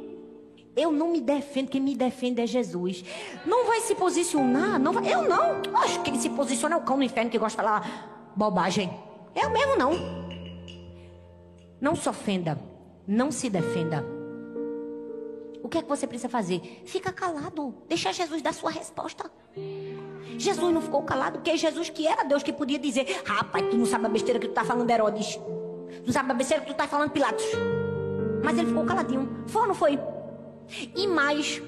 Eu 0.74 0.90
não 0.90 1.10
me 1.10 1.20
defendo, 1.20 1.68
quem 1.68 1.82
me 1.82 1.94
defende 1.94 2.40
é 2.40 2.48
Jesus. 2.48 3.04
Não 3.46 3.68
vai 3.68 3.82
se 3.82 3.94
posicionar, 3.94 4.80
não 4.80 4.94
vai, 4.94 5.14
eu 5.14 5.28
não. 5.28 5.62
Acho 5.82 6.00
que 6.00 6.12
quem 6.12 6.18
se 6.18 6.30
posiciona 6.30 6.76
é 6.76 6.78
o 6.78 6.82
cão 6.82 6.96
no 6.96 7.04
inferno 7.04 7.30
que 7.30 7.38
gosta 7.38 7.62
de 7.62 7.68
falar 7.68 8.32
bobagem. 8.38 8.90
Eu 9.36 9.50
mesmo 9.50 9.76
não. 9.76 9.92
Não 11.82 11.94
se 11.94 12.08
ofenda, 12.08 12.58
não 13.06 13.34
se 13.34 13.50
defenda. 13.50 14.21
Que 15.72 15.78
é 15.78 15.82
que 15.82 15.88
você 15.88 16.06
precisa 16.06 16.28
fazer? 16.28 16.82
Fica 16.86 17.14
calado. 17.14 17.74
Deixa 17.88 18.12
Jesus 18.12 18.42
dar 18.42 18.54
sua 18.54 18.70
resposta. 18.70 19.32
Jesus 20.38 20.74
não 20.74 20.82
ficou 20.82 21.02
calado, 21.04 21.40
porque 21.40 21.56
Jesus 21.56 21.90
que 21.90 22.06
era 22.06 22.24
Deus 22.26 22.44
que 22.44 22.52
podia 22.52 22.78
dizer: 22.78 23.24
Rapaz, 23.26 23.66
tu 23.70 23.78
não 23.78 23.86
sabe 23.86 24.06
a 24.06 24.10
besteira 24.10 24.38
que 24.38 24.48
tu 24.48 24.52
está 24.52 24.66
falando, 24.66 24.90
Herodes. 24.90 25.38
Tu 25.38 26.08
não 26.08 26.12
sabe 26.12 26.32
a 26.32 26.34
besteira 26.34 26.62
que 26.62 26.68
tu 26.68 26.74
está 26.74 26.90
falando, 26.90 27.12
Pilatos. 27.12 27.46
Mas 28.44 28.58
ele 28.58 28.68
ficou 28.68 28.84
caladinho. 28.84 29.46
Foi 29.48 29.62
ou 29.62 29.68
não 29.70 29.74
foi? 29.74 29.98
E 30.94 31.08
mais, 31.08 31.62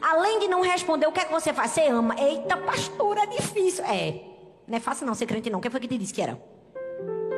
além 0.00 0.38
de 0.38 0.48
não 0.48 0.62
responder, 0.62 1.06
o 1.06 1.12
que 1.12 1.20
é 1.20 1.26
que 1.26 1.32
você 1.32 1.52
faz? 1.52 1.72
Você 1.72 1.88
ama. 1.88 2.18
Eita, 2.18 2.56
pastor, 2.56 3.18
é 3.18 3.26
difícil. 3.26 3.84
É, 3.84 4.22
não 4.66 4.78
é 4.78 4.80
fácil 4.80 5.06
não 5.06 5.14
ser 5.14 5.26
crente 5.26 5.50
não. 5.50 5.60
Quem 5.60 5.70
foi 5.70 5.80
que 5.80 5.88
te 5.88 5.98
disse 5.98 6.14
que 6.14 6.22
era? 6.22 6.42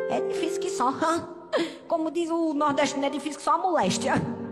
É 0.08 0.20
difícil 0.20 0.60
que 0.60 0.70
só. 0.70 0.94
Como 1.88 2.12
diz 2.12 2.30
o 2.30 2.54
nordestino, 2.54 3.04
é 3.04 3.10
difícil 3.10 3.38
que 3.38 3.44
só 3.44 3.54
a 3.54 3.58
moléstia. 3.58 4.43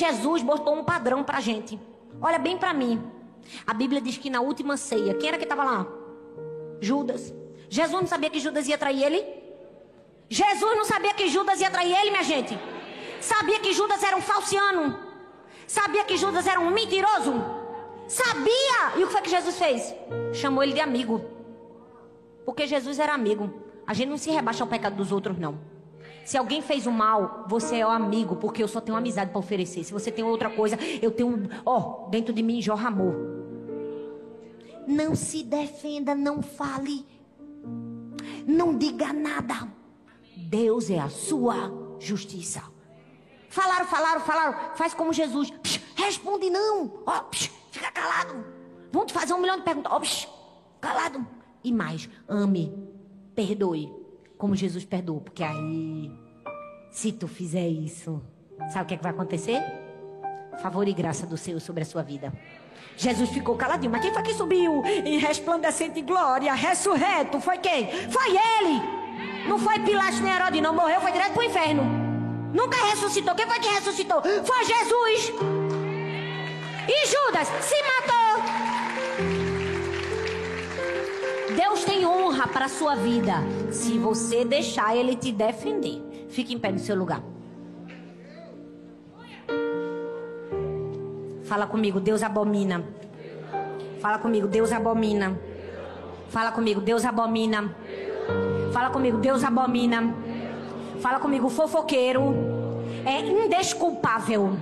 Jesus 0.00 0.42
botou 0.42 0.74
um 0.74 0.82
padrão 0.82 1.22
pra 1.22 1.40
gente. 1.40 1.78
Olha 2.20 2.38
bem 2.38 2.56
pra 2.56 2.72
mim. 2.72 3.02
A 3.66 3.74
Bíblia 3.74 4.00
diz 4.00 4.16
que 4.16 4.30
na 4.30 4.40
última 4.40 4.76
ceia, 4.76 5.14
quem 5.14 5.28
era 5.28 5.38
que 5.38 5.44
estava 5.44 5.64
lá? 5.64 5.86
Judas. 6.80 7.34
Jesus 7.68 8.00
não 8.00 8.06
sabia 8.06 8.30
que 8.30 8.40
Judas 8.40 8.66
ia 8.66 8.78
trair 8.78 9.02
ele? 9.02 9.20
Jesus 10.28 10.76
não 10.76 10.84
sabia 10.84 11.12
que 11.12 11.28
Judas 11.28 11.60
ia 11.60 11.70
trair 11.70 11.94
ele, 12.00 12.10
minha 12.10 12.22
gente? 12.22 12.58
Sabia 13.20 13.60
que 13.60 13.72
Judas 13.74 14.02
era 14.02 14.16
um 14.16 14.22
falciano? 14.22 14.98
Sabia 15.66 16.04
que 16.04 16.16
Judas 16.16 16.46
era 16.46 16.58
um 16.58 16.70
mentiroso? 16.70 17.34
Sabia! 18.08 18.80
E 18.96 19.04
o 19.04 19.06
que 19.06 19.12
foi 19.12 19.22
que 19.22 19.30
Jesus 19.30 19.58
fez? 19.58 19.94
Chamou 20.32 20.62
ele 20.62 20.72
de 20.72 20.80
amigo. 20.80 21.22
Porque 22.46 22.66
Jesus 22.66 22.98
era 22.98 23.12
amigo. 23.12 23.52
A 23.86 23.92
gente 23.92 24.08
não 24.08 24.16
se 24.16 24.30
rebaixa 24.30 24.64
ao 24.64 24.68
pecado 24.68 24.96
dos 24.96 25.12
outros, 25.12 25.38
não. 25.38 25.58
Se 26.24 26.36
alguém 26.36 26.62
fez 26.62 26.86
o 26.86 26.92
mal, 26.92 27.44
você 27.48 27.76
é 27.76 27.86
o 27.86 27.90
amigo, 27.90 28.36
porque 28.36 28.62
eu 28.62 28.68
só 28.68 28.80
tenho 28.80 28.96
amizade 28.96 29.30
para 29.30 29.38
oferecer. 29.38 29.84
Se 29.84 29.92
você 29.92 30.12
tem 30.12 30.24
outra 30.24 30.50
coisa, 30.50 30.78
eu 31.02 31.10
tenho, 31.10 31.48
ó, 31.64 32.04
oh, 32.06 32.10
dentro 32.10 32.32
de 32.32 32.42
mim 32.42 32.62
jorra 32.62 32.88
amor. 32.88 33.14
Não 34.86 35.14
se 35.14 35.42
defenda, 35.42 36.14
não 36.14 36.42
fale. 36.42 37.06
Não 38.46 38.76
diga 38.76 39.12
nada. 39.12 39.68
Deus 40.36 40.90
é 40.90 40.98
a 40.98 41.08
sua 41.08 41.70
justiça. 41.98 42.62
Falaram, 43.48 43.86
falaram, 43.86 44.20
falaram. 44.20 44.74
Faz 44.74 44.94
como 44.94 45.12
Jesus. 45.12 45.50
Psh, 45.50 45.80
responde 45.96 46.50
não. 46.50 47.02
Ó, 47.06 47.20
psh, 47.24 47.50
fica 47.70 47.90
calado. 47.90 48.44
Vão 48.92 49.04
te 49.04 49.12
fazer 49.12 49.34
um 49.34 49.38
milhão 49.38 49.56
de 49.56 49.62
perguntas. 49.62 49.92
Ó, 49.92 50.00
psh, 50.00 50.28
calado. 50.80 51.26
E 51.62 51.72
mais, 51.72 52.08
ame, 52.28 52.72
perdoe, 53.34 53.92
como 54.40 54.56
Jesus 54.56 54.84
perdoou. 54.84 55.20
Porque 55.20 55.44
aí, 55.44 56.10
se 56.90 57.12
tu 57.12 57.28
fizer 57.28 57.68
isso, 57.68 58.20
sabe 58.72 58.84
o 58.84 58.86
que, 58.86 58.94
é 58.94 58.96
que 58.96 59.02
vai 59.02 59.12
acontecer? 59.12 59.62
Favor 60.62 60.88
e 60.88 60.92
graça 60.92 61.26
do 61.26 61.36
Senhor 61.36 61.60
sobre 61.60 61.82
a 61.82 61.86
sua 61.86 62.02
vida. 62.02 62.32
Jesus 62.96 63.28
ficou 63.30 63.54
caladinho. 63.56 63.92
Mas 63.92 64.00
quem 64.00 64.12
foi 64.12 64.22
que 64.22 64.34
subiu 64.34 64.82
em 64.84 65.18
resplandecente 65.18 66.00
glória, 66.02 66.52
ressurreto? 66.54 67.38
Foi 67.40 67.58
quem? 67.58 67.86
Foi 68.10 68.30
ele. 68.30 68.80
Não 69.46 69.58
foi 69.58 69.78
Pilatos 69.80 70.20
nem 70.20 70.32
Herodes, 70.32 70.62
não. 70.62 70.74
Morreu, 70.74 71.00
foi 71.00 71.12
direto 71.12 71.32
para 71.34 71.42
o 71.42 71.44
inferno. 71.44 71.82
Nunca 72.52 72.76
ressuscitou. 72.86 73.34
Quem 73.34 73.46
foi 73.46 73.60
que 73.60 73.68
ressuscitou? 73.68 74.22
Foi 74.22 74.64
Jesus. 74.64 75.32
E 76.88 77.06
Judas 77.06 77.46
se 77.62 77.76
matou. 77.82 78.19
Deus 81.60 81.84
tem 81.84 82.06
honra 82.06 82.46
para 82.46 82.64
a 82.64 82.68
sua 82.70 82.94
vida. 82.94 83.34
Se 83.70 83.98
você 83.98 84.46
deixar 84.46 84.96
ele 84.96 85.14
te 85.14 85.30
defender. 85.30 86.00
Fique 86.30 86.54
em 86.54 86.58
pé 86.58 86.72
no 86.72 86.78
seu 86.78 86.96
lugar. 86.96 87.22
Fala 91.44 91.66
comigo, 91.66 92.00
Deus 92.00 92.22
abomina. 92.22 92.82
Fala 94.00 94.18
comigo, 94.18 94.48
Deus 94.48 94.72
abomina. 94.72 95.38
Fala 96.30 96.50
comigo, 96.50 96.80
Deus 96.80 97.04
abomina. 97.04 97.76
Fala 98.72 98.88
comigo, 98.88 99.18
Deus 99.18 99.44
abomina. 99.44 100.14
Fala 101.02 101.18
comigo, 101.18 101.50
fofoqueiro 101.50 102.34
é 103.04 103.20
indesculpável. 103.20 104.56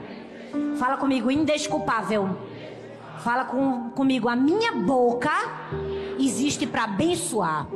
Fala 0.77 0.97
comigo, 0.97 1.31
indesculpável. 1.31 2.37
Fala 3.21 3.45
com, 3.45 3.91
comigo, 3.91 4.29
a 4.29 4.35
minha 4.35 4.73
boca 4.73 5.31
existe 6.29 6.67
para 6.67 6.85
abençoar. 6.85 7.67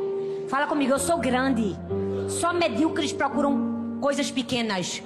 Fala 0.48 0.66
comigo, 0.66 0.92
eu 0.92 0.98
sou 0.98 1.18
grande. 1.18 1.76
Só 2.28 2.52
medíocres 2.52 3.12
procuram 3.12 3.98
coisas 4.00 4.30
pequenas. 4.30 5.02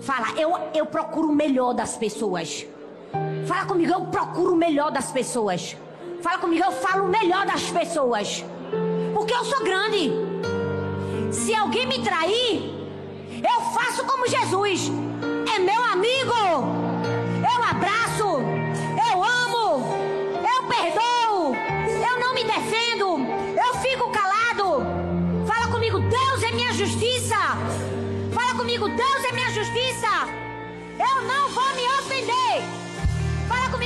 Fala, 0.00 0.28
eu, 0.38 0.50
eu 0.74 0.86
procuro 0.86 1.28
o 1.28 1.34
melhor 1.34 1.74
das 1.74 1.96
pessoas. 1.96 2.66
Fala 3.46 3.66
comigo, 3.66 3.92
eu 3.92 4.02
procuro 4.06 4.52
o 4.52 4.56
melhor 4.56 4.92
das 4.92 5.10
pessoas. 5.10 5.76
Fala 6.22 6.38
comigo, 6.38 6.64
eu 6.64 6.72
falo 6.72 7.04
o 7.04 7.08
melhor 7.08 7.44
das 7.46 7.70
pessoas. 7.70 8.44
Porque 9.12 9.34
eu 9.34 9.44
sou 9.44 9.64
grande. 9.64 10.12
Se 11.32 11.54
alguém 11.54 11.86
me 11.86 11.98
trair, 11.98 12.70
eu 13.42 13.60
faço 13.72 14.04
como 14.06 14.28
Jesus. 14.28 14.90
É 15.54 15.58
meu 15.58 15.82
amigo. 15.84 16.83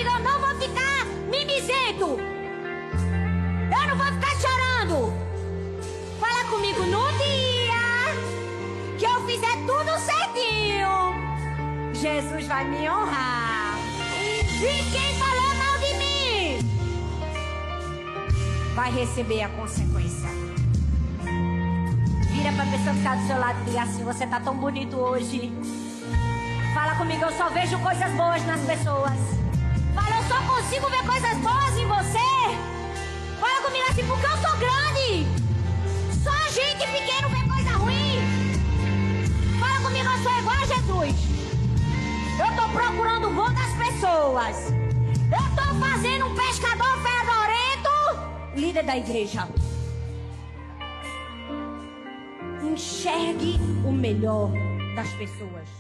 Eu 0.07 0.21
não 0.21 0.41
vou 0.41 0.55
ficar 0.61 1.05
mimizento. 1.29 2.19
Eu 3.71 3.89
não 3.89 3.97
vou 3.97 4.07
ficar 4.07 4.35
chorando. 4.41 5.13
Fala 6.21 6.45
comigo 6.51 6.83
no 6.85 7.13
dia 7.19 7.79
que 8.99 9.05
eu 9.05 9.27
fizer 9.27 9.57
tudo 9.67 9.99
certinho. 9.99 10.89
Jesus 11.95 12.47
vai 12.47 12.65
me 12.65 12.89
honrar. 12.89 13.77
E 14.61 14.91
quem 14.91 15.15
falou 15.19 15.55
mal 15.55 15.79
de 15.79 15.95
mim 15.95 16.59
vai 18.75 18.93
receber 18.93 19.43
a 19.43 19.49
consequência. 19.49 20.29
Vira 22.31 22.53
pra 22.53 22.67
pessoa 22.67 22.95
que 22.95 23.03
tá 23.03 23.15
do 23.17 23.27
seu 23.27 23.39
lado 23.39 23.61
e 23.63 23.65
diga 23.65 23.83
assim: 23.83 24.05
Você 24.05 24.27
tá 24.27 24.41
tão 24.41 24.57
bonito 24.57 24.97
hoje. 24.97 25.53
Fala 26.73 26.95
comigo, 26.95 27.25
eu 27.25 27.33
só 27.33 27.49
vejo 27.49 27.79
coisas 27.81 28.13
boas 28.13 28.45
nas 28.47 28.61
pessoas. 28.61 29.48
Fala, 29.99 30.17
eu 30.17 30.23
só 30.29 30.41
consigo 30.43 30.89
ver 30.91 31.05
coisas 31.05 31.37
boas 31.39 31.77
em 31.77 31.87
você. 31.87 32.29
Fala 33.41 33.63
comigo 33.63 33.85
assim, 33.91 34.07
porque 34.07 34.27
eu 34.27 34.37
sou 34.39 34.57
grande. 34.57 35.27
Só 36.23 36.31
gente 36.53 36.87
pequeno 36.87 37.29
vê 37.29 37.49
coisa 37.49 37.71
ruim. 37.77 38.21
Fala 39.59 39.81
comigo, 39.81 40.09
eu 40.09 40.23
sou 40.23 40.39
igual 40.39 40.57
a 40.57 40.67
Jesus. 40.67 41.17
Eu 42.39 42.57
tô 42.57 42.69
procurando 42.69 43.29
o 43.29 43.35
bom 43.35 43.53
das 43.53 43.73
pessoas. 43.75 44.73
Eu 45.33 45.57
tô 45.57 45.75
fazendo 45.81 46.27
um 46.27 46.35
pescador 46.37 46.97
fedorento, 47.03 48.55
líder 48.55 48.85
da 48.85 48.97
igreja. 48.97 49.49
Enxergue 52.63 53.59
o 53.85 53.91
melhor 53.91 54.53
das 54.95 55.11
pessoas. 55.15 55.78